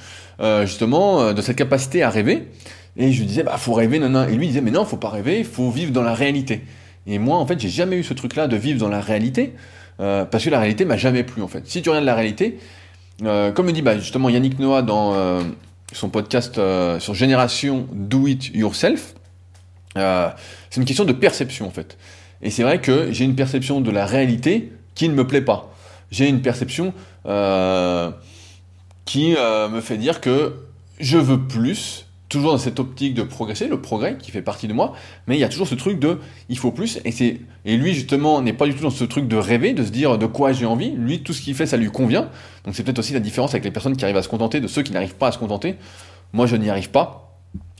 justement 0.64 1.32
de 1.32 1.40
cette 1.42 1.56
capacité 1.56 2.02
à 2.02 2.10
rêver 2.10 2.48
et 2.96 3.12
je 3.12 3.20
lui 3.20 3.26
disais 3.26 3.44
bah 3.44 3.56
faut 3.58 3.74
rêver 3.74 4.00
non 4.00 4.26
et 4.26 4.34
lui 4.34 4.48
disait 4.48 4.60
mais 4.60 4.72
non 4.72 4.84
faut 4.84 4.96
pas 4.96 5.10
rêver, 5.10 5.44
faut 5.44 5.70
vivre 5.70 5.92
dans 5.92 6.02
la 6.02 6.14
réalité. 6.14 6.62
Et 7.06 7.18
moi 7.18 7.36
en 7.36 7.46
fait 7.46 7.60
j'ai 7.60 7.68
jamais 7.68 7.96
eu 7.96 8.02
ce 8.02 8.14
truc 8.14 8.34
là 8.34 8.48
de 8.48 8.56
vivre 8.56 8.80
dans 8.80 8.88
la 8.88 9.00
réalité. 9.00 9.54
Euh, 10.02 10.24
parce 10.24 10.44
que 10.44 10.50
la 10.50 10.58
réalité 10.58 10.84
m'a 10.84 10.96
jamais 10.96 11.22
plu 11.22 11.42
en 11.42 11.48
fait. 11.48 11.66
Si 11.66 11.80
tu 11.80 11.88
regardes 11.88 12.04
la 12.04 12.14
réalité, 12.14 12.58
euh, 13.22 13.52
comme 13.52 13.66
le 13.66 13.72
dit 13.72 13.82
bah, 13.82 13.98
justement 13.98 14.28
Yannick 14.28 14.58
Noah 14.58 14.82
dans 14.82 15.14
euh, 15.14 15.42
son 15.92 16.08
podcast 16.08 16.60
sur 16.98 17.14
Génération 17.14 17.86
Do 17.92 18.26
It 18.26 18.54
Yourself, 18.54 19.14
c'est 19.94 20.80
une 20.80 20.84
question 20.84 21.04
de 21.04 21.12
perception 21.12 21.66
en 21.66 21.70
fait. 21.70 21.98
Et 22.40 22.50
c'est 22.50 22.64
vrai 22.64 22.80
que 22.80 23.12
j'ai 23.12 23.24
une 23.24 23.36
perception 23.36 23.80
de 23.80 23.90
la 23.90 24.04
réalité 24.06 24.72
qui 24.94 25.08
ne 25.08 25.14
me 25.14 25.26
plaît 25.26 25.42
pas. 25.42 25.72
J'ai 26.10 26.28
une 26.28 26.42
perception 26.42 26.92
qui 29.04 29.34
me 29.36 29.80
fait 29.80 29.98
dire 29.98 30.20
que 30.20 30.54
je 30.98 31.18
veux 31.18 31.46
plus, 31.46 32.06
toujours 32.32 32.52
dans 32.52 32.58
cette 32.58 32.80
optique 32.80 33.14
de 33.14 33.22
progresser, 33.22 33.68
le 33.68 33.80
progrès 33.80 34.16
qui 34.18 34.30
fait 34.30 34.42
partie 34.42 34.66
de 34.66 34.72
moi, 34.72 34.94
mais 35.26 35.36
il 35.36 35.40
y 35.40 35.44
a 35.44 35.48
toujours 35.48 35.68
ce 35.68 35.74
truc 35.74 35.98
de 35.98 36.18
il 36.48 36.56
faut 36.56 36.72
plus, 36.72 36.98
et, 37.04 37.12
c'est, 37.12 37.40
et 37.64 37.76
lui 37.76 37.92
justement 37.92 38.40
n'est 38.40 38.54
pas 38.54 38.66
du 38.66 38.74
tout 38.74 38.82
dans 38.82 38.90
ce 38.90 39.04
truc 39.04 39.28
de 39.28 39.36
rêver, 39.36 39.74
de 39.74 39.84
se 39.84 39.90
dire 39.90 40.16
de 40.16 40.26
quoi 40.26 40.52
j'ai 40.52 40.64
envie, 40.64 40.92
lui 40.92 41.22
tout 41.22 41.34
ce 41.34 41.42
qu'il 41.42 41.54
fait 41.54 41.66
ça 41.66 41.76
lui 41.76 41.90
convient, 41.90 42.30
donc 42.64 42.74
c'est 42.74 42.82
peut-être 42.82 42.98
aussi 42.98 43.12
la 43.12 43.20
différence 43.20 43.50
avec 43.50 43.64
les 43.64 43.70
personnes 43.70 43.96
qui 43.96 44.04
arrivent 44.04 44.16
à 44.16 44.22
se 44.22 44.28
contenter 44.28 44.60
de 44.60 44.66
ceux 44.66 44.82
qui 44.82 44.92
n'arrivent 44.92 45.14
pas 45.14 45.28
à 45.28 45.32
se 45.32 45.38
contenter, 45.38 45.76
moi 46.32 46.46
je 46.46 46.56
n'y 46.56 46.70
arrive 46.70 46.90
pas, 46.90 47.38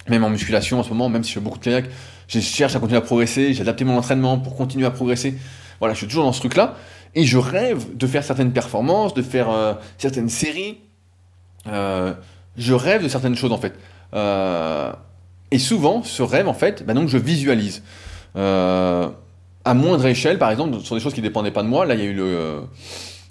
même 0.08 0.22
en 0.22 0.30
musculation 0.30 0.78
en 0.78 0.82
ce 0.82 0.90
moment, 0.90 1.08
même 1.08 1.24
si 1.24 1.30
je 1.30 1.34
fais 1.38 1.44
beaucoup 1.44 1.58
de 1.58 1.64
kayak, 1.64 1.86
je 2.28 2.38
cherche 2.40 2.76
à 2.76 2.78
continuer 2.78 2.98
à 2.98 3.02
progresser, 3.02 3.54
j'ai 3.54 3.62
adapté 3.62 3.84
mon 3.84 3.96
entraînement 3.96 4.38
pour 4.38 4.54
continuer 4.54 4.84
à 4.84 4.90
progresser, 4.90 5.34
voilà 5.80 5.94
je 5.94 5.98
suis 5.98 6.06
toujours 6.06 6.24
dans 6.24 6.32
ce 6.32 6.40
truc 6.40 6.56
là, 6.56 6.76
et 7.14 7.24
je 7.24 7.38
rêve 7.38 7.96
de 7.96 8.06
faire 8.06 8.22
certaines 8.22 8.52
performances, 8.52 9.14
de 9.14 9.22
faire 9.22 9.50
euh, 9.50 9.72
certaines 9.96 10.28
séries, 10.28 10.78
euh, 11.68 12.12
je 12.58 12.74
rêve 12.74 13.02
de 13.02 13.08
certaines 13.08 13.34
choses 13.34 13.52
en 13.52 13.58
fait. 13.58 13.72
Euh, 14.14 14.92
et 15.50 15.58
souvent, 15.58 16.02
ce 16.02 16.22
rêve, 16.22 16.48
en 16.48 16.54
fait, 16.54 16.84
donc 16.86 17.08
je 17.08 17.18
visualise. 17.18 17.82
Euh, 18.36 19.08
à 19.64 19.74
moindre 19.74 20.06
échelle, 20.06 20.38
par 20.38 20.50
exemple, 20.50 20.80
sur 20.80 20.96
des 20.96 21.00
choses 21.00 21.14
qui 21.14 21.20
ne 21.20 21.26
dépendaient 21.26 21.50
pas 21.50 21.62
de 21.62 21.68
moi. 21.68 21.86
Là, 21.86 21.94
il 21.94 22.00
y 22.00 22.02
a 22.02 22.06
eu 22.06 22.14
le. 22.14 22.24
Euh, 22.24 22.60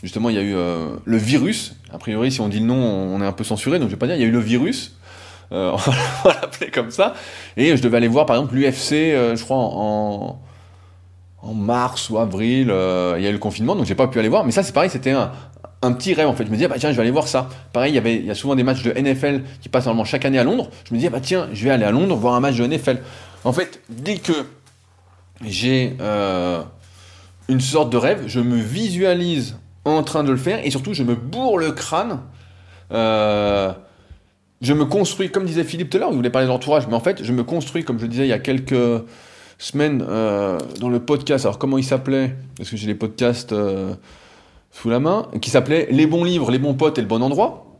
justement, 0.03 0.29
il 0.29 0.35
y 0.35 0.39
a 0.39 0.43
eu 0.43 0.55
le 1.03 1.17
virus. 1.17 1.75
A 1.91 1.97
priori, 1.97 2.31
si 2.31 2.41
on 2.41 2.47
dit 2.47 2.59
le 2.59 2.65
nom, 2.65 2.75
on 2.75 3.21
est 3.21 3.25
un 3.25 3.31
peu 3.31 3.43
censuré, 3.43 3.79
donc 3.79 3.89
je 3.89 3.95
vais 3.95 3.99
pas 3.99 4.07
dire. 4.07 4.15
Il 4.15 4.21
y 4.21 4.25
a 4.25 4.27
eu 4.27 4.31
le 4.31 4.39
virus. 4.39 4.97
on 5.53 5.75
va 5.75 6.33
l'appeler 6.41 6.71
comme 6.71 6.91
ça. 6.91 7.13
Et 7.57 7.75
je 7.75 7.81
devais 7.81 7.97
aller 7.97 8.07
voir, 8.07 8.25
par 8.25 8.37
exemple, 8.37 8.55
l'UFC, 8.55 9.35
je 9.35 9.43
crois, 9.43 9.57
en, 9.57 10.41
en 11.41 11.53
mars 11.53 12.09
ou 12.09 12.17
avril. 12.19 12.67
il 13.17 13.23
y 13.23 13.27
a 13.27 13.29
eu 13.29 13.33
le 13.33 13.37
confinement, 13.37 13.75
donc 13.75 13.85
j'ai 13.85 13.95
pas 13.95 14.07
pu 14.07 14.17
aller 14.19 14.29
voir. 14.29 14.45
Mais 14.45 14.51
ça, 14.51 14.63
c'est 14.63 14.71
pareil, 14.71 14.89
c'était 14.89 15.11
un, 15.11 15.31
un 15.81 15.93
petit 15.93 16.13
rêve 16.13 16.27
en 16.27 16.33
fait. 16.33 16.45
Je 16.45 16.49
me 16.49 16.55
disais, 16.55 16.67
bah 16.67 16.75
tiens, 16.77 16.91
je 16.91 16.95
vais 16.95 17.01
aller 17.01 17.11
voir 17.11 17.27
ça. 17.27 17.49
Pareil, 17.73 17.91
il 17.91 17.95
y, 17.95 17.97
avait, 17.97 18.29
a 18.29 18.35
souvent 18.35 18.55
des 18.55 18.63
matchs 18.63 18.83
de 18.83 18.91
NFL 18.91 19.41
qui 19.61 19.69
passent 19.69 19.85
normalement 19.85 20.05
chaque 20.05 20.25
année 20.25 20.39
à 20.39 20.43
Londres. 20.43 20.69
Je 20.87 20.93
me 20.93 20.99
disais, 20.99 21.09
bah 21.09 21.19
tiens, 21.21 21.49
je 21.53 21.63
vais 21.63 21.71
aller 21.71 21.85
à 21.85 21.91
Londres 21.91 22.15
voir 22.15 22.35
un 22.35 22.39
match 22.39 22.55
de 22.57 22.65
NFL. 22.65 22.99
En 23.43 23.53
fait, 23.53 23.81
dès 23.89 24.17
que 24.17 24.33
j'ai 25.43 25.95
euh, 25.99 26.61
une 27.47 27.61
sorte 27.61 27.91
de 27.91 27.97
rêve, 27.97 28.23
je 28.27 28.39
me 28.39 28.57
visualise 28.57 29.57
en 29.85 30.03
train 30.03 30.23
de 30.23 30.31
le 30.31 30.37
faire 30.37 30.63
et 30.63 30.69
surtout, 30.69 30.93
je 30.93 31.03
me 31.03 31.15
bourre 31.15 31.57
le 31.57 31.71
crâne. 31.71 32.19
Euh, 32.91 33.71
je 34.61 34.73
me 34.73 34.85
construis, 34.85 35.31
comme 35.31 35.45
disait 35.45 35.63
Philippe 35.63 35.89
tout 35.89 35.97
à 35.97 36.01
l'heure, 36.01 36.09
il 36.11 36.15
voulait 36.15 36.29
parler 36.29 36.45
de 36.45 36.51
l'entourage, 36.51 36.87
mais 36.87 36.93
en 36.93 36.99
fait, 36.99 37.23
je 37.23 37.33
me 37.33 37.43
construis, 37.43 37.83
comme 37.83 37.97
je 37.97 38.05
disais 38.05 38.25
il 38.25 38.29
y 38.29 38.33
a 38.33 38.39
quelques 38.39 39.03
semaines 39.57 40.05
euh, 40.07 40.59
dans 40.79 40.89
le 40.89 40.99
podcast. 40.99 41.45
Alors, 41.45 41.57
comment 41.57 41.79
il 41.79 41.83
s'appelait? 41.83 42.35
Parce 42.57 42.69
que 42.69 42.77
j'ai 42.77 42.85
les 42.85 42.95
podcasts 42.95 43.55
sous 44.71 44.89
la 44.89 44.99
main, 44.99 45.27
qui 45.41 45.49
s'appelait 45.49 45.88
Les 45.91 46.07
bons 46.07 46.23
livres, 46.23 46.51
les 46.51 46.60
bons 46.60 46.73
potes 46.73 46.97
et 46.97 47.01
le 47.01 47.07
bon 47.07 47.21
endroit, 47.21 47.79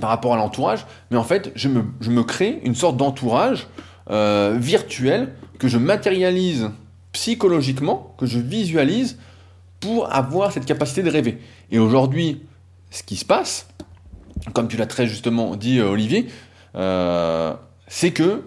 par 0.00 0.10
rapport 0.10 0.34
à 0.34 0.36
l'entourage. 0.36 0.86
Mais 1.10 1.16
en 1.16 1.24
fait, 1.24 1.52
je 1.54 1.68
me, 1.68 2.22
crée 2.22 2.60
une 2.64 2.74
sorte 2.74 2.96
d'entourage 2.96 3.68
euh, 4.10 4.56
virtuel 4.58 5.34
que 5.58 5.68
je 5.68 5.78
matérialise 5.78 6.70
psychologiquement, 7.12 8.14
que 8.18 8.26
je 8.26 8.38
visualise 8.38 9.18
pour 9.80 10.12
avoir 10.12 10.52
cette 10.52 10.66
capacité 10.66 11.02
de 11.02 11.10
rêver. 11.10 11.38
Et 11.70 11.78
aujourd'hui, 11.78 12.42
ce 12.90 13.02
qui 13.02 13.16
se 13.16 13.24
passe, 13.24 13.68
comme 14.52 14.68
tu 14.68 14.76
l'as 14.76 14.86
très 14.86 15.06
justement 15.06 15.56
dit 15.56 15.78
euh, 15.78 15.88
Olivier, 15.88 16.26
euh, 16.74 17.54
c'est 17.88 18.12
que 18.12 18.44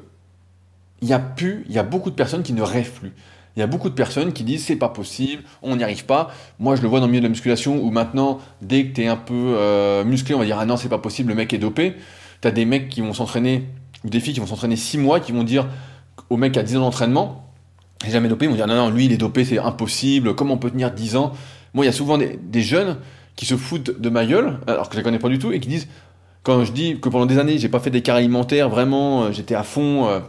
il 1.01 1.07
y 1.07 1.13
a 1.13 1.19
plus, 1.19 1.65
il 1.69 1.73
y 1.73 1.79
a 1.79 1.83
beaucoup 1.83 2.09
de 2.09 2.15
personnes 2.15 2.43
qui 2.43 2.53
ne 2.53 2.61
rêvent 2.61 2.91
plus. 2.91 3.13
Il 3.59 3.61
y 3.61 3.63
a 3.63 3.67
beaucoup 3.67 3.89
de 3.89 3.93
personnes 3.93 4.31
qui 4.31 4.45
disent 4.45 4.63
c'est 4.63 4.77
pas 4.77 4.87
possible, 4.87 5.43
on 5.63 5.75
n'y 5.75 5.83
arrive 5.83 6.05
pas. 6.05 6.31
Moi 6.59 6.77
je 6.77 6.81
le 6.81 6.87
vois 6.87 7.01
dans 7.01 7.07
le 7.07 7.11
milieu 7.11 7.19
de 7.19 7.25
la 7.25 7.29
musculation 7.29 7.77
où 7.83 7.91
maintenant, 7.91 8.39
dès 8.61 8.85
que 8.85 8.93
tu 8.93 9.01
es 9.01 9.07
un 9.07 9.17
peu 9.17 9.33
euh, 9.57 10.05
musclé, 10.05 10.33
on 10.33 10.39
va 10.39 10.45
dire 10.45 10.57
ah 10.57 10.65
non 10.65 10.77
c'est 10.77 10.87
pas 10.87 10.97
possible, 10.97 11.27
le 11.27 11.35
mec 11.35 11.51
est 11.51 11.57
dopé. 11.57 11.95
Tu 12.41 12.47
as 12.47 12.51
des 12.51 12.63
mecs 12.63 12.87
qui 12.87 13.01
vont 13.01 13.11
s'entraîner, 13.11 13.65
ou 14.05 14.09
des 14.09 14.21
filles 14.21 14.33
qui 14.33 14.39
vont 14.39 14.45
s'entraîner 14.45 14.77
6 14.77 14.99
mois, 14.99 15.19
qui 15.19 15.33
vont 15.33 15.43
dire 15.43 15.67
au 16.29 16.37
mec 16.37 16.55
a 16.55 16.63
10 16.63 16.77
ans 16.77 16.79
d'entraînement, 16.79 17.51
j'ai 18.05 18.11
jamais 18.11 18.29
dopé, 18.29 18.45
ils 18.45 18.49
vont 18.49 18.55
dire 18.55 18.65
non 18.65 18.75
non 18.75 18.89
lui 18.91 19.07
il 19.07 19.11
est 19.11 19.17
dopé, 19.17 19.43
c'est 19.43 19.59
impossible, 19.59 20.35
comment 20.35 20.53
on 20.53 20.57
peut 20.57 20.71
tenir 20.71 20.91
10 20.91 21.17
ans? 21.17 21.33
Moi 21.73 21.83
il 21.83 21.87
y 21.87 21.89
a 21.89 21.93
souvent 21.93 22.17
des, 22.17 22.61
jeunes 22.61 22.95
qui 23.35 23.45
se 23.45 23.57
foutent 23.57 23.99
de 23.99 24.09
ma 24.09 24.25
gueule, 24.25 24.57
alors 24.67 24.87
que 24.87 24.93
je 24.93 24.99
les 24.99 25.03
connais 25.03 25.19
pas 25.19 25.27
du 25.27 25.37
tout, 25.37 25.51
et 25.51 25.59
qui 25.59 25.67
disent, 25.67 25.89
quand 26.43 26.63
je 26.63 26.71
dis 26.71 26.97
que 27.01 27.09
pendant 27.09 27.25
des 27.25 27.37
années, 27.37 27.57
j'ai 27.57 27.67
pas 27.67 27.81
fait 27.81 27.89
d'écart 27.89 28.15
alimentaire, 28.15 28.69
vraiment, 28.69 29.23
euh, 29.23 29.31
j'étais 29.33 29.55
à 29.55 29.63
fond 29.63 30.07
euh, 30.07 30.21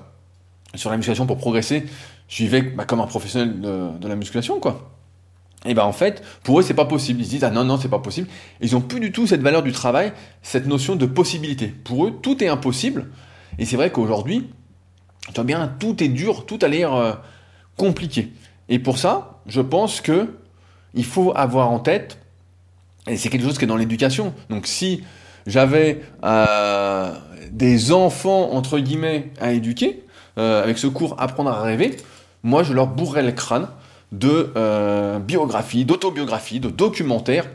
sur 0.75 0.91
la 0.91 0.97
musculation 0.97 1.27
pour 1.27 1.39
progresser, 1.39 1.85
je 2.31 2.45
vivais 2.45 2.63
bah, 2.63 2.87
comme 2.87 3.01
un 3.01 3.07
professionnel 3.07 3.61
de, 3.61 4.09
la 4.09 4.17
musculation, 4.17 4.61
quoi. 4.61 4.93
Et 5.67 5.75
ben 5.75 5.83
en 5.85 5.93
fait, 5.93 6.23
pour 6.43 6.59
eux, 6.59 6.63
c'est 6.63 6.73
pas 6.73 6.87
possible. 6.87 7.21
Ils 7.21 7.27
se 7.27 7.31
disent, 7.31 7.45
ah 7.45 7.51
non, 7.51 7.65
non, 7.65 7.77
c'est 7.77 7.91
pas 7.91 7.99
possible. 7.99 8.29
Ils 8.63 8.75
ont 8.77 8.81
plus 8.81 8.99
du 8.99 9.13
tout 9.13 9.27
cette 9.27 9.43
valeur 9.43 9.63
du 9.63 9.73
travail, 9.73 10.15
cette 10.41 10.67
notion 10.67 10.97
de 10.97 11.05
possibilité. 11.05 11.67
Pour 11.67 12.07
eux, 12.07 12.19
tout 12.23 12.43
est 12.43 12.49
impossible. 12.49 13.09
Et 13.59 13.67
c'est 13.67 13.77
vrai 13.77 13.91
qu'aujourd'hui, 13.91 14.49
tu 15.35 15.45
bien, 15.45 15.69
tout 15.79 16.03
est 16.03 16.09
dur, 16.09 16.47
tout 16.47 16.59
a 16.63 16.69
l'air 16.69 16.95
euh, 16.95 17.13
compliqué. 17.77 18.33
Et 18.71 18.79
pour 18.79 18.97
ça, 18.97 19.41
je 19.47 19.61
pense 19.61 20.01
que 20.01 20.39
il 20.95 21.05
faut 21.05 21.33
avoir 21.37 21.71
en 21.71 21.79
tête, 21.79 22.19
et 23.07 23.17
c'est 23.17 23.29
quelque 23.29 23.45
chose 23.45 23.59
qui 23.59 23.65
est 23.65 23.69
dans 23.69 23.77
l'éducation. 23.77 24.35
Donc 24.49 24.67
si 24.67 25.05
j'avais 25.47 26.01
euh, 26.25 27.15
des 27.51 27.93
enfants, 27.93 28.53
entre 28.53 28.79
guillemets, 28.79 29.31
à 29.41 29.53
éduquer, 29.53 30.05
euh, 30.39 30.63
avec 30.63 30.79
ce 30.79 30.87
cours 30.87 31.17
Apprendre 31.19 31.51
à 31.51 31.63
rêver, 31.63 31.97
moi 32.43 32.63
je 32.63 32.73
leur 32.73 32.87
bourrais 32.87 33.23
le 33.23 33.33
crâne 33.33 33.69
de 34.13 34.53
euh, 34.57 35.19
biographies, 35.19 35.85
d'autobiographies, 35.85 36.61
de 36.61 36.69
documentaires 36.69 37.47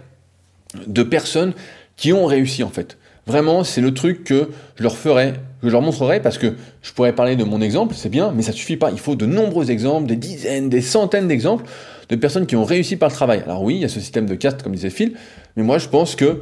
de 0.88 1.04
personnes 1.04 1.54
qui 1.95 2.13
ont 2.13 2.26
réussi 2.26 2.63
en 2.63 2.69
fait. 2.69 2.98
Vraiment, 3.28 3.63
c'est 3.63 3.82
le 3.82 3.93
truc 3.93 4.24
que 4.24 4.50
je 4.76 4.84
leur 4.84 4.95
ferai, 4.95 5.34
que 5.62 5.67
je 5.67 5.71
leur 5.71 5.82
montrerai 5.82 6.21
parce 6.21 6.38
que 6.38 6.54
je 6.84 6.93
pourrais 6.93 7.13
parler 7.13 7.36
de 7.36 7.43
mon 7.43 7.60
exemple, 7.60 7.95
c'est 7.95 8.10
bien, 8.10 8.32
mais 8.32 8.43
ça 8.43 8.52
suffit 8.52 8.78
pas. 8.78 8.91
Il 8.91 9.00
faut 9.00 9.15
de 9.15 9.26
nombreux 9.26 9.71
exemples, 9.71 10.08
des 10.08 10.15
dizaines, 10.15 10.69
des 10.69 10.82
centaines 10.82 11.28
d'exemples 11.28 11.65
de 12.10 12.15
personnes 12.15 12.45
qui 12.45 12.56
ont 12.56 12.65
réussi 12.65 12.98
par 12.98 13.10
le 13.10 13.15
travail. 13.15 13.41
Alors 13.45 13.63
oui, 13.63 13.76
il 13.76 13.82
y 13.82 13.86
a 13.86 13.89
ce 13.89 14.00
système 14.00 14.28
de 14.28 14.36
caste, 14.36 14.62
comme 14.62 14.74
disait 14.74 14.91
Phil, 14.91 15.15
mais 15.56 15.63
moi 15.63 15.80
je 15.80 15.88
pense 15.88 16.15
que 16.15 16.41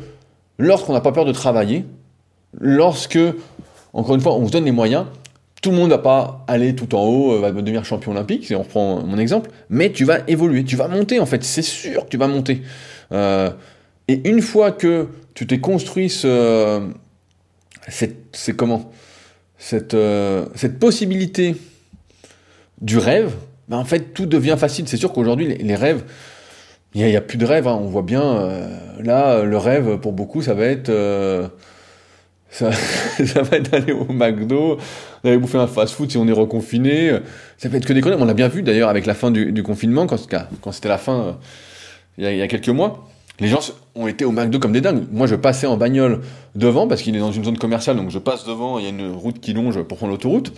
lorsqu'on 0.58 0.94
n'a 0.94 1.02
pas 1.02 1.14
peur 1.14 1.26
de 1.26 1.32
travailler, 1.32 1.86
lorsque, 2.60 3.20
encore 3.94 4.16
une 4.16 4.22
fois, 4.22 4.36
on 4.36 4.48
se 4.48 4.52
donne 4.52 4.66
les 4.66 4.72
moyens, 4.72 5.06
tout 5.63 5.71
le 5.71 5.78
monde 5.78 5.89
va 5.89 5.97
pas 5.97 6.43
aller 6.47 6.76
tout 6.76 6.93
en 6.93 7.04
haut, 7.06 7.34
euh, 7.34 7.39
va 7.39 7.52
devenir 7.52 7.86
champion 7.86 8.12
olympique, 8.12 8.45
si 8.45 8.54
on 8.54 8.63
reprend 8.63 9.02
mon 9.02 9.17
exemple, 9.17 9.49
mais 9.69 9.91
tu 9.91 10.04
vas 10.04 10.19
évoluer, 10.28 10.65
tu 10.65 10.76
vas 10.76 10.89
monter 10.89 11.19
en 11.21 11.26
fait, 11.26 11.43
c'est 11.43 11.62
sûr 11.62 12.04
que 12.04 12.10
tu 12.10 12.17
vas 12.17 12.28
monter. 12.28 12.62
Euh, 13.13 13.49
et 14.10 14.30
une 14.30 14.41
fois 14.41 14.73
que 14.73 15.08
tu 15.34 15.47
t'es 15.47 15.60
construit 15.60 16.10
ce, 16.10 16.82
c'est 17.88 18.56
comment? 18.56 18.91
Cette, 19.58 19.93
euh, 19.93 20.45
cette 20.56 20.80
possibilité 20.80 21.56
du 22.82 22.97
rêve, 22.97 23.32
ben 23.69 23.78
en 23.78 23.86
fait 23.86 24.13
tout 24.13 24.26
devient 24.26 24.58
facile. 24.60 24.89
C'est 24.89 24.97
sûr 24.97 25.13
qu'aujourd'hui 25.13 25.56
les, 25.56 25.76
rêves, 25.76 26.04
il 26.93 27.06
n'y 27.06 27.15
a, 27.15 27.21
plus 27.21 27.38
de 27.38 27.45
rêve. 27.45 27.69
Hein. 27.69 27.80
On 27.82 27.88
voit 27.88 28.02
bien 28.02 28.60
là 29.02 29.43
le 29.43 29.58
rêve 29.58 29.97
pour 29.99 30.12
beaucoup 30.12 30.41
ça 30.41 30.54
va 30.54 30.65
être 30.65 30.91
ça, 32.54 32.72
ça, 33.26 33.42
va 33.42 33.58
être 33.58 33.72
d'aller 33.72 33.94
au 33.94 34.06
McDo, 34.13 34.78
d'aller 35.24 35.38
bouffer 35.38 35.58
un 35.58 35.68
fast-food 35.68 36.12
si 36.12 36.18
on 36.18 36.28
est 36.28 36.34
reconfiné. 36.34 37.18
Ça 37.58 37.68
peut 37.68 37.78
être 37.78 37.86
que 37.86 37.94
des 37.94 38.02
conneries. 38.02 38.22
On 38.22 38.26
l'a 38.26 38.36
bien 38.36 38.48
vu 38.48 38.62
d'ailleurs 38.62 38.89
avec 38.89 39.08
la 39.08 39.16
fin 39.16 39.32
du, 39.32 39.63
confinement 39.63 40.06
quand, 40.06 40.18
c'était 40.72 40.88
la 40.88 40.98
fin 41.00 41.38
il 42.20 42.24
y, 42.24 42.42
a, 42.42 42.48
quelques 42.48 42.70
mois. 42.70 43.10
Les 43.39 43.48
gens 43.48 43.60
ont 43.96 44.08
été 44.08 44.24
au 44.24 44.32
McDo 44.32 44.60
comme 44.60 44.72
des 44.72 44.82
dingues. 44.82 45.06
Moi, 45.12 45.26
je 45.26 45.36
passais 45.36 45.66
en 45.66 45.78
bagnole 45.78 46.22
devant 46.54 46.88
parce 46.88 47.02
qu'il 47.02 47.16
est 47.16 47.20
dans 47.20 47.32
une 47.32 47.44
zone 47.44 47.58
commerciale, 47.58 47.98
donc 47.98 48.12
je 48.12 48.20
passe 48.20 48.46
devant. 48.46 48.78
Il 48.78 48.84
y 48.84 48.88
a 48.88 48.92
une 48.92 49.12
route 49.12 49.39
qui 49.39 49.54
longe 49.54 49.82
pour 49.82 49.98
prendre 49.98 50.12
l'autoroute. 50.12 50.54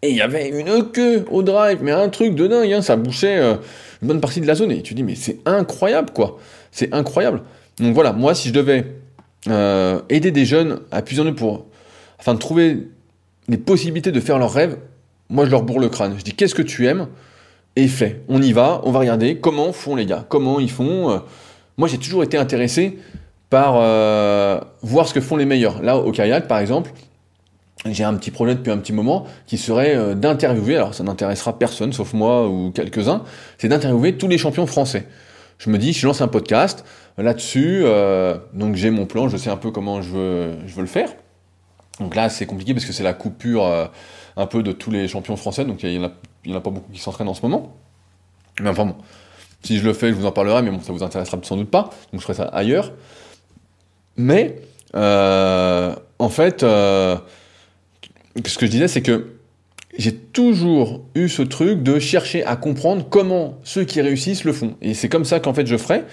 Et 0.00 0.10
il 0.10 0.16
y 0.16 0.22
avait 0.22 0.48
une 0.48 0.90
queue 0.90 1.24
au 1.30 1.42
drive, 1.42 1.78
mais 1.82 1.92
un 1.92 2.08
truc 2.08 2.34
de 2.34 2.46
dingue, 2.46 2.72
hein, 2.72 2.82
ça 2.82 2.96
bouchait 2.96 3.38
euh, 3.38 3.54
une 4.02 4.08
bonne 4.08 4.20
partie 4.20 4.40
de 4.40 4.46
la 4.46 4.54
zone. 4.54 4.70
Et 4.70 4.82
tu 4.82 4.94
dis, 4.94 5.02
mais 5.02 5.14
c'est 5.14 5.38
incroyable, 5.44 6.10
quoi. 6.12 6.38
C'est 6.72 6.92
incroyable. 6.94 7.42
Donc 7.78 7.94
voilà, 7.94 8.12
moi, 8.12 8.34
si 8.34 8.48
je 8.48 8.54
devais 8.54 8.84
euh, 9.48 10.00
aider 10.08 10.30
des 10.30 10.44
jeunes 10.44 10.80
eux 10.92 11.34
pour, 11.34 11.66
afin 12.18 12.34
de 12.34 12.38
trouver 12.38 12.88
les 13.48 13.58
possibilités 13.58 14.12
de 14.12 14.20
faire 14.20 14.38
leurs 14.38 14.52
rêves, 14.52 14.78
moi, 15.28 15.44
je 15.46 15.50
leur 15.50 15.62
bourre 15.62 15.80
le 15.80 15.88
crâne. 15.88 16.14
Je 16.18 16.24
dis, 16.24 16.32
qu'est-ce 16.32 16.54
que 16.54 16.62
tu 16.62 16.86
aimes? 16.86 17.08
Et 17.76 17.88
fais. 17.88 18.22
On 18.28 18.40
y 18.40 18.52
va, 18.52 18.80
on 18.84 18.92
va 18.92 19.00
regarder 19.00 19.38
comment 19.38 19.72
font 19.72 19.96
les 19.96 20.06
gars, 20.06 20.24
comment 20.28 20.60
ils 20.60 20.70
font. 20.70 21.10
Euh. 21.10 21.18
moi, 21.76 21.88
j'ai 21.88 21.98
toujours 21.98 22.22
été 22.22 22.36
intéressé 22.36 22.98
par 23.50 23.74
voir 24.82 25.06
ce 25.06 25.14
que 25.14 25.20
font 25.20 25.36
les 25.36 25.44
meilleurs. 25.44 25.82
Là, 25.82 25.96
au 25.96 26.10
kayak, 26.10 26.48
par 26.48 26.58
exemple, 26.58 26.92
j'ai 27.86 28.04
un 28.04 28.14
petit 28.14 28.30
projet 28.30 28.54
depuis 28.54 28.70
un 28.70 28.78
petit 28.78 28.92
moment 28.92 29.26
qui 29.46 29.58
serait 29.58 29.94
euh, 29.94 30.14
d'interviewer, 30.14 30.76
alors 30.76 30.94
ça 30.94 31.04
n'intéressera 31.04 31.58
personne 31.58 31.92
sauf 31.92 32.14
moi 32.14 32.48
ou 32.48 32.70
quelques-uns, 32.70 33.22
c'est 33.58 33.68
d'interviewer 33.68 34.16
tous 34.16 34.28
les 34.28 34.38
champions 34.38 34.66
français. 34.66 35.06
Je 35.58 35.70
me 35.70 35.78
dis, 35.78 35.92
je 35.92 36.06
lance 36.06 36.20
un 36.20 36.28
podcast 36.28 36.84
là-dessus, 37.18 37.82
euh, 37.84 38.36
donc 38.52 38.74
j'ai 38.74 38.90
mon 38.90 39.06
plan, 39.06 39.28
je 39.28 39.36
sais 39.36 39.50
un 39.50 39.56
peu 39.56 39.70
comment 39.70 40.02
je 40.02 40.10
veux, 40.10 40.56
le 40.76 40.86
faire. 40.86 41.10
Donc 42.00 42.16
là, 42.16 42.28
c'est 42.28 42.46
compliqué 42.46 42.74
parce 42.74 42.84
que 42.84 42.92
c'est 42.92 43.04
la 43.04 43.14
coupure 43.14 43.64
euh, 43.64 43.86
un 44.36 44.46
peu 44.46 44.62
de 44.62 44.72
tous 44.72 44.90
les 44.90 45.06
champions 45.06 45.36
français, 45.36 45.64
donc 45.64 45.82
il 45.82 45.90
n'y 45.90 46.04
en, 46.04 46.56
a 46.56 46.60
pas 46.60 46.70
beaucoup 46.70 46.90
qui 46.92 47.00
s'entraînent 47.00 47.28
en 47.28 47.34
ce 47.34 47.42
moment. 47.42 47.76
Mais 48.60 48.68
enfin 48.68 48.86
bon, 48.86 48.96
si 49.62 49.78
je 49.78 49.84
le 49.84 49.92
fais, 49.92 50.08
je 50.08 50.14
vous 50.14 50.26
en 50.26 50.32
parlerai, 50.32 50.62
mais 50.62 50.70
bon, 50.70 50.80
ça 50.80 50.92
vous 50.92 51.02
intéressera 51.02 51.38
sans 51.42 51.56
doute 51.56 51.70
pas, 51.70 51.90
donc 52.12 52.20
je 52.20 52.26
ferai 52.26 52.34
ça 52.34 52.44
ailleurs. 52.44 52.92
Mais, 54.16 54.56
en 54.94 56.28
fait, 56.28 56.60
ce 56.60 57.18
que 58.58 58.66
je 58.66 58.70
disais, 58.70 58.88
c'est 58.88 59.02
que 59.02 59.34
j'ai 59.96 60.14
toujours 60.14 61.04
eu 61.14 61.28
ce 61.28 61.42
truc 61.42 61.82
de 61.82 61.98
chercher 61.98 62.44
à 62.44 62.56
comprendre 62.56 63.06
comment 63.08 63.58
ceux 63.62 63.84
qui 63.84 64.00
réussissent 64.00 64.44
le 64.44 64.52
font. 64.52 64.74
Et 64.82 64.94
c'est 64.94 65.08
comme 65.08 65.24
ça 65.24 65.40
qu'en 65.40 65.54
fait 65.54 65.66
je 65.66 65.76
ferais. 65.76 66.04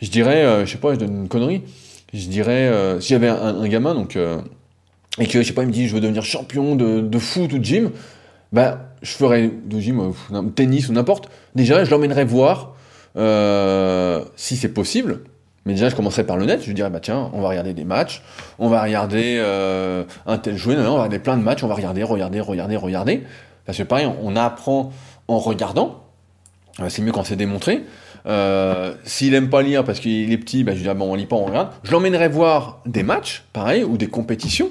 Je 0.00 0.10
dirais, 0.10 0.44
euh, 0.44 0.66
je 0.66 0.72
sais 0.72 0.78
pas, 0.78 0.94
je 0.94 0.98
donne 0.98 1.22
une 1.22 1.28
connerie. 1.28 1.62
Je 2.12 2.28
dirais, 2.28 2.68
euh, 2.68 3.00
si 3.00 3.10
j'avais 3.10 3.28
un, 3.28 3.66
gamin, 3.68 3.94
donc, 3.94 4.16
euh, 4.16 4.40
et 5.18 5.26
que, 5.26 5.42
je 5.42 5.46
sais 5.46 5.52
pas, 5.52 5.62
il 5.62 5.68
me 5.68 5.72
dit, 5.72 5.88
je 5.88 5.94
veux 5.94 6.00
devenir 6.00 6.24
champion 6.24 6.76
de, 6.76 7.00
de 7.00 7.18
foot 7.18 7.52
ou 7.52 7.58
de 7.58 7.64
gym, 7.64 7.90
bah, 8.52 8.90
je 9.02 9.12
ferais 9.12 9.50
de 9.64 9.80
gym, 9.80 10.12
tennis 10.54 10.88
ou 10.88 10.92
n'importe. 10.92 11.28
Déjà, 11.54 11.84
je 11.84 11.90
l'emmènerais 11.90 12.24
voir 12.24 12.74
si 14.36 14.56
c'est 14.56 14.72
possible. 14.72 15.20
Mais 15.64 15.72
déjà, 15.72 15.88
je 15.88 15.96
commencerai 15.96 16.24
par 16.24 16.36
le 16.36 16.44
net. 16.44 16.62
Je 16.64 16.70
dirais, 16.70 16.90
bah 16.90 17.00
tiens, 17.00 17.30
on 17.32 17.40
va 17.40 17.48
regarder 17.48 17.74
des 17.74 17.84
matchs, 17.84 18.22
on 18.58 18.68
va 18.68 18.82
regarder 18.82 19.40
un 20.26 20.38
tel 20.38 20.54
non, 20.54 20.72
on 20.74 20.82
va 20.82 20.90
regarder 20.90 21.18
plein 21.18 21.36
de 21.36 21.42
matchs, 21.42 21.64
on 21.64 21.66
va 21.66 21.74
regarder, 21.74 22.04
regarder, 22.04 22.40
regarder, 22.40 22.76
regarder. 22.76 23.22
Parce 23.64 23.78
que 23.78 23.82
pareil, 23.82 24.08
on 24.22 24.36
apprend 24.36 24.92
en 25.26 25.38
regardant. 25.38 26.04
C'est 26.88 27.02
mieux 27.02 27.12
quand 27.12 27.24
c'est 27.24 27.36
démontré. 27.36 27.84
Euh, 28.26 28.94
S'il 29.04 29.34
aime 29.34 29.48
pas 29.48 29.62
lire 29.62 29.84
parce 29.84 30.00
qu'il 30.00 30.32
est 30.32 30.38
petit, 30.38 30.64
bah, 30.64 30.72
je 30.74 30.80
dirais, 30.80 30.94
bon, 30.94 31.12
on 31.12 31.14
lit 31.14 31.26
pas, 31.26 31.36
on 31.36 31.44
regarde. 31.44 31.70
Je 31.84 31.92
l'emmènerai 31.92 32.28
voir 32.28 32.80
des 32.86 33.02
matchs, 33.02 33.44
pareil, 33.52 33.84
ou 33.84 33.96
des 33.96 34.08
compétitions. 34.08 34.70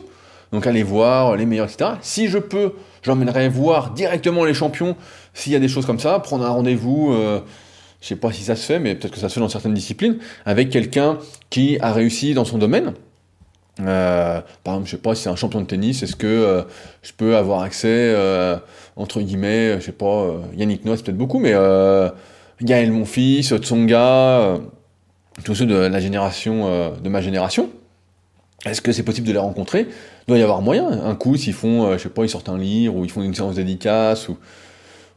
Donc 0.51 0.67
aller 0.67 0.83
voir 0.83 1.35
les 1.35 1.45
meilleurs, 1.45 1.65
etc. 1.69 1.91
Si 2.01 2.27
je 2.27 2.37
peux, 2.37 2.73
je 3.01 3.09
l'emmènerai 3.09 3.49
voir 3.49 3.91
directement 3.91 4.45
les 4.45 4.53
champions, 4.53 4.95
s'il 5.33 5.53
y 5.53 5.55
a 5.55 5.59
des 5.59 5.67
choses 5.67 5.85
comme 5.85 5.99
ça, 5.99 6.19
prendre 6.19 6.45
un 6.45 6.49
rendez-vous. 6.49 7.13
Euh, 7.13 7.39
je 8.01 8.07
sais 8.07 8.15
pas 8.15 8.31
si 8.31 8.43
ça 8.43 8.55
se 8.55 8.65
fait, 8.65 8.79
mais 8.79 8.95
peut-être 8.95 9.13
que 9.13 9.19
ça 9.19 9.29
se 9.29 9.33
fait 9.33 9.39
dans 9.39 9.49
certaines 9.49 9.73
disciplines, 9.73 10.17
avec 10.45 10.69
quelqu'un 10.69 11.17
qui 11.49 11.79
a 11.81 11.91
réussi 11.91 12.33
dans 12.33 12.45
son 12.45 12.57
domaine. 12.57 12.93
Euh, 13.81 14.41
par 14.63 14.75
exemple, 14.75 14.85
je 14.87 14.91
sais 14.91 15.01
pas 15.01 15.15
si 15.15 15.23
c'est 15.23 15.29
un 15.29 15.35
champion 15.35 15.59
de 15.59 15.65
tennis, 15.65 16.03
est-ce 16.03 16.15
que 16.15 16.27
euh, 16.27 16.61
je 17.01 17.11
peux 17.17 17.35
avoir 17.35 17.61
accès, 17.63 18.15
entre 18.95 19.21
guillemets, 19.21 19.79
je 19.79 19.85
sais 19.85 19.91
pas, 19.91 20.27
Yannick 20.55 20.85
Noah, 20.85 20.97
c'est 20.97 21.03
peut-être 21.03 21.17
beaucoup, 21.17 21.39
mais 21.39 21.53
Gaël, 22.61 22.91
mon 22.91 23.05
fils, 23.05 23.53
Tsonga, 23.55 24.59
tous 25.43 25.55
ceux 25.55 25.65
de 25.65 25.75
la 25.75 25.99
génération, 25.99 26.91
de 27.01 27.09
ma 27.09 27.21
génération. 27.21 27.69
Est-ce 28.65 28.81
que 28.81 28.91
c'est 28.91 29.03
possible 29.03 29.27
de 29.27 29.33
les 29.33 29.39
rencontrer? 29.39 29.87
Il 29.89 30.29
doit 30.29 30.37
y 30.37 30.41
avoir 30.41 30.61
moyen. 30.61 30.87
Un 30.87 31.15
coup, 31.15 31.35
s'ils 31.35 31.53
font, 31.53 31.93
je 31.93 31.97
sais 31.97 32.09
pas, 32.09 32.23
ils 32.23 32.29
sortent 32.29 32.49
un 32.49 32.57
livre, 32.57 32.95
ou 32.95 33.03
ils 33.03 33.11
font 33.11 33.21
une 33.21 33.33
séance 33.33 33.55
dédicace, 33.55 34.29
ou 34.29 34.37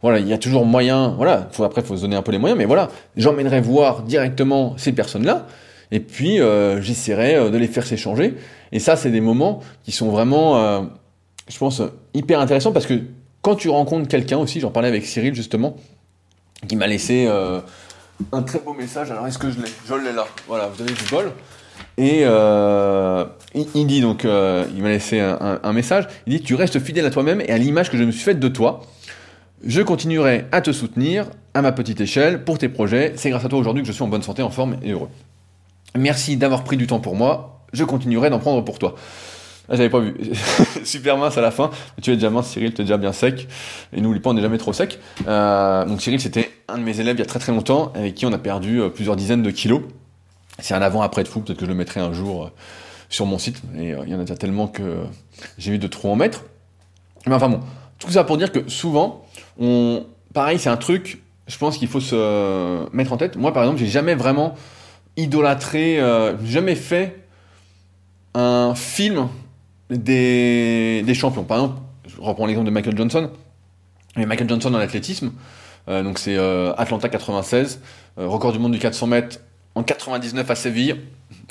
voilà, 0.03 0.21
il 0.21 0.29
y 0.29 0.33
a 0.33 0.39
toujours 0.39 0.65
moyen, 0.65 1.15
voilà, 1.17 1.49
faut, 1.51 1.65
après, 1.65 1.83
faut 1.83 1.97
se 1.97 2.03
donner 2.03 2.17
un 2.17 2.23
peu 2.23 2.31
les 2.31 2.39
moyens, 2.39 2.57
mais 2.57 2.67
voilà, 2.67 2.89
j'emmènerai 3.17 3.61
voir 3.61 4.03
directement 4.03 4.75
ces 4.77 4.93
personnes-là, 4.93 5.47
et 5.91 5.99
puis 5.99 6.41
euh, 6.41 6.81
j'essaierai 6.81 7.35
euh, 7.35 7.51
de 7.51 7.59
les 7.59 7.67
faire 7.67 7.85
s'échanger. 7.85 8.37
Et 8.71 8.79
ça, 8.79 8.95
c'est 8.95 9.11
des 9.11 9.21
moments 9.21 9.61
qui 9.83 9.91
sont 9.91 10.11
vraiment, 10.11 10.63
euh, 10.63 10.83
je 11.49 11.59
pense, 11.59 11.83
hyper 12.15 12.39
intéressants, 12.39 12.71
parce 12.71 12.87
que 12.87 12.95
quand 13.43 13.57
tu 13.57 13.71
rencontres 13.71 14.07
quelqu'un 14.07 14.39
aussi, 14.39 14.61
j'en 14.61 14.71
parlais 14.71 14.89
avec 14.89 15.05
Cyril 15.05 15.35
justement, 15.35 15.77
qui 16.67 16.77
m'a 16.77 16.87
laissé 16.87 17.29
un 18.33 18.43
très 18.43 18.59
beau 18.59 18.75
message, 18.75 19.11
alors 19.11 19.27
est-ce 19.27 19.39
que 19.39 19.51
je 19.51 19.61
l'ai? 19.61 19.71
Je 19.87 19.95
l'ai 19.95 20.13
là, 20.13 20.27
voilà, 20.47 20.69
vous 20.69 20.83
avez 20.83 20.93
du 20.93 21.05
bol. 21.11 21.33
Et 21.97 22.23
il, 23.55 23.87
dit 23.87 24.01
donc, 24.01 24.25
il 24.25 24.83
m'a 24.83 24.89
laissé 24.89 25.21
un, 25.21 25.73
message, 25.73 26.09
il 26.27 26.37
dit, 26.37 26.43
tu 26.43 26.55
restes 26.55 26.79
fidèle 26.81 27.07
à 27.07 27.11
toi-même 27.11 27.41
et 27.41 27.51
à 27.51 27.59
l'image 27.59 27.91
que 27.91 27.97
je 27.97 28.05
me 28.05 28.11
suis 28.11 28.23
faite 28.23 28.41
de 28.41 28.49
toi. 28.49 28.81
Je 29.65 29.83
continuerai 29.83 30.47
à 30.53 30.61
te 30.61 30.71
soutenir 30.71 31.27
à 31.55 31.63
ma 31.63 31.73
petite 31.73 32.01
échelle 32.01 32.45
pour 32.45 32.59
tes 32.59 32.69
projets. 32.69 33.15
C'est 33.17 33.31
grâce 33.31 33.45
à 33.45 33.49
toi 33.49 33.59
aujourd'hui 33.59 33.83
que 33.83 33.89
je 33.89 33.93
suis 33.93 34.05
en 34.05 34.09
bonne 34.09 34.23
santé, 34.23 34.43
en 34.43 34.51
forme 34.51 34.77
et 34.83 34.93
heureux. 34.93 35.09
Merci 35.97 36.37
d'avoir 36.37 36.63
pris 36.65 36.77
du 36.77 36.87
temps 36.87 37.01
pour 37.01 37.17
moi. 37.17 37.65
Je 37.73 37.85
continuerai 37.85 38.31
d'en 38.31 38.39
prendre 38.39 38.63
pour 38.65 38.79
toi. 38.79 38.95
Ah, 39.69 39.77
j'avais 39.77 39.91
pas 39.91 40.01
vu. 40.01 40.15
Super 40.85 41.17
mince 41.19 41.37
à 41.37 41.41
la 41.41 41.51
fin. 41.51 41.71
Tu 42.03 42.11
es 42.11 42.15
déjà 42.15 42.31
mince, 42.31 42.49
Cyril, 42.49 42.73
tu 42.73 42.81
es 42.81 42.85
déjà 42.85 42.97
bien 42.97 43.13
sec. 43.13 43.49
Et 43.93 44.01
n'oublie 44.01 44.21
pas, 44.21 44.31
on 44.31 44.35
n'est 44.35 44.43
jamais 44.43 44.59
trop 44.59 44.73
sec. 44.73 44.99
Euh, 45.27 45.85
donc 45.85 46.01
Cyril, 46.01 46.21
c'était 46.21 46.51
un 46.69 46.79
de 46.79 46.83
mes 46.83 47.01
élèves 47.01 47.17
il 47.17 47.21
y 47.21 47.23
a 47.23 47.27
très 47.27 47.39
très 47.39 47.53
longtemps, 47.53 47.93
avec 47.95 48.15
qui 48.15 48.25
on 48.25 48.33
a 48.33 48.39
perdu 48.39 48.81
euh, 48.81 48.89
plusieurs 48.89 49.17
dizaines 49.17 49.43
de 49.43 49.51
kilos. 49.51 49.83
C'est 50.59 50.75
un 50.75 50.83
avant-après 50.83 51.23
de 51.23 51.29
fou, 51.29 51.41
peut-être 51.41 51.59
que 51.59 51.67
je 51.67 51.71
le 51.71 51.77
mettrai 51.77 52.01
un 52.01 52.13
jour 52.13 52.51
sur 53.11 53.27
mon 53.27 53.39
site, 53.39 53.63
et 53.79 53.91
il 53.91 54.09
y 54.09 54.15
en 54.15 54.19
a 54.19 54.25
déjà 54.25 54.37
tellement 54.37 54.67
que 54.67 54.97
j'ai 55.57 55.71
envie 55.71 55.79
de 55.79 55.87
trop 55.87 56.11
en 56.11 56.17
mettre. 56.17 56.43
Mais 57.27 57.35
enfin 57.35 57.49
bon, 57.49 57.61
tout 57.99 58.11
ça 58.11 58.25
pour 58.25 58.37
dire 58.37 58.51
que 58.51 58.69
souvent, 58.69 59.25
on, 59.61 60.05
pareil, 60.35 60.59
c'est 60.59 60.69
un 60.69 60.77
truc, 60.77 61.23
je 61.47 61.57
pense 61.57 61.79
qu'il 61.79 61.87
faut 61.89 62.01
se 62.01 62.93
mettre 62.93 63.13
en 63.13 63.17
tête. 63.17 63.37
Moi, 63.37 63.53
par 63.53 63.63
exemple, 63.63 63.79
j'ai 63.79 63.87
jamais 63.87 64.17
vraiment 64.17 64.57
idolâtré, 65.17 66.01
euh, 66.01 66.37
jamais 66.45 66.75
fait 66.75 67.25
un 68.35 68.75
film 68.75 69.29
des, 69.91 71.15
champions. 71.15 71.45
Par 71.45 71.59
exemple, 71.59 71.81
je 72.07 72.21
reprends 72.21 72.47
l'exemple 72.47 72.67
de 72.67 72.73
Michael 72.73 72.97
Johnson. 72.97 73.31
Et 74.17 74.27
Michael 74.27 74.49
Johnson 74.49 74.75
en 74.75 74.79
athlétisme, 74.79 75.33
euh, 75.89 76.03
donc 76.03 76.19
c'est 76.19 76.37
euh, 76.37 76.73
Atlanta 76.77 77.09
96, 77.09 77.81
record 78.17 78.53
du 78.53 78.59
monde 78.59 78.73
du 78.73 78.79
400 78.79 79.07
mètres 79.07 79.39
en 79.77 79.85
99 79.85 80.51
à 80.51 80.55
Séville. 80.57 80.97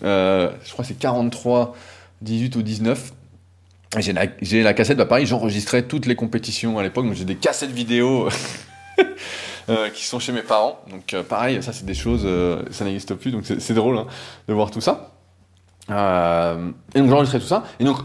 je 0.02 0.72
crois 0.72 0.84
que 0.84 0.88
c'est 0.88 1.00
43, 1.00 1.76
18 2.22 2.56
ou 2.58 2.62
19. 2.62 3.14
J'ai 4.00 4.14
la, 4.14 4.26
la, 4.64 4.74
cassette, 4.74 4.98
bah 4.98 5.06
pareil, 5.06 5.26
j'enregistrais 5.26 5.84
toutes 5.84 6.08
les 6.08 6.16
compétitions 6.16 6.78
à 6.78 6.84
l'époque, 6.84 7.06
donc 7.06 7.14
j'ai 7.14 7.26
des 7.26 7.36
cassettes 7.36 7.72
vidéo 7.72 8.28
euh, 9.70 9.90
qui 9.90 10.06
sont 10.06 10.20
chez 10.20 10.34
mes 10.34 10.42
parents. 10.42 10.80
Donc 10.92 11.14
euh, 11.14 11.24
pareil, 11.24 11.64
ça 11.64 11.72
c'est 11.72 11.86
des 11.86 11.94
choses, 11.94 12.24
euh, 12.26 12.64
ça 12.70 12.84
n'existe 12.84 13.16
plus, 13.16 13.32
donc 13.32 13.46
c'est 13.46 13.74
drôle 13.74 13.98
hein, 13.98 14.08
de 14.48 14.54
voir 14.54 14.72
tout 14.72 14.82
ça. 14.82 15.14
et 15.90 17.00
donc 17.00 17.10
j'enregistrais 17.10 17.40
tout 17.40 17.48
ça. 17.48 17.64
Et 17.80 17.86
donc 17.86 17.98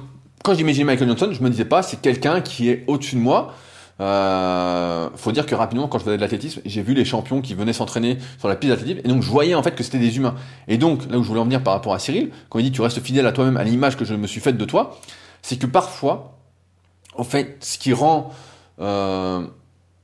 quand 0.43 0.55
j'imaginais 0.55 0.84
Michael 0.84 1.09
Johnson, 1.09 1.30
je 1.32 1.43
me 1.43 1.51
disais 1.51 1.64
pas 1.64 1.82
c'est 1.82 2.01
quelqu'un 2.01 2.40
qui 2.40 2.68
est 2.68 2.84
au-dessus 2.86 3.16
de 3.16 3.20
moi. 3.20 3.55
faut 3.99 5.32
dire 5.32 5.47
que 5.47 5.55
rapidement, 5.55 5.88
quand 5.88 5.99
je 5.99 6.05
faisais 6.05 6.16
de 6.16 6.20
l'athlétisme, 6.20 6.61
j'ai 6.64 6.82
vu 6.82 6.95
les 6.95 7.05
champions 7.05 7.40
qui 7.40 7.55
venaient 7.55 7.72
s'entraîner 7.72 8.18
sur 8.38 8.49
la 8.49 8.57
piste 8.57 8.72
d'athlétisme, 8.72 9.01
et 9.05 9.09
donc 9.09 9.22
je 9.22 9.30
voyais 9.30 9.55
en 9.55 9.62
fait 9.62 9.74
que 9.74 9.82
c'était 9.82 9.99
des 9.99 10.16
humains. 10.16 10.34
Et 10.68 10.78
donc 10.78 11.11
là 11.11 11.18
où 11.18 11.22
je 11.22 11.28
voulais 11.28 11.40
en 11.40 11.45
venir 11.45 11.62
par 11.62 11.74
rapport 11.74 11.95
à 11.95 11.99
Cyril, 11.99 12.30
quand 12.49 12.59
il 12.59 12.64
dit 12.64 12.72
tu 12.72 12.80
restes 12.80 13.01
fidèle 13.01 13.26
à 13.26 13.32
toi-même, 13.32 13.57
à 13.57 13.64
l'image 13.64 13.97
que 13.97 14.05
je 14.05 14.14
me 14.14 14.26
suis 14.26 14.40
faite 14.40 14.57
de 14.57 14.64
toi, 14.64 14.99
c'est 15.43 15.59
que 15.59 15.66
parfois, 15.66 16.38
en 17.16 17.24
fait, 17.24 17.59
ce 17.61 17.78
qui 17.78 17.93
rend 17.93 18.30
euh, 18.80 19.47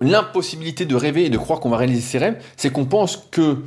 l'impossibilité 0.01 0.85
de 0.85 0.95
rêver 0.95 1.25
et 1.25 1.31
de 1.31 1.39
croire 1.39 1.61
qu'on 1.61 1.71
va 1.71 1.77
réaliser 1.79 2.03
ses 2.03 2.19
rêves, 2.19 2.43
c'est 2.57 2.71
qu'on 2.71 2.85
pense 2.85 3.29
que 3.31 3.59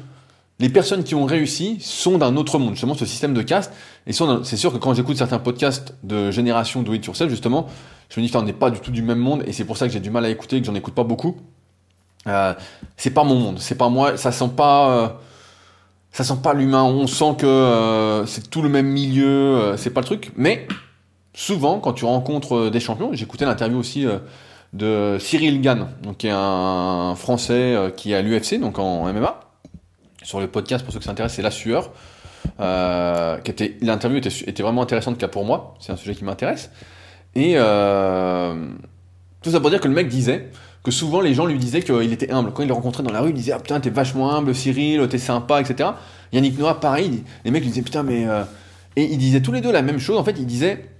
les 0.61 0.69
personnes 0.69 1.03
qui 1.03 1.15
ont 1.15 1.25
réussi 1.25 1.77
sont 1.81 2.17
d'un 2.17 2.37
autre 2.37 2.57
monde, 2.59 2.71
justement 2.71 2.95
ce 2.95 3.05
système 3.05 3.33
de 3.33 3.41
caste. 3.41 3.73
Et 4.07 4.13
c'est 4.13 4.57
sûr 4.57 4.71
que 4.71 4.77
quand 4.77 4.93
j'écoute 4.93 5.17
certains 5.17 5.39
podcasts 5.39 5.95
de 6.03 6.31
génération 6.31 6.81
do 6.81 6.93
it 6.93 7.05
yourself, 7.05 7.29
justement, 7.29 7.67
je 8.09 8.19
me 8.19 8.25
dis 8.25 8.31
on 8.35 8.43
n'est 8.43 8.53
pas 8.53 8.71
du 8.71 8.79
tout 8.79 8.91
du 8.91 9.01
même 9.01 9.19
monde, 9.19 9.43
et 9.45 9.53
c'est 9.53 9.65
pour 9.65 9.77
ça 9.77 9.87
que 9.87 9.93
j'ai 9.93 9.99
du 9.99 10.09
mal 10.09 10.23
à 10.23 10.29
écouter, 10.29 10.59
que 10.61 10.65
j'en 10.65 10.75
écoute 10.75 10.93
pas 10.93 11.03
beaucoup. 11.03 11.35
Euh, 12.27 12.53
c'est 12.95 13.11
pas 13.11 13.23
mon 13.23 13.35
monde, 13.35 13.59
c'est 13.59 13.75
pas 13.75 13.89
moi, 13.89 14.15
ça 14.15 14.31
sent 14.31 14.51
pas, 14.55 14.89
euh, 14.91 15.07
ça 16.11 16.23
sent 16.23 16.37
pas 16.41 16.53
l'humain. 16.53 16.83
On 16.83 17.07
sent 17.07 17.35
que 17.39 17.45
euh, 17.45 18.25
c'est 18.25 18.49
tout 18.49 18.61
le 18.61 18.69
même 18.69 18.87
milieu, 18.87 19.73
c'est 19.77 19.89
pas 19.89 20.01
le 20.01 20.05
truc. 20.05 20.31
Mais 20.37 20.67
souvent, 21.33 21.79
quand 21.79 21.93
tu 21.93 22.05
rencontres 22.05 22.55
euh, 22.55 22.69
des 22.69 22.79
champions, 22.79 23.11
j'écoutais 23.13 23.45
l'interview 23.45 23.77
aussi 23.77 24.05
euh, 24.05 24.19
de 24.73 25.17
Cyril 25.19 25.61
Gann, 25.61 25.87
donc 26.03 26.17
qui 26.17 26.27
est 26.27 26.33
un 26.33 27.15
Français 27.15 27.75
euh, 27.75 27.89
qui 27.89 28.11
est 28.11 28.15
à 28.15 28.21
l'UFC, 28.21 28.59
donc 28.59 28.79
en 28.79 29.11
MMA. 29.11 29.39
Sur 30.23 30.39
le 30.39 30.47
podcast, 30.47 30.83
pour 30.83 30.93
ceux 30.93 30.99
qui 30.99 31.05
s'intéressent, 31.05 31.35
c'est 31.35 31.41
La 31.41 31.51
Sueur. 31.51 31.91
Euh, 32.59 33.37
l'interview 33.81 34.17
était, 34.17 34.63
vraiment 34.63 34.81
intéressante 34.81 35.17
cas 35.17 35.27
pour 35.27 35.45
moi, 35.45 35.75
c'est 35.79 35.91
un 35.91 35.95
sujet 35.95 36.15
qui 36.15 36.23
m'intéresse. 36.23 36.71
Et 37.35 37.53
euh, 37.55 38.67
tout 39.41 39.51
ça 39.51 39.59
pour 39.59 39.69
dire 39.69 39.79
que 39.79 39.87
le 39.87 39.93
mec 39.93 40.07
disait 40.07 40.49
que 40.83 40.91
souvent 40.91 41.21
les 41.21 41.33
gens 41.33 41.45
lui 41.45 41.57
disaient 41.57 41.81
qu'il 41.81 42.13
était 42.13 42.31
humble. 42.31 42.51
Quand 42.53 42.63
il 42.63 42.67
le 42.67 42.73
rencontrait 42.73 43.03
dans 43.03 43.11
la 43.11 43.21
rue, 43.21 43.29
il 43.29 43.35
disait 43.35 43.53
Ah 43.53 43.59
putain, 43.59 43.79
t'es 43.79 43.89
vachement 43.89 44.35
humble, 44.35 44.53
Cyril, 44.53 45.07
t'es 45.07 45.17
sympa, 45.17 45.61
etc. 45.61 45.89
Yannick 46.33 46.57
Noah, 46.57 46.79
pareil, 46.79 47.23
les 47.45 47.51
mecs 47.51 47.63
lui 47.63 47.69
disaient 47.69 47.83
Putain, 47.83 48.03
mais. 48.03 48.25
Et 48.95 49.05
ils 49.05 49.17
disaient 49.17 49.41
tous 49.41 49.53
les 49.53 49.61
deux 49.61 49.71
la 49.71 49.81
même 49.81 49.99
chose. 49.99 50.17
En 50.17 50.23
fait, 50.23 50.35
ils 50.37 50.45
disaient 50.45 50.91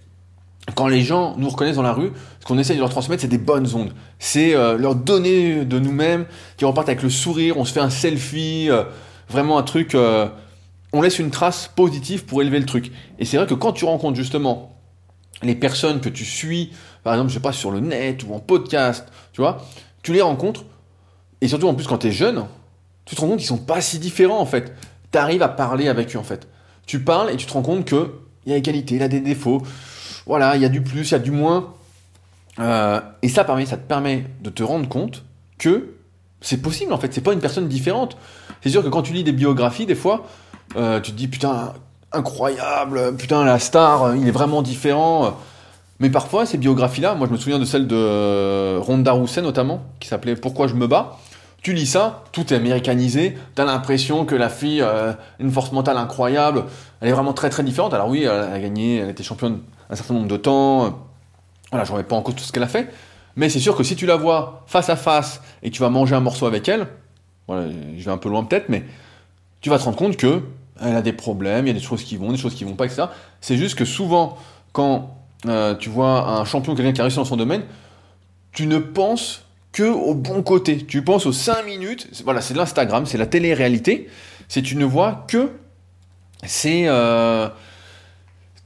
quand 0.76 0.88
les 0.88 1.02
gens 1.02 1.36
nous 1.38 1.50
reconnaissent 1.50 1.76
dans 1.78 1.82
la 1.82 1.94
rue, 1.94 2.12
ce 2.40 2.46
qu'on 2.46 2.58
essaie 2.58 2.76
de 2.76 2.80
leur 2.80 2.90
transmettre, 2.90 3.22
c'est 3.22 3.28
des 3.28 3.38
bonnes 3.38 3.68
ondes. 3.74 3.94
C'est 4.20 4.56
euh, 4.56 4.78
leur 4.78 4.96
donner 4.96 5.66
de 5.66 5.80
nous-mêmes, 5.80 6.26
qui 6.58 6.66
repartent 6.66 6.90
avec 6.90 7.04
le 7.04 7.10
sourire, 7.10 7.58
on 7.58 7.66
se 7.66 7.74
fait 7.74 7.80
un 7.80 7.90
selfie, 7.90 8.68
euh, 8.70 8.84
vraiment 9.32 9.58
un 9.58 9.64
truc. 9.64 9.96
Euh, 9.96 10.28
on 10.94 11.02
laisse 11.02 11.20
une 11.20 11.32
trace 11.32 11.72
positive 11.76 12.26
pour 12.26 12.42
élever 12.42 12.60
le 12.60 12.66
truc. 12.66 12.92
Et 13.18 13.26
c'est 13.26 13.38
vrai 13.38 13.48
que 13.48 13.54
quand 13.54 13.72
tu 13.72 13.86
rencontres 13.86 14.18
justement 14.18 14.78
les 15.42 15.56
personnes 15.56 16.02
que 16.02 16.10
tu 16.10 16.26
suis, 16.26 16.72
par 17.04 17.14
exemple, 17.14 17.30
je 17.30 17.36
sais 17.36 17.42
pas, 17.42 17.54
sur 17.54 17.72
le 17.72 17.80
net 17.80 18.24
ou 18.28 18.34
en 18.34 18.40
podcast, 18.40 19.08
tu 19.34 19.42
vois, 19.42 19.66
tu 20.04 20.14
les 20.14 20.22
rencontres, 20.22 20.66
et 21.40 21.48
surtout 21.48 21.68
en 21.68 21.74
plus 21.74 21.88
quand 21.88 22.00
tu 22.00 22.08
es 22.08 22.12
jeune, 22.12 22.46
tu 23.06 23.16
te 23.16 23.22
rends 23.22 23.30
compte 23.30 23.40
qu'ils 23.40 23.48
sont 23.48 23.58
pas 23.58 23.82
si 23.82 24.00
différents 24.00 24.40
en 24.40 24.46
fait. 24.46 24.74
Tu 25.12 25.18
arrives 25.18 25.42
à 25.42 25.50
parler 25.50 25.88
avec 25.88 26.16
eux 26.16 26.20
en 26.20 26.24
fait. 26.24 26.48
Tu 26.86 27.00
parles 27.00 27.32
et 27.32 27.38
tu 27.38 27.46
te 27.46 27.54
rends 27.54 27.62
compte 27.62 27.86
que 27.86 28.12
il 28.46 28.52
y 28.52 28.56
a 28.56 28.62
qualités, 28.62 28.96
il 28.96 29.04
a 29.04 29.08
des 29.08 29.22
défauts 29.22 29.64
voilà, 30.26 30.56
il 30.56 30.62
y 30.62 30.66
a 30.66 30.70
du 30.70 30.82
plus, 30.82 31.10
il 31.10 31.12
y 31.12 31.16
a 31.16 31.20
du 31.20 31.32
moins. 31.32 31.74
Euh, 32.60 33.00
et 33.22 33.30
ça, 33.30 33.46
ça 33.66 33.78
te 33.78 33.88
permet 33.88 34.26
de 34.42 34.50
te 34.50 34.64
rendre 34.64 34.88
compte 34.88 35.26
que 35.58 35.96
c'est 36.42 36.62
possible 36.62 36.92
en 36.94 36.98
fait, 36.98 37.14
c'est 37.14 37.22
pas 37.22 37.34
une 37.34 37.40
personne 37.40 37.68
différente. 37.68 38.18
C'est 38.62 38.70
sûr 38.70 38.84
que 38.84 38.90
quand 38.90 39.04
tu 39.04 39.14
lis 39.14 39.24
des 39.24 39.32
biographies, 39.32 39.86
des 39.86 39.96
fois, 39.96 40.26
euh, 40.76 41.00
tu 41.00 41.12
te 41.12 41.18
dis 41.18 41.28
putain, 41.28 41.74
incroyable, 42.12 43.16
putain, 43.16 43.46
la 43.46 43.60
star, 43.60 44.16
il 44.16 44.28
est 44.28 44.32
vraiment 44.32 44.62
différent. 44.62 45.38
Mais 46.00 46.10
parfois, 46.10 46.48
ces 46.48 46.58
biographies-là, 46.58 47.14
moi 47.14 47.28
je 47.28 47.34
me 47.34 47.38
souviens 47.38 47.60
de 47.60 47.66
celle 47.66 47.88
de 47.88 48.78
Ronda 48.78 49.12
Rousset 49.12 49.42
notamment, 49.42 49.84
qui 50.00 50.08
s'appelait 50.08 50.36
Pourquoi 50.36 50.68
je 50.68 50.74
me 50.74 50.88
bats. 50.88 51.18
Tu 51.62 51.74
lis 51.74 51.86
ça, 51.86 52.24
tout 52.32 52.52
est 52.52 52.58
américanisé, 52.58 53.38
t'as 53.54 53.66
l'impression 53.66 54.26
que 54.26 54.34
la 54.34 54.50
fille 54.50 54.82
a 54.82 55.18
une 55.40 55.52
force 55.52 55.72
mentale 55.72 55.96
incroyable, 55.98 56.64
elle 57.02 57.10
est 57.10 57.12
vraiment 57.12 57.34
très 57.34 57.52
très 57.52 57.62
différente. 57.62 57.94
Alors 57.94 58.08
oui, 58.08 58.24
elle 58.24 58.32
a 58.32 58.60
gagné, 58.60 58.98
elle 58.98 59.10
était 59.12 59.22
championne 59.22 59.60
un 59.92 59.96
certain 59.96 60.16
nombre 60.16 60.28
de 60.28 60.38
temps. 60.38 61.06
Voilà, 61.70 61.86
je 61.86 61.92
remets 61.92 62.04
pas 62.04 62.16
en 62.16 62.24
cause 62.24 62.34
tout 62.34 62.44
ce 62.44 62.52
qu'elle 62.52 62.64
a 62.64 62.68
fait. 62.68 62.92
Mais 63.36 63.50
c'est 63.50 63.60
sûr 63.60 63.76
que 63.76 63.84
si 63.84 63.96
tu 63.96 64.06
la 64.06 64.16
vois 64.16 64.64
face 64.68 64.90
à 64.90 64.96
face 64.96 65.42
et 65.64 65.70
que 65.70 65.76
tu 65.76 65.82
vas 65.82 65.90
manger 65.90 66.16
un 66.16 66.20
morceau 66.20 66.46
avec 66.46 66.68
elle, 66.68 66.88
voilà, 67.48 67.68
je 67.98 68.04
vais 68.04 68.12
un 68.12 68.18
peu 68.18 68.30
loin 68.30 68.44
peut-être, 68.44 68.70
mais 68.70 68.84
tu 69.62 69.70
vas 69.70 69.78
te 69.78 69.84
rendre 69.84 69.98
compte 69.98 70.18
que 70.18 70.42
elle 70.82 70.96
a 70.96 71.02
des 71.02 71.14
problèmes, 71.14 71.66
il 71.66 71.70
y 71.70 71.72
a 71.72 71.80
des 71.80 71.86
choses 71.86 72.04
qui 72.04 72.18
vont, 72.18 72.32
des 72.32 72.38
choses 72.38 72.56
qui 72.56 72.64
vont 72.64 72.74
pas, 72.74 72.86
etc. 72.86 73.04
C'est 73.40 73.58
juste 73.58 73.78
que 73.78 73.86
souvent, 73.86 74.38
quand 74.72 75.16
euh, 75.46 75.76
tu 75.76 75.90
vois 75.90 76.28
un 76.28 76.46
champion, 76.46 76.76
quelqu'un 76.76 76.92
qui 76.92 77.02
a 77.02 77.04
réussi 77.04 77.18
dans 77.18 77.26
son 77.26 77.38
domaine, 77.38 77.64
tu 78.52 78.68
ne 78.68 78.80
penses 78.80 79.46
que 79.72 79.84
au 79.84 80.16
bon 80.16 80.44
côté. 80.44 80.86
Tu 80.86 81.04
penses 81.04 81.26
aux 81.26 81.32
5 81.32 81.66
minutes, 81.66 82.08
voilà, 82.24 82.42
c'est 82.42 82.54
l'Instagram, 82.54 83.06
c'est 83.06 83.18
la 83.18 83.28
télé-réalité, 83.28 84.10
c'est 84.48 84.62
tu 84.62 84.76
ne 84.76 84.86
vois 84.86 85.26
que 85.28 85.52
c'est... 86.44 86.84
Euh, 86.88 87.48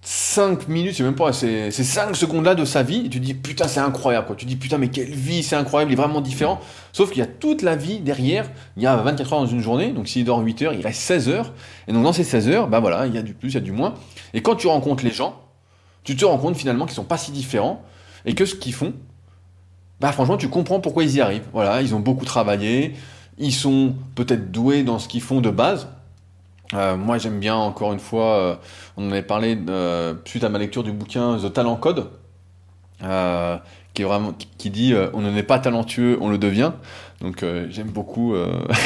5 0.08 0.68
minutes, 0.68 0.93
c'est 0.95 1.03
même 1.03 1.16
pas, 1.16 1.34
c'est 1.34 1.72
5 1.72 2.16
secondes 2.16 2.45
là 2.45 2.53
de 2.53 2.64
sa 2.64 2.84
vie, 2.84 3.08
et 3.08 3.10
tu 3.10 3.20
dis 3.20 3.34
putain, 3.34 3.68
c'est 3.68 3.80
incroyable, 3.80 4.28
quoi. 4.28 4.36
Tu 4.36 4.45
dis 4.45 4.56
putain, 4.56 4.78
mais 4.78 4.89
quelle 4.89 5.10
vie, 5.10 5.41
c'est 5.41 5.56
incroyable, 5.56 5.91
il 5.91 5.93
est 5.93 6.01
vraiment 6.01 6.22
différent. 6.22 6.60
Sauf 6.93 7.10
qu'il 7.10 7.20
y 7.20 7.24
a 7.24 7.26
toute 7.26 7.64
la 7.64 7.76
vie 7.76 8.01
derrière, 8.01 8.47
il 8.78 8.84
y 8.84 8.86
a 8.86 8.95
24 8.97 9.34
heures 9.34 9.39
dans 9.39 9.47
une 9.47 9.62
journée, 9.62 9.93
donc 9.93 10.08
s'il 10.08 10.24
dort 10.24 10.41
8 10.41 10.62
heures, 10.62 10.74
il 10.74 10.82
reste 10.82 11.01
16 11.01 11.30
heures. 11.30 11.53
Et 11.88 11.91
donc 11.91 12.03
dans 12.03 12.14
ces 12.14 12.24
16 12.24 12.49
heures, 12.49 12.68
bah 12.68 12.80
voilà, 12.80 13.08
il 13.08 13.16
y 13.16 13.18
a 13.18 13.24
du 13.24 13.34
plus, 13.34 13.49
il 13.49 13.53
y 13.56 13.58
a 13.58 13.62
du 13.62 13.72
moins. 13.72 13.95
Et 14.36 14.43
quand 14.43 14.56
tu 14.56 14.68
rencontres 14.68 15.03
les 15.03 15.12
gens, 15.12 15.41
tu 16.03 16.16
te 16.16 16.24
rends 16.24 16.38
compte 16.38 16.56
finalement 16.56 16.86
qu'ils 16.86 16.93
sont 16.93 17.03
pas 17.03 17.18
si 17.18 17.32
différents, 17.32 17.82
et 18.26 18.36
que 18.36 18.45
ce 18.45 18.53
qu'ils 18.53 18.76
font, 18.76 18.93
bah 20.01 20.12
franchement, 20.12 20.38
tu 20.38 20.49
comprends 20.49 20.80
pourquoi 20.80 21.03
ils 21.03 21.16
y 21.16 21.22
arrivent. 21.22 21.47
Voilà, 21.51 21.82
ils 21.82 21.95
ont 21.95 21.99
beaucoup 21.99 22.26
travaillé, 22.26 22.93
ils 23.39 23.53
sont 23.53 23.95
peut-être 24.14 24.51
doués 24.51 24.84
dans 24.84 24.99
ce 24.99 25.08
qu'ils 25.08 25.22
font 25.22 25.41
de 25.41 25.49
base, 25.49 25.88
euh, 26.74 26.97
moi, 26.97 27.18
j'aime 27.18 27.39
bien, 27.39 27.55
encore 27.55 27.93
une 27.93 27.99
fois, 27.99 28.36
euh, 28.36 28.55
on 28.97 29.07
en 29.07 29.11
avait 29.11 29.22
parlé 29.22 29.57
euh, 29.70 30.16
suite 30.26 30.43
à 30.43 30.49
ma 30.49 30.57
lecture 30.57 30.84
du 30.84 30.91
bouquin 30.91 31.38
The 31.38 31.53
Talent 31.53 31.76
Code, 31.76 32.09
qui, 33.93 34.01
est 34.01 34.05
vraiment, 34.05 34.34
qui 34.57 34.70
dit 34.70 34.93
On 35.13 35.22
ne 35.22 35.30
n'est 35.30 35.43
pas 35.43 35.59
talentueux, 35.59 36.18
on 36.22 36.30
le 36.30 36.38
devient. 36.38 36.72
Donc, 37.22 37.45
j'aime 37.70 37.89
beaucoup 37.89 38.36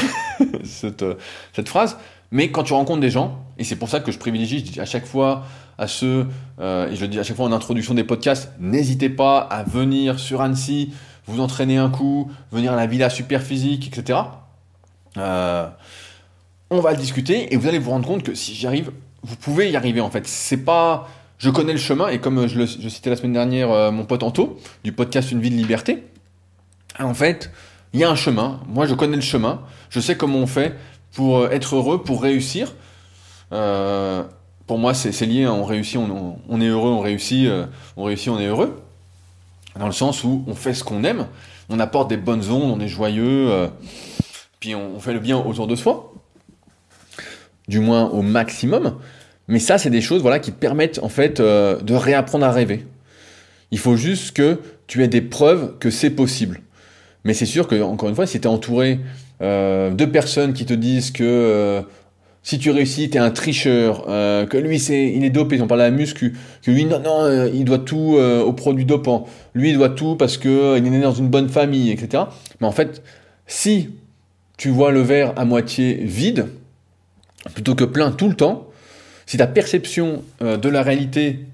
cette, 0.63 1.03
phrase. 1.65 1.97
Mais 2.31 2.51
quand 2.51 2.63
tu 2.63 2.73
rencontres 2.73 3.01
des 3.01 3.09
gens, 3.09 3.43
et 3.57 3.63
c'est 3.63 3.75
pour 3.75 3.89
ça 3.89 4.01
que 4.01 4.11
je 4.11 4.19
privilégie, 4.19 4.59
je 4.59 4.71
dis 4.71 4.79
à 4.79 4.85
chaque 4.85 5.05
fois 5.05 5.45
à 5.77 5.87
ceux, 5.87 6.27
et 6.59 6.95
je 6.95 7.01
le 7.01 7.07
dis 7.07 7.19
à 7.19 7.23
chaque 7.23 7.37
fois 7.37 7.45
en 7.45 7.51
introduction 7.51 7.93
des 7.93 8.03
podcasts, 8.03 8.51
n'hésitez 8.59 9.09
pas 9.09 9.39
à 9.39 9.63
venir 9.63 10.19
sur 10.19 10.41
Annecy, 10.41 10.93
vous 11.25 11.39
entraîner 11.39 11.77
un 11.77 11.89
coup, 11.89 12.31
venir 12.51 12.73
à 12.73 12.75
la 12.75 12.85
Villa 12.85 13.09
Super 13.09 13.41
Physique, 13.41 13.87
etc. 13.87 14.19
on 16.69 16.81
va 16.81 16.91
le 16.91 16.97
discuter 16.97 17.53
et 17.53 17.57
vous 17.57 17.67
allez 17.67 17.79
vous 17.79 17.91
rendre 17.91 18.07
compte 18.07 18.23
que 18.23 18.35
si 18.35 18.53
j'y 18.53 18.67
arrive, 18.67 18.91
vous 19.23 19.35
pouvez 19.35 19.71
y 19.71 19.75
arriver 19.75 20.01
en 20.01 20.09
fait. 20.09 20.27
C'est 20.27 20.57
pas. 20.57 21.07
Je 21.37 21.49
connais 21.49 21.71
le 21.71 21.79
chemin 21.79 22.09
et 22.09 22.19
comme 22.19 22.47
je, 22.47 22.57
le, 22.57 22.67
citais 22.67 23.09
la 23.09 23.15
semaine 23.15 23.33
dernière 23.33 23.71
euh, 23.71 23.91
mon 23.91 24.03
pote 24.03 24.23
Anto 24.23 24.59
du 24.83 24.91
podcast 24.91 25.31
Une 25.31 25.39
vie 25.39 25.49
de 25.49 25.55
liberté, 25.55 26.03
en 26.99 27.13
fait, 27.13 27.49
il 27.93 27.99
y 28.01 28.03
a 28.03 28.09
un 28.09 28.15
chemin. 28.15 28.59
Moi, 28.67 28.85
je 28.87 28.93
connais 28.93 29.15
le 29.15 29.21
chemin. 29.21 29.61
Je 29.89 29.99
sais 30.01 30.17
comment 30.17 30.39
on 30.39 30.47
fait 30.47 30.75
pour 31.13 31.37
euh, 31.37 31.49
être 31.49 31.75
heureux, 31.75 32.03
pour 32.03 32.21
réussir. 32.21 32.73
Euh, 33.53 34.23
pour 34.67 34.77
moi, 34.77 34.93
c'est 34.93 35.25
lié. 35.25 35.47
On 35.47 35.63
réussit, 35.63 35.97
on, 35.97 36.61
est 36.61 36.67
heureux, 36.67 36.91
on 36.91 36.99
réussit, 36.99 37.49
on 37.97 38.03
réussit, 38.03 38.29
on 38.29 38.39
est 38.39 38.45
heureux. 38.45 38.83
Dans 39.79 39.87
le 39.87 39.93
sens 39.93 40.23
où 40.23 40.43
on 40.45 40.53
fait 40.53 40.73
ce 40.73 40.83
qu'on 40.83 41.03
aime, 41.03 41.25
on 41.69 41.79
apporte 41.79 42.09
des 42.09 42.17
bonnes 42.17 42.47
ondes, 42.51 42.77
on 42.77 42.79
est 42.79 42.87
joyeux, 42.87 43.69
puis 44.59 44.75
on 44.75 44.99
fait 44.99 45.13
le 45.13 45.19
bien 45.19 45.37
autour 45.39 45.65
de 45.65 45.75
soi. 45.75 46.13
Du 47.69 47.79
moins 47.79 48.09
au 48.09 48.21
maximum. 48.21 48.95
Mais 49.47 49.59
ça, 49.59 49.77
c'est 49.77 49.89
des 49.89 50.01
choses 50.01 50.21
voilà, 50.21 50.39
qui 50.39 50.51
te 50.51 50.59
permettent 50.59 50.99
en 51.01 51.09
fait 51.09 51.39
euh, 51.39 51.79
de 51.79 51.93
réapprendre 51.93 52.45
à 52.45 52.51
rêver. 52.51 52.85
Il 53.71 53.77
faut 53.77 53.95
juste 53.95 54.35
que 54.35 54.59
tu 54.87 55.03
aies 55.03 55.07
des 55.07 55.21
preuves 55.21 55.77
que 55.79 55.91
c'est 55.91 56.09
possible. 56.09 56.61
Mais 57.23 57.33
c'est 57.33 57.45
sûr 57.45 57.67
que, 57.67 57.81
encore 57.81 58.09
une 58.09 58.15
fois, 58.15 58.25
si 58.25 58.41
tu 58.41 58.47
es 58.47 58.51
entouré 58.51 58.99
euh, 59.41 59.91
de 59.91 60.05
personnes 60.05 60.53
qui 60.53 60.65
te 60.65 60.73
disent 60.73 61.11
que 61.11 61.23
euh, 61.23 61.81
si 62.41 62.57
tu 62.57 62.71
réussis, 62.71 63.09
tu 63.09 63.17
es 63.17 63.19
un 63.19 63.29
tricheur, 63.29 64.05
que 64.05 64.57
lui, 64.57 64.79
c'est, 64.79 65.11
il 65.13 65.23
est 65.23 65.29
dopé, 65.29 65.61
on 65.61 65.67
parle 65.67 65.81
à 65.81 65.89
la 65.89 65.95
muscu, 65.95 66.35
que 66.63 66.71
lui, 66.71 66.85
non, 66.85 66.99
non, 66.99 67.47
il 67.53 67.65
doit 67.65 67.79
tout 67.79 68.17
au 68.17 68.53
produit 68.53 68.85
dopant, 68.85 69.27
lui, 69.53 69.71
il 69.71 69.77
doit 69.77 69.89
tout 69.89 70.15
parce 70.15 70.37
qu'il 70.37 70.49
est 70.49 70.81
né 70.81 71.01
dans 71.01 71.11
une 71.11 71.27
bonne 71.27 71.49
famille, 71.49 71.91
etc. 71.91 72.23
Mais 72.61 72.65
en 72.65 72.71
fait, 72.71 73.03
si 73.45 73.89
tu 74.57 74.69
vois 74.69 74.91
le 74.91 75.01
verre 75.01 75.33
à 75.35 75.43
moitié 75.43 75.95
vide, 75.95 76.47
plutôt 77.53 77.75
que 77.75 77.83
plein 77.83 78.11
tout 78.11 78.27
le 78.27 78.35
temps, 78.35 78.69
si 79.29 79.37
ta 79.37 79.45
perception 79.45 80.23
euh, 80.41 80.57
de 80.57 80.69
la 80.69 80.81
réalité 80.81 81.45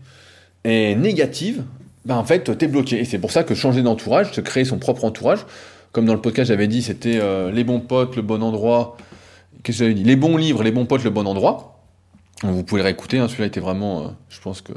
est 0.63 0.95
négative, 0.95 1.63
ben 2.05 2.15
en 2.15 2.23
fait, 2.23 2.57
tu 2.57 2.65
es 2.65 2.67
bloqué. 2.69 2.99
Et 2.99 3.03
c'est 3.03 3.19
pour 3.19 3.31
ça 3.31 3.43
que 3.43 3.53
changer 3.53 3.81
d'entourage, 3.81 4.31
se 4.31 4.39
créer 4.39 4.63
son 4.63 4.77
propre 4.77 5.03
entourage, 5.03 5.39
comme 5.91 6.05
dans 6.05 6.13
le 6.13 6.21
podcast 6.21 6.47
j'avais 6.47 6.67
dit, 6.67 6.81
c'était 6.81 7.19
euh, 7.19 7.51
les 7.51 7.65
bons 7.65 7.81
potes, 7.81 8.15
le 8.15 8.21
bon 8.21 8.41
endroit. 8.41 8.95
Qu'est-ce 9.63 9.79
que 9.79 9.83
j'avais 9.83 9.93
dit? 9.93 10.05
Les 10.05 10.15
bons 10.15 10.37
livres, 10.37 10.63
les 10.63 10.71
bons 10.71 10.85
potes, 10.85 11.03
le 11.03 11.09
bon 11.09 11.27
endroit. 11.27 11.81
vous 12.43 12.63
pouvez 12.63 12.79
le 12.79 12.85
réécouter, 12.85 13.19
hein, 13.19 13.27
celui-là 13.27 13.47
était 13.47 13.59
vraiment, 13.59 14.03
euh, 14.03 14.07
je 14.29 14.39
pense 14.39 14.61
que 14.61 14.71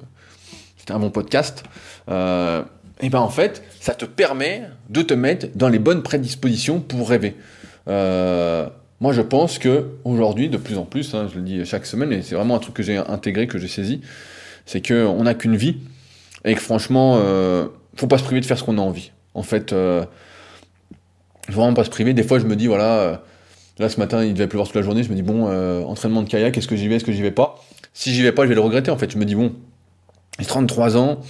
c'était 0.77 0.93
un 0.93 0.99
bon 0.99 1.11
podcast. 1.11 1.63
et 2.09 3.11
ben 3.11 3.21
en 3.21 3.29
fait, 3.29 3.63
ça 3.79 3.95
te 3.95 4.07
permet 4.07 4.63
de 4.89 5.03
te 5.03 5.15
mettre 5.15 5.47
dans 5.55 5.69
les 5.69 5.79
bonnes 5.79 6.03
prédispositions 6.03 6.81
pour 6.81 7.11
rêver. 7.11 7.37
Moi, 9.01 9.13
je 9.13 9.23
pense 9.23 9.59
que 9.59 9.91
aujourd'hui, 10.05 10.49
de 10.49 10.57
plus 10.57 10.77
en 10.77 10.85
plus, 10.85 11.15
hein, 11.15 11.29
je 11.33 11.37
le 11.37 11.43
dis 11.43 11.65
chaque 11.65 11.87
semaine, 11.87 12.13
et 12.13 12.23
c'est 12.23 12.35
vraiment 12.35 12.57
un 12.57 12.59
truc 12.59 12.75
que 12.75 12.83
j'ai 12.83 12.97
intégré, 12.97 13.47
que 13.47 13.59
j'ai 13.59 13.69
saisi, 13.69 14.01
c'est 14.67 14.87
qu'on 14.87 15.23
n'a 15.23 15.35
qu'une 15.35 15.57
vie, 15.57 15.77
et 16.45 16.55
que 16.55 16.61
franchement, 16.61 17.19
euh, 17.23 17.69
faut 17.95 18.09
pas 18.09 18.19
se 18.19 18.25
priver 18.25 18.41
de 18.41 18.47
faire 18.47 18.59
ce 18.59 18.65
qu'on 18.65 18.77
a 18.77 18.81
envie. 18.81 19.13
En 19.35 19.45
fait, 19.45 19.73
euh, 19.73 20.05
faut 21.47 21.61
vraiment 21.61 21.75
pas 21.75 21.85
se 21.85 21.91
priver. 21.91 22.13
Des 22.13 22.25
fois, 22.25 22.41
je 22.41 22.47
me 22.47 22.57
dis, 22.57 22.67
voilà, 22.67 22.99
euh, 22.99 23.17
là 23.79 23.89
ce 23.89 24.01
matin, 24.01 24.25
il 24.25 24.35
devait 24.35 24.49
pleuvoir 24.49 24.67
toute 24.67 24.77
la 24.77 24.83
journée, 24.83 25.05
je 25.05 25.11
me 25.11 25.15
dis, 25.15 25.23
bon, 25.23 25.47
euh, 25.49 25.83
entraînement 25.85 26.23
de 26.23 26.29
kayak, 26.29 26.57
est-ce 26.59 26.67
que 26.67 26.75
j'y 26.75 26.89
vais, 26.89 26.97
est-ce 26.97 27.05
que 27.05 27.13
j'y 27.13 27.23
vais 27.23 27.31
pas? 27.31 27.63
Si 27.95 28.13
j'y 28.13 28.23
vais 28.23 28.33
pas, 28.33 28.43
je 28.43 28.49
vais 28.49 28.57
le 28.57 28.61
regretter, 28.61 28.91
en 28.91 28.99
fait. 28.99 29.13
Je 29.13 29.19
me 29.19 29.25
dis, 29.25 29.37
bon, 29.37 29.53
j'ai 30.41 30.47
33 30.47 30.97
ans, 30.97 31.21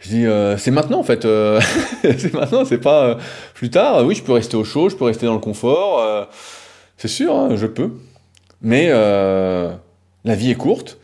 je 0.00 0.08
dis, 0.08 0.26
euh, 0.26 0.56
c'est 0.56 0.70
maintenant 0.70 1.00
en 1.00 1.04
fait. 1.04 1.26
C'est 2.02 2.32
maintenant, 2.32 2.64
c'est 2.64 2.78
pas 2.78 3.18
plus 3.54 3.68
tard. 3.68 4.06
Oui, 4.06 4.14
je 4.14 4.22
peux 4.22 4.32
rester 4.32 4.56
au 4.56 4.64
chaud, 4.64 4.88
je 4.88 4.96
peux 4.96 5.04
rester 5.04 5.26
dans 5.26 5.34
le 5.34 5.40
confort. 5.40 6.28
C'est 6.98 7.08
sûr, 7.08 7.34
hein, 7.34 7.50
je 7.56 7.66
peux. 7.66 7.92
Mais 8.60 8.88
euh, 8.90 9.72
la 10.24 10.34
vie 10.34 10.50
est 10.50 10.56
courte. 10.56 10.98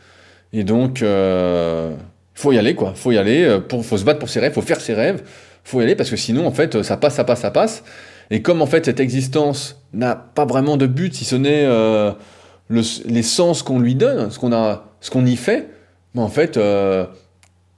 Et 0.51 0.63
donc, 0.63 0.99
il 0.99 1.07
euh, 1.07 1.95
faut 2.33 2.51
y 2.51 2.57
aller, 2.57 2.75
quoi. 2.75 2.93
faut 2.93 3.13
y 3.13 3.17
aller. 3.17 3.43
Euh, 3.43 3.59
pour, 3.59 3.83
faut 3.83 3.97
se 3.97 4.03
battre 4.03 4.19
pour 4.19 4.29
ses 4.29 4.41
rêves, 4.41 4.53
faut 4.53 4.61
faire 4.61 4.81
ses 4.81 4.93
rêves. 4.93 5.23
faut 5.63 5.79
y 5.79 5.83
aller 5.83 5.95
parce 5.95 6.09
que 6.09 6.17
sinon, 6.17 6.45
en 6.45 6.51
fait, 6.51 6.83
ça 6.83 6.97
passe, 6.97 7.15
ça 7.15 7.23
passe, 7.23 7.39
ça 7.39 7.51
passe. 7.51 7.83
Et 8.29 8.41
comme, 8.41 8.61
en 8.61 8.65
fait, 8.65 8.85
cette 8.85 8.99
existence 8.99 9.81
n'a 9.93 10.15
pas 10.15 10.45
vraiment 10.45 10.75
de 10.75 10.85
but, 10.85 11.15
si 11.15 11.23
ce 11.23 11.35
n'est 11.35 11.65
le, 11.65 12.81
les 13.05 13.23
sens 13.23 13.63
qu'on 13.63 13.79
lui 13.79 13.95
donne, 13.95 14.29
ce 14.31 14.39
qu'on 14.39 15.25
y 15.25 15.35
fait, 15.37 15.69
ben, 16.13 16.23
en 16.23 16.29
fait, 16.29 16.59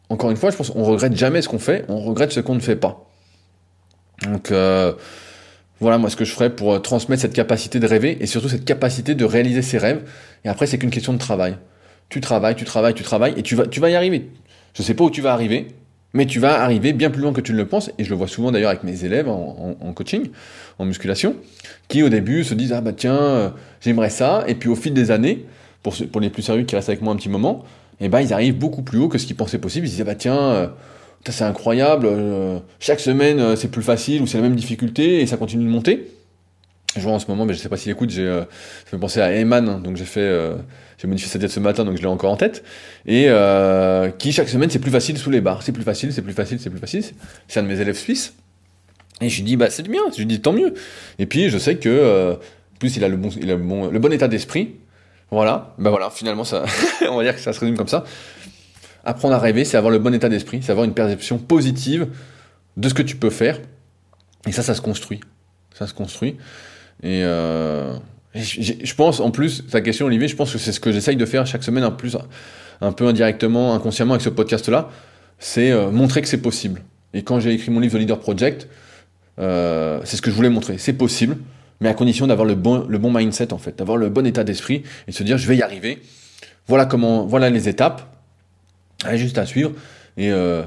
encore 0.09 0.31
une 0.31 0.37
fois, 0.37 0.49
je 0.49 0.55
pense 0.55 0.71
qu'on 0.71 0.83
regrette 0.83 1.15
jamais 1.15 1.41
ce 1.43 1.49
qu'on 1.49 1.59
fait, 1.59 1.85
on 1.87 1.99
regrette 1.99 2.31
ce 2.31 2.39
qu'on 2.39 2.55
ne 2.55 2.61
fait 2.61 2.77
pas. 2.77 3.05
Donc, 4.23 4.51
voilà, 5.79 5.97
moi, 5.97 6.09
ce 6.09 6.15
que 6.15 6.25
je 6.25 6.31
ferais 6.33 6.49
pour 6.49 6.73
euh, 6.73 6.79
transmettre 6.79 7.21
cette 7.21 7.33
capacité 7.33 7.79
de 7.79 7.87
rêver 7.87 8.17
et 8.19 8.25
surtout 8.25 8.49
cette 8.49 8.65
capacité 8.65 9.15
de 9.15 9.25
réaliser 9.25 9.61
ses 9.61 9.77
rêves. 9.77 10.01
Et 10.43 10.49
après, 10.49 10.65
c'est 10.65 10.77
qu'une 10.77 10.89
question 10.89 11.13
de 11.13 11.19
travail. 11.19 11.57
Tu 12.09 12.21
travailles, 12.21 12.55
tu 12.55 12.65
travailles, 12.65 12.93
tu 12.93 13.03
travailles 13.03 13.33
et 13.37 13.43
tu 13.43 13.55
vas, 13.55 13.67
tu 13.67 13.79
vas 13.79 13.89
y 13.89 13.95
arriver. 13.95 14.29
Je 14.73 14.81
sais 14.81 14.93
pas 14.93 15.03
où 15.03 15.11
tu 15.11 15.21
vas 15.21 15.33
arriver, 15.33 15.67
mais 16.13 16.25
tu 16.25 16.39
vas 16.39 16.61
arriver 16.61 16.93
bien 16.93 17.09
plus 17.09 17.21
loin 17.21 17.33
que 17.33 17.41
tu 17.41 17.51
ne 17.51 17.57
le 17.57 17.67
penses. 17.67 17.91
Et 17.97 18.03
je 18.03 18.09
le 18.09 18.15
vois 18.15 18.27
souvent 18.27 18.51
d'ailleurs 18.51 18.69
avec 18.69 18.83
mes 18.83 19.03
élèves 19.03 19.27
en, 19.27 19.93
coaching, 19.93 20.29
en 20.79 20.85
musculation, 20.85 21.35
qui 21.89 22.01
au 22.01 22.09
début 22.09 22.43
se 22.43 22.53
disent 22.53 22.73
Ah 22.73 22.81
bah 22.81 22.93
tiens, 22.93 23.17
euh, 23.17 23.49
j'aimerais 23.81 24.09
ça. 24.09 24.45
Et 24.47 24.55
puis 24.55 24.69
au 24.69 24.75
fil 24.75 24.93
des 24.93 25.11
années, 25.11 25.45
pour, 25.83 25.95
pour 26.11 26.21
les 26.21 26.29
plus 26.29 26.43
sérieux 26.43 26.63
qui 26.63 26.75
restent 26.75 26.89
avec 26.89 27.01
moi 27.01 27.13
un 27.13 27.17
petit 27.17 27.29
moment, 27.29 27.65
eh 27.99 28.09
ben 28.09 28.21
ils 28.21 28.33
arrivent 28.33 28.57
beaucoup 28.57 28.81
plus 28.81 28.99
haut 28.99 29.09
que 29.09 29.17
ce 29.17 29.27
qu'ils 29.27 29.35
pensaient 29.35 29.59
possible. 29.59 29.85
Ils 29.85 29.89
se 29.89 29.95
disent 29.95 30.01
Ah 30.01 30.05
bah 30.05 30.15
tiens, 30.15 30.39
euh, 30.39 30.67
c'est 31.25 31.43
incroyable, 31.43 32.07
euh, 32.09 32.59
chaque 32.79 32.99
semaine 32.99 33.39
euh, 33.39 33.55
c'est 33.55 33.69
plus 33.69 33.81
facile 33.81 34.21
ou 34.21 34.27
c'est 34.27 34.37
la 34.37 34.43
même 34.43 34.55
difficulté 34.55 35.21
et 35.21 35.27
ça 35.27 35.37
continue 35.37 35.65
de 35.65 35.69
monter. 35.69 36.11
Je 36.95 37.01
vois 37.01 37.11
en 37.11 37.19
ce 37.19 37.27
moment, 37.27 37.45
mais 37.45 37.53
je 37.53 37.59
sais 37.59 37.69
pas 37.69 37.77
s'il 37.77 37.91
écoute, 37.91 38.09
j'ai, 38.09 38.25
euh, 38.25 38.41
ça 38.89 38.95
me 38.95 38.99
penser 38.99 39.21
à 39.21 39.31
Eman, 39.33 39.67
hein, 39.69 39.79
donc 39.79 39.97
j'ai 39.97 40.05
fait, 40.05 40.21
euh, 40.21 40.55
j'ai 40.97 41.07
modifié 41.07 41.29
sa 41.29 41.37
diète 41.37 41.51
ce 41.51 41.59
matin, 41.59 41.85
donc 41.85 41.97
je 41.97 42.01
l'ai 42.01 42.07
encore 42.07 42.31
en 42.31 42.37
tête, 42.37 42.63
et 43.05 43.27
qui 44.17 44.31
chaque 44.31 44.49
semaine 44.49 44.69
c'est 44.69 44.79
plus 44.79 44.91
facile 44.91 45.17
sous 45.17 45.29
les 45.29 45.41
barres, 45.41 45.61
c'est 45.61 45.73
plus 45.73 45.83
facile, 45.83 46.11
c'est 46.11 46.21
plus 46.21 46.33
facile, 46.33 46.59
c'est 46.59 46.69
plus 46.69 46.79
facile. 46.79 47.03
C'est 47.47 47.59
un 47.59 47.63
de 47.63 47.67
mes 47.67 47.79
élèves 47.79 47.97
suisses. 47.97 48.33
Et 49.21 49.29
je 49.29 49.37
lui 49.37 49.43
dis, 49.43 49.57
bah 49.57 49.69
c'est 49.69 49.87
bien, 49.87 50.01
je 50.11 50.17
lui 50.17 50.25
dis 50.25 50.41
tant 50.41 50.53
mieux. 50.53 50.73
Et 51.19 51.25
puis 51.25 51.49
je 51.49 51.57
sais 51.57 51.75
que, 51.75 52.37
plus 52.79 52.95
il 52.95 53.03
a 53.03 53.09
le 53.09 53.17
bon, 53.17 53.29
il 53.39 53.51
a 53.51 53.55
le 53.55 53.61
bon, 53.61 53.91
le 53.91 53.99
bon 53.99 54.11
état 54.11 54.27
d'esprit. 54.27 54.75
Voilà, 55.29 55.75
bah 55.77 55.89
voilà, 55.89 56.09
finalement 56.09 56.45
ça, 56.45 56.63
on 57.09 57.17
va 57.17 57.23
dire 57.23 57.35
que 57.35 57.41
ça 57.41 57.53
se 57.53 57.59
résume 57.59 57.77
comme 57.77 57.89
ça. 57.89 58.05
Apprendre 59.07 59.35
à 59.35 59.39
rêver, 59.39 59.63
c'est 59.63 59.77
avoir 59.77 59.91
le 59.91 59.99
bon 59.99 60.13
état 60.13 60.27
d'esprit, 60.27 60.59
c'est 60.61 60.71
avoir 60.73 60.83
une 60.83 60.93
perception 60.93 61.37
positive 61.37 62.07
de 62.75 62.89
ce 62.89 62.93
que 62.93 63.01
tu 63.01 63.15
peux 63.15 63.29
faire. 63.29 63.57
Et 64.45 64.51
ça, 64.51 64.63
ça 64.63 64.73
se 64.73 64.81
construit. 64.81 65.21
Ça 65.73 65.87
se 65.87 65.93
construit. 65.93 66.35
Et, 67.01 67.21
euh, 67.23 67.93
je 68.35 68.93
pense, 68.95 69.21
en 69.21 69.31
plus, 69.31 69.65
ta 69.67 69.79
question, 69.79 70.07
Olivier, 70.07 70.27
je 70.27 70.35
pense 70.35 70.51
que 70.51 70.57
c'est 70.57 70.73
ce 70.73 70.81
que 70.81 70.91
j'essaye 70.91 71.15
de 71.15 71.25
faire 71.25 71.47
chaque 71.47 71.63
semaine, 71.63 71.85
en 71.85 71.91
plus, 71.93 72.17
un 72.81 72.91
peu 72.91 73.07
indirectement, 73.07 73.73
inconsciemment, 73.73 74.15
avec 74.15 74.23
ce 74.23 74.29
podcast-là, 74.29 74.89
c'est 75.39 75.71
euh, 75.71 75.89
montrer 75.89 76.21
que 76.21 76.27
c'est 76.27 76.41
possible. 76.41 76.81
Et 77.13 77.23
quand 77.23 77.39
j'ai 77.39 77.53
écrit 77.53 77.71
mon 77.71 77.79
livre 77.79 77.95
The 77.95 77.99
Leader 78.01 78.19
Project, 78.19 78.67
euh, 79.39 80.01
c'est 80.03 80.17
ce 80.17 80.21
que 80.21 80.29
je 80.29 80.35
voulais 80.35 80.49
montrer. 80.49 80.77
C'est 80.79 80.91
possible, 80.91 81.37
mais 81.79 81.87
à 81.87 81.93
condition 81.93 82.27
d'avoir 82.27 82.45
le 82.45 82.55
bon, 82.55 82.85
le 82.89 82.97
bon 82.97 83.09
mindset, 83.09 83.53
en 83.53 83.57
fait, 83.57 83.77
d'avoir 83.77 83.97
le 83.97 84.09
bon 84.09 84.25
état 84.25 84.43
d'esprit 84.43 84.83
et 85.07 85.11
de 85.11 85.15
se 85.15 85.23
dire, 85.23 85.37
je 85.37 85.47
vais 85.47 85.55
y 85.55 85.61
arriver. 85.61 86.01
Voilà 86.67 86.85
comment, 86.85 87.25
voilà 87.25 87.49
les 87.49 87.69
étapes 87.69 88.16
ah, 89.05 89.15
juste 89.15 89.37
à 89.37 89.45
suivre. 89.45 89.71
Et 90.17 90.31
euh, 90.31 90.63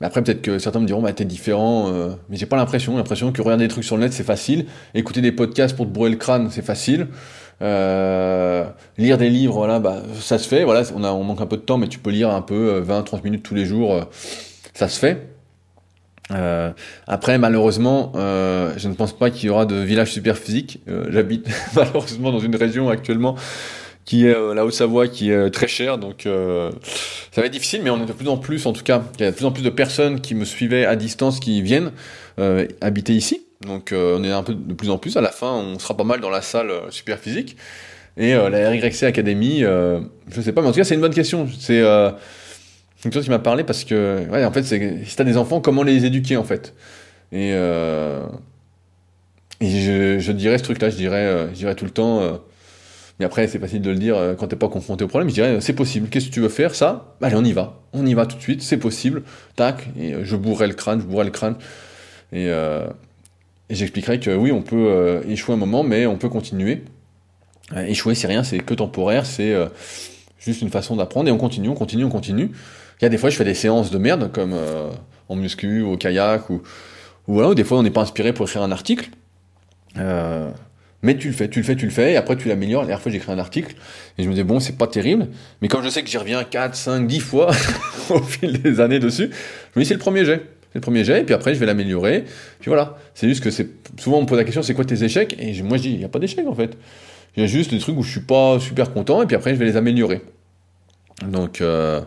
après, 0.00 0.22
peut-être 0.22 0.42
que 0.42 0.58
certains 0.58 0.80
me 0.80 0.86
diront, 0.86 1.02
bah, 1.02 1.12
t'es 1.12 1.24
différent, 1.24 1.88
euh, 1.92 2.10
mais 2.28 2.36
j'ai 2.36 2.46
pas 2.46 2.56
l'impression. 2.56 2.96
L'impression 2.96 3.32
que 3.32 3.40
regarder 3.42 3.64
des 3.64 3.70
trucs 3.70 3.84
sur 3.84 3.96
le 3.96 4.02
net, 4.02 4.12
c'est 4.12 4.24
facile. 4.24 4.66
Écouter 4.94 5.20
des 5.20 5.32
podcasts 5.32 5.76
pour 5.76 5.86
te 5.86 5.90
brûler 5.90 6.12
le 6.12 6.18
crâne, 6.18 6.48
c'est 6.50 6.64
facile. 6.64 7.08
Euh, 7.62 8.64
lire 8.98 9.18
des 9.18 9.30
livres, 9.30 9.54
voilà, 9.54 9.78
bah, 9.78 10.02
ça 10.18 10.38
se 10.38 10.48
fait. 10.48 10.64
Voilà, 10.64 10.82
on, 10.96 11.04
a, 11.04 11.12
on 11.12 11.22
manque 11.22 11.40
un 11.40 11.46
peu 11.46 11.56
de 11.56 11.62
temps, 11.62 11.78
mais 11.78 11.88
tu 11.88 11.98
peux 11.98 12.10
lire 12.10 12.30
un 12.30 12.42
peu 12.42 12.82
20-30 12.86 13.16
euh, 13.16 13.18
minutes 13.24 13.42
tous 13.44 13.54
les 13.54 13.64
jours, 13.64 13.94
euh, 13.94 14.02
ça 14.74 14.88
se 14.88 14.98
fait. 14.98 15.28
Euh, 16.30 16.72
après, 17.06 17.38
malheureusement, 17.38 18.12
euh, 18.16 18.72
je 18.76 18.88
ne 18.88 18.94
pense 18.94 19.12
pas 19.12 19.30
qu'il 19.30 19.48
y 19.48 19.50
aura 19.50 19.66
de 19.66 19.76
village 19.76 20.12
super 20.12 20.36
physique. 20.36 20.80
Euh, 20.88 21.06
J'habite 21.10 21.48
malheureusement 21.76 22.32
dans 22.32 22.38
une 22.38 22.56
région 22.56 22.88
actuellement 22.88 23.36
qui 24.04 24.26
est 24.26 24.34
euh, 24.34 24.54
la 24.54 24.64
Haute-Savoie, 24.64 25.08
qui 25.08 25.30
est 25.30 25.34
euh, 25.34 25.50
très 25.50 25.68
chère. 25.68 25.98
Donc 25.98 26.26
euh, 26.26 26.70
ça 27.30 27.40
va 27.40 27.46
être 27.46 27.52
difficile, 27.52 27.82
mais 27.82 27.90
on 27.90 28.02
est 28.02 28.06
de 28.06 28.12
plus 28.12 28.28
en 28.28 28.36
plus, 28.36 28.66
en 28.66 28.72
tout 28.72 28.82
cas, 28.82 29.02
il 29.18 29.22
y 29.22 29.26
a 29.26 29.30
de 29.30 29.36
plus 29.36 29.44
en 29.44 29.52
plus 29.52 29.62
de 29.62 29.70
personnes 29.70 30.20
qui 30.20 30.34
me 30.34 30.44
suivaient 30.44 30.84
à 30.84 30.96
distance, 30.96 31.40
qui 31.40 31.62
viennent 31.62 31.92
habiter 32.80 33.12
ici. 33.12 33.46
Donc 33.60 33.94
on 33.94 34.24
est 34.24 34.32
un 34.32 34.42
peu 34.42 34.54
de 34.54 34.74
plus 34.74 34.90
en 34.90 34.98
plus. 34.98 35.16
À 35.16 35.20
la 35.20 35.30
fin, 35.30 35.52
on 35.52 35.78
sera 35.78 35.96
pas 35.96 36.04
mal 36.04 36.20
dans 36.20 36.30
la 36.30 36.42
salle 36.42 36.72
super 36.90 37.18
physique. 37.18 37.56
Et 38.16 38.32
la 38.32 38.70
RYC 38.70 39.04
Academy, 39.04 39.64
euh, 39.64 40.00
je 40.28 40.40
sais 40.40 40.52
pas, 40.52 40.60
mais 40.60 40.68
en 40.68 40.72
tout 40.72 40.78
cas 40.78 40.84
c'est 40.84 40.94
une 40.94 41.00
bonne 41.00 41.14
question. 41.14 41.46
C'est 41.58 41.80
une 41.80 43.12
chose 43.12 43.24
qui 43.24 43.30
m'a 43.30 43.38
parlé 43.38 43.64
parce 43.64 43.84
que, 43.84 44.26
ouais, 44.30 44.44
en 44.44 44.52
fait, 44.52 44.62
si 44.64 45.16
t'as 45.16 45.24
des 45.24 45.36
enfants, 45.36 45.60
comment 45.60 45.82
les 45.82 46.04
éduquer 46.04 46.36
en 46.36 46.44
fait? 46.44 46.74
Et, 47.30 47.52
je, 49.60 50.18
je 50.18 50.32
dirais 50.32 50.58
ce 50.58 50.64
truc-là, 50.64 50.90
je 50.90 50.96
dirais, 50.96 51.48
je 51.52 51.58
dirais 51.58 51.76
tout 51.76 51.84
le 51.84 51.90
temps. 51.92 52.40
Après, 53.24 53.46
c'est 53.48 53.58
facile 53.58 53.82
de 53.82 53.90
le 53.90 53.96
dire 53.96 54.16
euh, 54.16 54.34
quand 54.34 54.48
t'es 54.48 54.56
pas 54.56 54.68
confronté 54.68 55.04
au 55.04 55.08
problème. 55.08 55.28
Je 55.28 55.34
dirais, 55.34 55.60
c'est 55.60 55.72
possible. 55.72 56.08
Qu'est-ce 56.08 56.26
que 56.26 56.32
tu 56.32 56.40
veux 56.40 56.48
faire? 56.48 56.74
Ça 56.74 57.14
Allez, 57.20 57.36
on 57.36 57.44
y 57.44 57.52
va. 57.52 57.80
On 57.92 58.06
y 58.06 58.14
va 58.14 58.26
tout 58.26 58.36
de 58.36 58.42
suite. 58.42 58.62
C'est 58.62 58.76
possible. 58.76 59.22
Tac. 59.56 59.88
Et 59.98 60.14
euh, 60.14 60.24
je 60.24 60.36
bourrais 60.36 60.68
le 60.68 60.74
crâne, 60.74 61.00
je 61.00 61.06
bourrais 61.06 61.24
le 61.24 61.30
crâne. 61.30 61.56
Et, 62.32 62.48
euh, 62.48 62.86
j'expliquerai 63.70 64.20
que 64.20 64.30
oui, 64.30 64.52
on 64.52 64.62
peut 64.62 65.22
échouer 65.28 65.54
un 65.54 65.58
moment, 65.58 65.82
mais 65.82 66.06
on 66.06 66.16
peut 66.16 66.28
continuer. 66.28 66.84
Échouer, 67.74 68.14
c'est 68.14 68.26
rien, 68.26 68.42
c'est 68.42 68.58
que 68.58 68.74
temporaire. 68.74 69.24
C'est 69.24 69.54
juste 70.38 70.60
une 70.60 70.70
façon 70.70 70.96
d'apprendre. 70.96 71.28
Et 71.28 71.32
on 71.32 71.38
continue, 71.38 71.68
on 71.68 71.74
continue, 71.74 72.04
on 72.04 72.10
continue. 72.10 72.50
Il 73.00 73.04
y 73.04 73.06
a 73.06 73.08
des 73.08 73.16
fois, 73.16 73.30
je 73.30 73.36
fais 73.36 73.44
des 73.44 73.54
séances 73.54 73.90
de 73.90 73.96
merde, 73.96 74.30
comme 74.30 74.54
en 75.28 75.36
muscu, 75.36 75.80
au 75.80 75.96
kayak, 75.96 76.50
ou, 76.50 76.62
ou 77.28 77.34
voilà, 77.34 77.54
des 77.54 77.64
fois, 77.64 77.78
on 77.78 77.82
n'est 77.82 77.90
pas 77.90 78.02
inspiré 78.02 78.34
pour 78.34 78.46
écrire 78.46 78.62
un 78.62 78.72
article. 78.72 79.08
Mais 81.02 81.16
tu 81.16 81.28
le 81.28 81.34
fais, 81.34 81.48
tu 81.48 81.60
le 81.60 81.64
fais, 81.64 81.76
tu 81.76 81.84
le 81.84 81.90
fais, 81.90 82.12
et 82.12 82.16
après 82.16 82.36
tu 82.36 82.48
l'améliores. 82.48 82.82
La 82.82 82.88
dernière 82.88 83.02
fois, 83.02 83.12
j'ai 83.12 83.18
écrit 83.18 83.32
un 83.32 83.38
article, 83.38 83.74
et 84.18 84.22
je 84.22 84.28
me 84.28 84.34
dis, 84.34 84.42
bon, 84.42 84.60
c'est 84.60 84.78
pas 84.78 84.86
terrible, 84.86 85.28
mais 85.60 85.68
comme 85.68 85.82
je 85.82 85.88
sais 85.88 86.02
que 86.02 86.08
j'y 86.08 86.18
reviens 86.18 86.44
4, 86.44 86.74
5, 86.74 87.06
10 87.06 87.20
fois 87.20 87.50
au 88.10 88.20
fil 88.20 88.60
des 88.60 88.80
années 88.80 88.98
dessus, 88.98 89.30
je 89.74 89.78
me 89.78 89.84
dis, 89.84 89.88
c'est 89.88 89.94
le 89.94 90.00
premier 90.00 90.24
jet. 90.24 90.42
C'est 90.72 90.78
le 90.78 90.80
premier 90.80 91.04
jet, 91.04 91.20
et 91.20 91.24
puis 91.24 91.34
après, 91.34 91.54
je 91.54 91.60
vais 91.60 91.66
l'améliorer. 91.66 92.24
Puis 92.60 92.68
voilà. 92.68 92.96
C'est 93.14 93.28
juste 93.28 93.44
que 93.44 93.50
c'est, 93.50 93.68
souvent, 93.98 94.18
on 94.18 94.22
me 94.22 94.26
pose 94.26 94.38
la 94.38 94.44
question, 94.44 94.62
c'est 94.62 94.72
quoi 94.72 94.86
tes 94.86 95.04
échecs? 95.04 95.36
Et 95.38 95.60
moi, 95.62 95.76
je 95.76 95.82
dis, 95.82 95.90
il 95.90 95.98
n'y 95.98 96.04
a 96.04 96.08
pas 96.08 96.18
d'échec, 96.18 96.46
en 96.46 96.54
fait. 96.54 96.78
Il 97.36 97.40
y 97.40 97.44
a 97.44 97.46
juste 97.46 97.70
des 97.70 97.78
trucs 97.78 97.96
où 97.96 98.02
je 98.02 98.10
suis 98.10 98.20
pas 98.20 98.60
super 98.60 98.92
content 98.92 99.22
et 99.22 99.26
puis 99.26 99.36
après 99.36 99.54
je 99.54 99.58
vais 99.58 99.64
les 99.64 99.76
améliorer. 99.76 100.20
Donc 101.26 101.60
euh, 101.60 102.02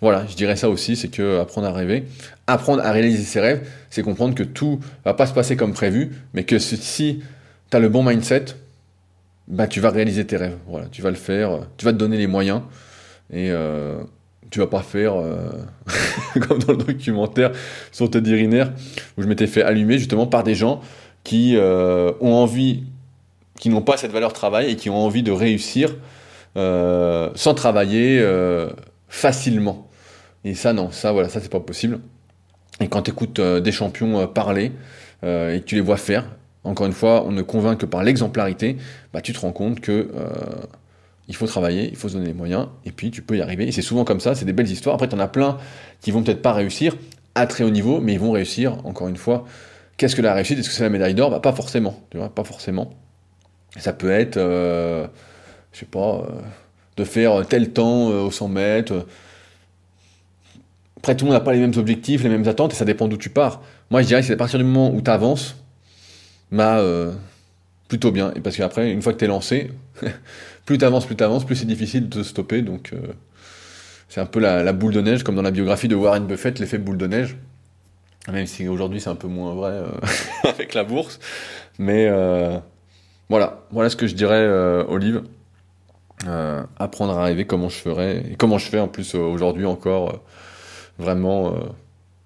voilà, 0.00 0.24
je 0.26 0.34
dirais 0.34 0.56
ça 0.56 0.70
aussi, 0.70 0.96
c'est 0.96 1.08
que 1.08 1.40
apprendre 1.40 1.66
à 1.66 1.72
rêver, 1.72 2.04
apprendre 2.46 2.82
à 2.82 2.90
réaliser 2.90 3.22
ses 3.22 3.40
rêves, 3.40 3.68
c'est 3.90 4.02
comprendre 4.02 4.34
que 4.34 4.42
tout 4.42 4.80
va 5.04 5.12
pas 5.12 5.26
se 5.26 5.34
passer 5.34 5.56
comme 5.56 5.74
prévu, 5.74 6.12
mais 6.32 6.44
que 6.44 6.58
si 6.58 7.22
tu 7.70 7.78
le 7.78 7.88
bon 7.88 8.02
mindset, 8.02 8.46
bah 9.48 9.66
tu 9.66 9.80
vas 9.80 9.90
réaliser 9.90 10.26
tes 10.26 10.36
rêves. 10.36 10.56
Tu 10.92 11.02
vas 11.02 11.10
le 11.10 11.16
faire, 11.16 11.60
tu 11.76 11.84
vas 11.84 11.92
te 11.92 11.98
donner 11.98 12.16
les 12.16 12.26
moyens 12.26 12.62
et 13.32 13.50
euh, 13.50 14.02
tu 14.50 14.58
vas 14.58 14.66
pas 14.66 14.82
faire 14.82 15.14
euh, 15.14 15.50
comme 16.48 16.58
dans 16.58 16.72
le 16.72 16.78
documentaire 16.78 17.52
sur 17.92 18.10
Teddy 18.10 18.34
Riner 18.34 18.64
où 19.16 19.22
je 19.22 19.28
m'étais 19.28 19.46
fait 19.46 19.62
allumer 19.62 19.98
justement 19.98 20.26
par 20.26 20.42
des 20.42 20.54
gens 20.54 20.80
qui 21.24 21.56
euh, 21.56 22.12
ont 22.20 22.32
envie, 22.32 22.84
qui 23.58 23.68
n'ont 23.68 23.82
pas 23.82 23.96
cette 23.96 24.12
valeur 24.12 24.32
travail 24.32 24.70
et 24.70 24.76
qui 24.76 24.90
ont 24.90 24.96
envie 24.96 25.22
de 25.22 25.32
réussir 25.32 25.94
euh, 26.56 27.30
sans 27.34 27.54
travailler 27.54 28.18
euh, 28.20 28.70
facilement. 29.08 29.88
Et 30.44 30.54
ça, 30.54 30.72
non, 30.72 30.90
ça, 30.90 31.12
voilà, 31.12 31.28
ça, 31.28 31.40
c'est 31.40 31.50
pas 31.50 31.60
possible. 31.60 32.00
Et 32.80 32.88
quand 32.88 33.02
tu 33.02 33.10
écoutes 33.10 33.40
des 33.40 33.72
champions 33.72 34.26
parler 34.26 34.72
et 35.22 35.60
que 35.60 35.64
tu 35.66 35.74
les 35.74 35.82
vois 35.82 35.98
faire, 35.98 36.24
encore 36.64 36.86
une 36.86 36.92
fois, 36.92 37.24
on 37.26 37.32
ne 37.32 37.42
convainc 37.42 37.78
que 37.78 37.86
par 37.86 38.02
l'exemplarité, 38.02 38.76
bah, 39.12 39.20
tu 39.20 39.32
te 39.32 39.40
rends 39.40 39.52
compte 39.52 39.80
que 39.80 40.10
il 41.30 41.36
faut 41.36 41.46
travailler, 41.46 41.88
il 41.88 41.96
faut 41.96 42.08
se 42.08 42.14
donner 42.14 42.26
les 42.26 42.34
moyens, 42.34 42.66
et 42.84 42.90
puis 42.90 43.12
tu 43.12 43.22
peux 43.22 43.36
y 43.36 43.40
arriver. 43.40 43.68
Et 43.68 43.72
c'est 43.72 43.82
souvent 43.82 44.04
comme 44.04 44.18
ça, 44.18 44.34
c'est 44.34 44.44
des 44.44 44.52
belles 44.52 44.70
histoires. 44.70 44.96
Après, 44.96 45.08
tu 45.08 45.14
en 45.14 45.20
as 45.20 45.28
plein 45.28 45.58
qui 46.00 46.10
vont 46.10 46.24
peut-être 46.24 46.42
pas 46.42 46.52
réussir 46.52 46.96
à 47.36 47.46
très 47.46 47.62
haut 47.62 47.70
niveau, 47.70 48.00
mais 48.00 48.14
ils 48.14 48.18
vont 48.18 48.32
réussir, 48.32 48.84
encore 48.84 49.06
une 49.06 49.16
fois. 49.16 49.44
Qu'est-ce 49.96 50.16
que 50.16 50.22
la 50.22 50.34
réussite? 50.34 50.58
Est-ce 50.58 50.68
que 50.68 50.74
c'est 50.74 50.82
la 50.82 50.90
médaille 50.90 51.14
d'or? 51.14 51.30
Bah, 51.30 51.38
Pas 51.38 51.52
forcément, 51.52 52.00
tu 52.10 52.16
vois, 52.16 52.34
pas 52.34 52.42
forcément. 52.42 52.90
Ça 53.78 53.92
peut 53.92 54.10
être, 54.10 54.38
euh, 54.38 55.06
je 55.72 55.78
sais 55.78 55.86
pas, 55.86 56.16
euh, 56.16 56.40
de 56.96 57.04
faire 57.04 57.46
tel 57.46 57.72
temps 57.72 58.10
euh, 58.10 58.22
au 58.22 58.32
100 58.32 58.48
mètres. 58.48 59.06
Après, 60.96 61.14
tout 61.16 61.26
le 61.26 61.30
monde 61.30 61.38
n'a 61.38 61.44
pas 61.44 61.52
les 61.52 61.60
mêmes 61.60 61.78
objectifs, 61.78 62.24
les 62.24 62.28
mêmes 62.28 62.48
attentes, 62.48 62.72
et 62.72 62.76
ça 62.76 62.84
dépend 62.84 63.06
d'où 63.06 63.16
tu 63.16 63.30
pars. 63.30 63.62
Moi, 63.90 64.02
je 64.02 64.08
dirais 64.08 64.20
que 64.20 64.26
c'est 64.26 64.32
à 64.32 64.36
partir 64.36 64.58
du 64.58 64.64
moment 64.64 64.92
où 64.92 65.00
tu 65.00 65.10
avances, 65.12 65.59
bah, 66.52 66.82
plutôt 67.90 68.12
bien. 68.12 68.32
Et 68.34 68.40
parce 68.40 68.56
qu'après, 68.56 68.90
une 68.90 69.02
fois 69.02 69.12
que 69.12 69.18
tu 69.18 69.26
es 69.26 69.28
lancé, 69.28 69.70
plus 70.64 70.78
tu 70.78 70.84
avances, 70.86 71.04
plus 71.04 71.16
tu 71.16 71.24
avances, 71.24 71.44
plus 71.44 71.56
c'est 71.56 71.66
difficile 71.66 72.08
de 72.08 72.20
te 72.20 72.22
stopper. 72.22 72.62
Donc, 72.62 72.92
euh, 72.94 72.98
c'est 74.08 74.20
un 74.20 74.26
peu 74.26 74.40
la, 74.40 74.72
boule 74.72 74.94
de 74.94 75.00
neige, 75.02 75.24
comme 75.24 75.34
dans 75.34 75.42
la 75.42 75.50
biographie 75.50 75.88
de 75.88 75.96
Warren 75.96 76.26
Buffett, 76.26 76.58
l'effet 76.58 76.78
boule 76.78 76.96
de 76.96 77.06
neige. 77.06 77.36
Même 78.30 78.46
si 78.46 78.68
aujourd'hui 78.68 79.00
c'est 79.00 79.08
un 79.08 79.16
peu 79.16 79.28
moins 79.28 79.54
vrai 79.54 79.72
euh, 79.72 79.88
avec 80.48 80.74
la 80.74 80.84
bourse. 80.84 81.18
Mais 81.78 82.06
euh, 82.08 82.58
voilà, 83.28 83.64
voilà 83.72 83.90
ce 83.90 83.96
que 83.96 84.06
je 84.06 84.14
dirais, 84.14 84.46
Olive. 84.88 85.22
apprendre 86.78 87.18
à 87.18 87.24
rêver 87.24 87.44
comment 87.46 87.68
je 87.68 87.76
ferais, 87.76 88.18
et 88.30 88.36
comment 88.36 88.58
je 88.58 88.66
fais 88.66 88.78
en 88.78 88.88
plus 88.88 89.14
aujourd'hui 89.14 89.66
encore. 89.66 90.22
vraiment, 90.98 91.54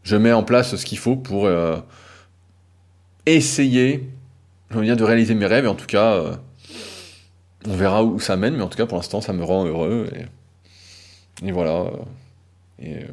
je 0.03 0.16
mets 0.16 0.33
en 0.33 0.43
place 0.43 0.77
ce 0.77 0.85
qu'il 0.85 0.99
faut 0.99 1.16
pour 1.16 1.49
essayer 3.27 4.09
de 4.70 5.05
réaliser 5.05 5.35
mes 5.35 5.47
rêves, 5.47 5.64
et 5.64 5.68
en 5.68 5.75
tout 5.75 5.87
cas, 5.87 6.14
euh, 6.14 6.35
on 7.66 7.75
verra 7.75 8.05
où 8.05 8.18
ça 8.20 8.37
mène, 8.37 8.57
mais 8.57 8.62
en 8.62 8.68
tout 8.68 8.77
cas, 8.77 8.87
pour 8.87 8.97
l'instant, 8.97 9.20
ça 9.20 9.33
me 9.33 9.45
rend 9.45 9.66
heureux, 9.66 10.09
et, 11.43 11.53
voilà. 11.53 11.70
Euh, 11.70 11.91
et 12.81 12.95
euh, 12.97 13.07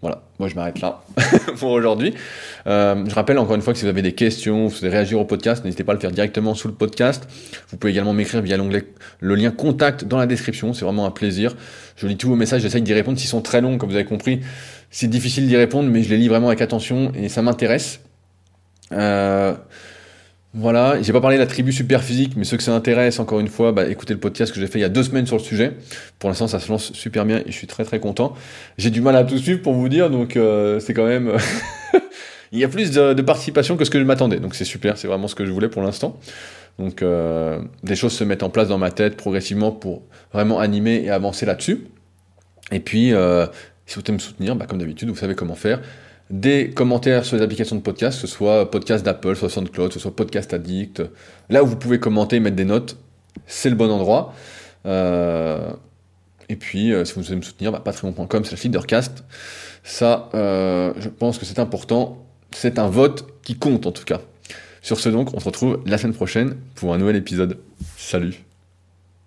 voilà, 0.00 0.22
moi 0.38 0.48
je 0.48 0.54
m'arrête 0.54 0.80
là 0.80 1.02
pour 1.56 1.72
aujourd'hui. 1.72 2.14
je 2.64 3.14
rappelle 3.14 3.36
encore 3.36 3.56
une 3.56 3.62
fois 3.62 3.72
que 3.72 3.80
si 3.80 3.84
vous 3.84 3.90
avez 3.90 4.00
des 4.00 4.14
questions, 4.14 4.68
vous 4.68 4.70
souhaitez 4.70 4.94
réagir 4.94 5.18
au 5.18 5.24
podcast, 5.24 5.64
n'hésitez 5.64 5.82
pas 5.82 5.90
à 5.90 5.94
le 5.96 6.00
faire 6.00 6.12
directement 6.12 6.54
sous 6.54 6.68
le 6.68 6.74
podcast. 6.74 7.26
Vous 7.68 7.78
pouvez 7.78 7.90
également 7.90 8.12
m'écrire 8.12 8.40
via 8.40 8.56
l'onglet, 8.56 8.84
le 9.18 9.34
lien 9.34 9.50
contact 9.50 10.04
dans 10.04 10.18
la 10.18 10.26
description, 10.26 10.72
c'est 10.72 10.84
vraiment 10.84 11.04
un 11.04 11.10
plaisir. 11.10 11.56
Je 11.96 12.06
lis 12.06 12.16
tous 12.16 12.28
vos 12.28 12.36
messages, 12.36 12.62
j'essaye 12.62 12.82
d'y 12.82 12.94
répondre. 12.94 13.18
S'ils 13.18 13.28
sont 13.28 13.42
très 13.42 13.60
longs, 13.60 13.76
comme 13.76 13.88
vous 13.88 13.96
avez 13.96 14.04
compris, 14.04 14.40
c'est 14.92 15.08
difficile 15.08 15.48
d'y 15.48 15.56
répondre, 15.56 15.90
mais 15.90 16.04
je 16.04 16.10
les 16.10 16.16
lis 16.16 16.28
vraiment 16.28 16.46
avec 16.46 16.60
attention 16.60 17.10
et 17.16 17.28
ça 17.28 17.42
m'intéresse. 17.42 17.98
Euh, 18.92 19.54
voilà, 20.54 21.00
j'ai 21.02 21.12
pas 21.12 21.20
parlé 21.20 21.36
de 21.36 21.42
la 21.42 21.46
tribu 21.46 21.72
super 21.72 22.02
physique, 22.02 22.32
mais 22.36 22.44
ceux 22.44 22.56
que 22.56 22.62
ça 22.62 22.74
intéresse, 22.74 23.20
encore 23.20 23.38
une 23.38 23.48
fois, 23.48 23.70
bah, 23.70 23.86
écoutez 23.86 24.14
le 24.14 24.20
podcast 24.20 24.52
que 24.52 24.58
j'ai 24.58 24.66
fait 24.66 24.78
il 24.78 24.82
y 24.82 24.84
a 24.84 24.88
deux 24.88 25.02
semaines 25.02 25.26
sur 25.26 25.36
le 25.36 25.42
sujet. 25.42 25.74
Pour 26.18 26.30
l'instant, 26.30 26.48
ça 26.48 26.58
se 26.58 26.68
lance 26.70 26.92
super 26.94 27.26
bien 27.26 27.38
et 27.38 27.44
je 27.48 27.52
suis 27.52 27.66
très 27.66 27.84
très 27.84 28.00
content. 28.00 28.34
J'ai 28.78 28.90
du 28.90 29.02
mal 29.02 29.14
à 29.14 29.24
tout 29.24 29.36
suivre 29.36 29.60
pour 29.60 29.74
vous 29.74 29.90
dire, 29.90 30.08
donc 30.10 30.36
euh, 30.36 30.80
c'est 30.80 30.94
quand 30.94 31.06
même. 31.06 31.32
il 32.52 32.58
y 32.58 32.64
a 32.64 32.68
plus 32.68 32.90
de, 32.90 33.20
participation 33.22 33.76
que 33.76 33.84
ce 33.84 33.90
que 33.90 33.98
je 33.98 34.04
m'attendais, 34.04 34.40
donc 34.40 34.54
c'est 34.54 34.64
super, 34.64 34.96
c'est 34.96 35.06
vraiment 35.06 35.28
ce 35.28 35.34
que 35.34 35.44
je 35.44 35.50
voulais 35.50 35.68
pour 35.68 35.82
l'instant. 35.82 36.18
Donc 36.78 37.02
euh, 37.02 37.60
des 37.82 37.94
choses 37.94 38.12
se 38.12 38.24
mettent 38.24 38.42
en 38.42 38.50
place 38.50 38.68
dans 38.68 38.78
ma 38.78 38.90
tête 38.90 39.16
progressivement 39.16 39.70
pour 39.70 40.02
vraiment 40.32 40.60
animer 40.60 41.02
et 41.04 41.10
avancer 41.10 41.44
là-dessus. 41.44 41.88
Et 42.72 42.80
puis, 42.80 43.12
euh, 43.12 43.46
si 43.84 43.96
vous 43.96 44.00
voulez 44.00 44.14
me 44.14 44.18
soutenir, 44.18 44.56
bah, 44.56 44.66
comme 44.66 44.78
d'habitude, 44.78 45.08
vous 45.10 45.16
savez 45.16 45.34
comment 45.34 45.56
faire 45.56 45.80
des 46.30 46.70
commentaires 46.70 47.24
sur 47.24 47.36
les 47.36 47.42
applications 47.42 47.76
de 47.76 47.80
podcast, 47.80 48.20
que 48.20 48.26
ce 48.26 48.32
soit 48.32 48.70
podcast 48.70 49.04
d'Apple, 49.04 49.36
soit 49.36 49.48
SoundCloud, 49.48 49.88
que 49.88 49.94
ce 49.94 50.00
soit 50.00 50.14
Podcast 50.14 50.52
Addict. 50.52 51.02
Là 51.48 51.62
où 51.62 51.66
vous 51.66 51.76
pouvez 51.76 51.98
commenter 51.98 52.36
et 52.36 52.40
mettre 52.40 52.56
des 52.56 52.64
notes, 52.64 52.96
c'est 53.46 53.70
le 53.70 53.76
bon 53.76 53.90
endroit. 53.90 54.34
Euh, 54.86 55.70
et 56.48 56.56
puis, 56.56 56.92
euh, 56.92 57.04
si 57.04 57.14
vous 57.14 57.22
voulez 57.22 57.36
me 57.36 57.42
soutenir, 57.42 57.72
bah, 57.72 57.80
patreon.com, 57.80 58.44
c'est 58.44 58.56
le 58.56 58.62
Leadercast. 58.62 59.24
Ça, 59.84 60.28
euh, 60.34 60.92
je 60.98 61.08
pense 61.08 61.38
que 61.38 61.44
c'est 61.44 61.58
important. 61.58 62.26
C'est 62.50 62.78
un 62.78 62.88
vote 62.88 63.26
qui 63.42 63.56
compte 63.56 63.86
en 63.86 63.92
tout 63.92 64.04
cas. 64.04 64.20
Sur 64.82 65.00
ce 65.00 65.08
donc, 65.08 65.34
on 65.34 65.40
se 65.40 65.44
retrouve 65.44 65.80
la 65.86 65.98
semaine 65.98 66.14
prochaine 66.14 66.56
pour 66.74 66.94
un 66.94 66.98
nouvel 66.98 67.16
épisode. 67.16 67.58
Salut 67.96 68.47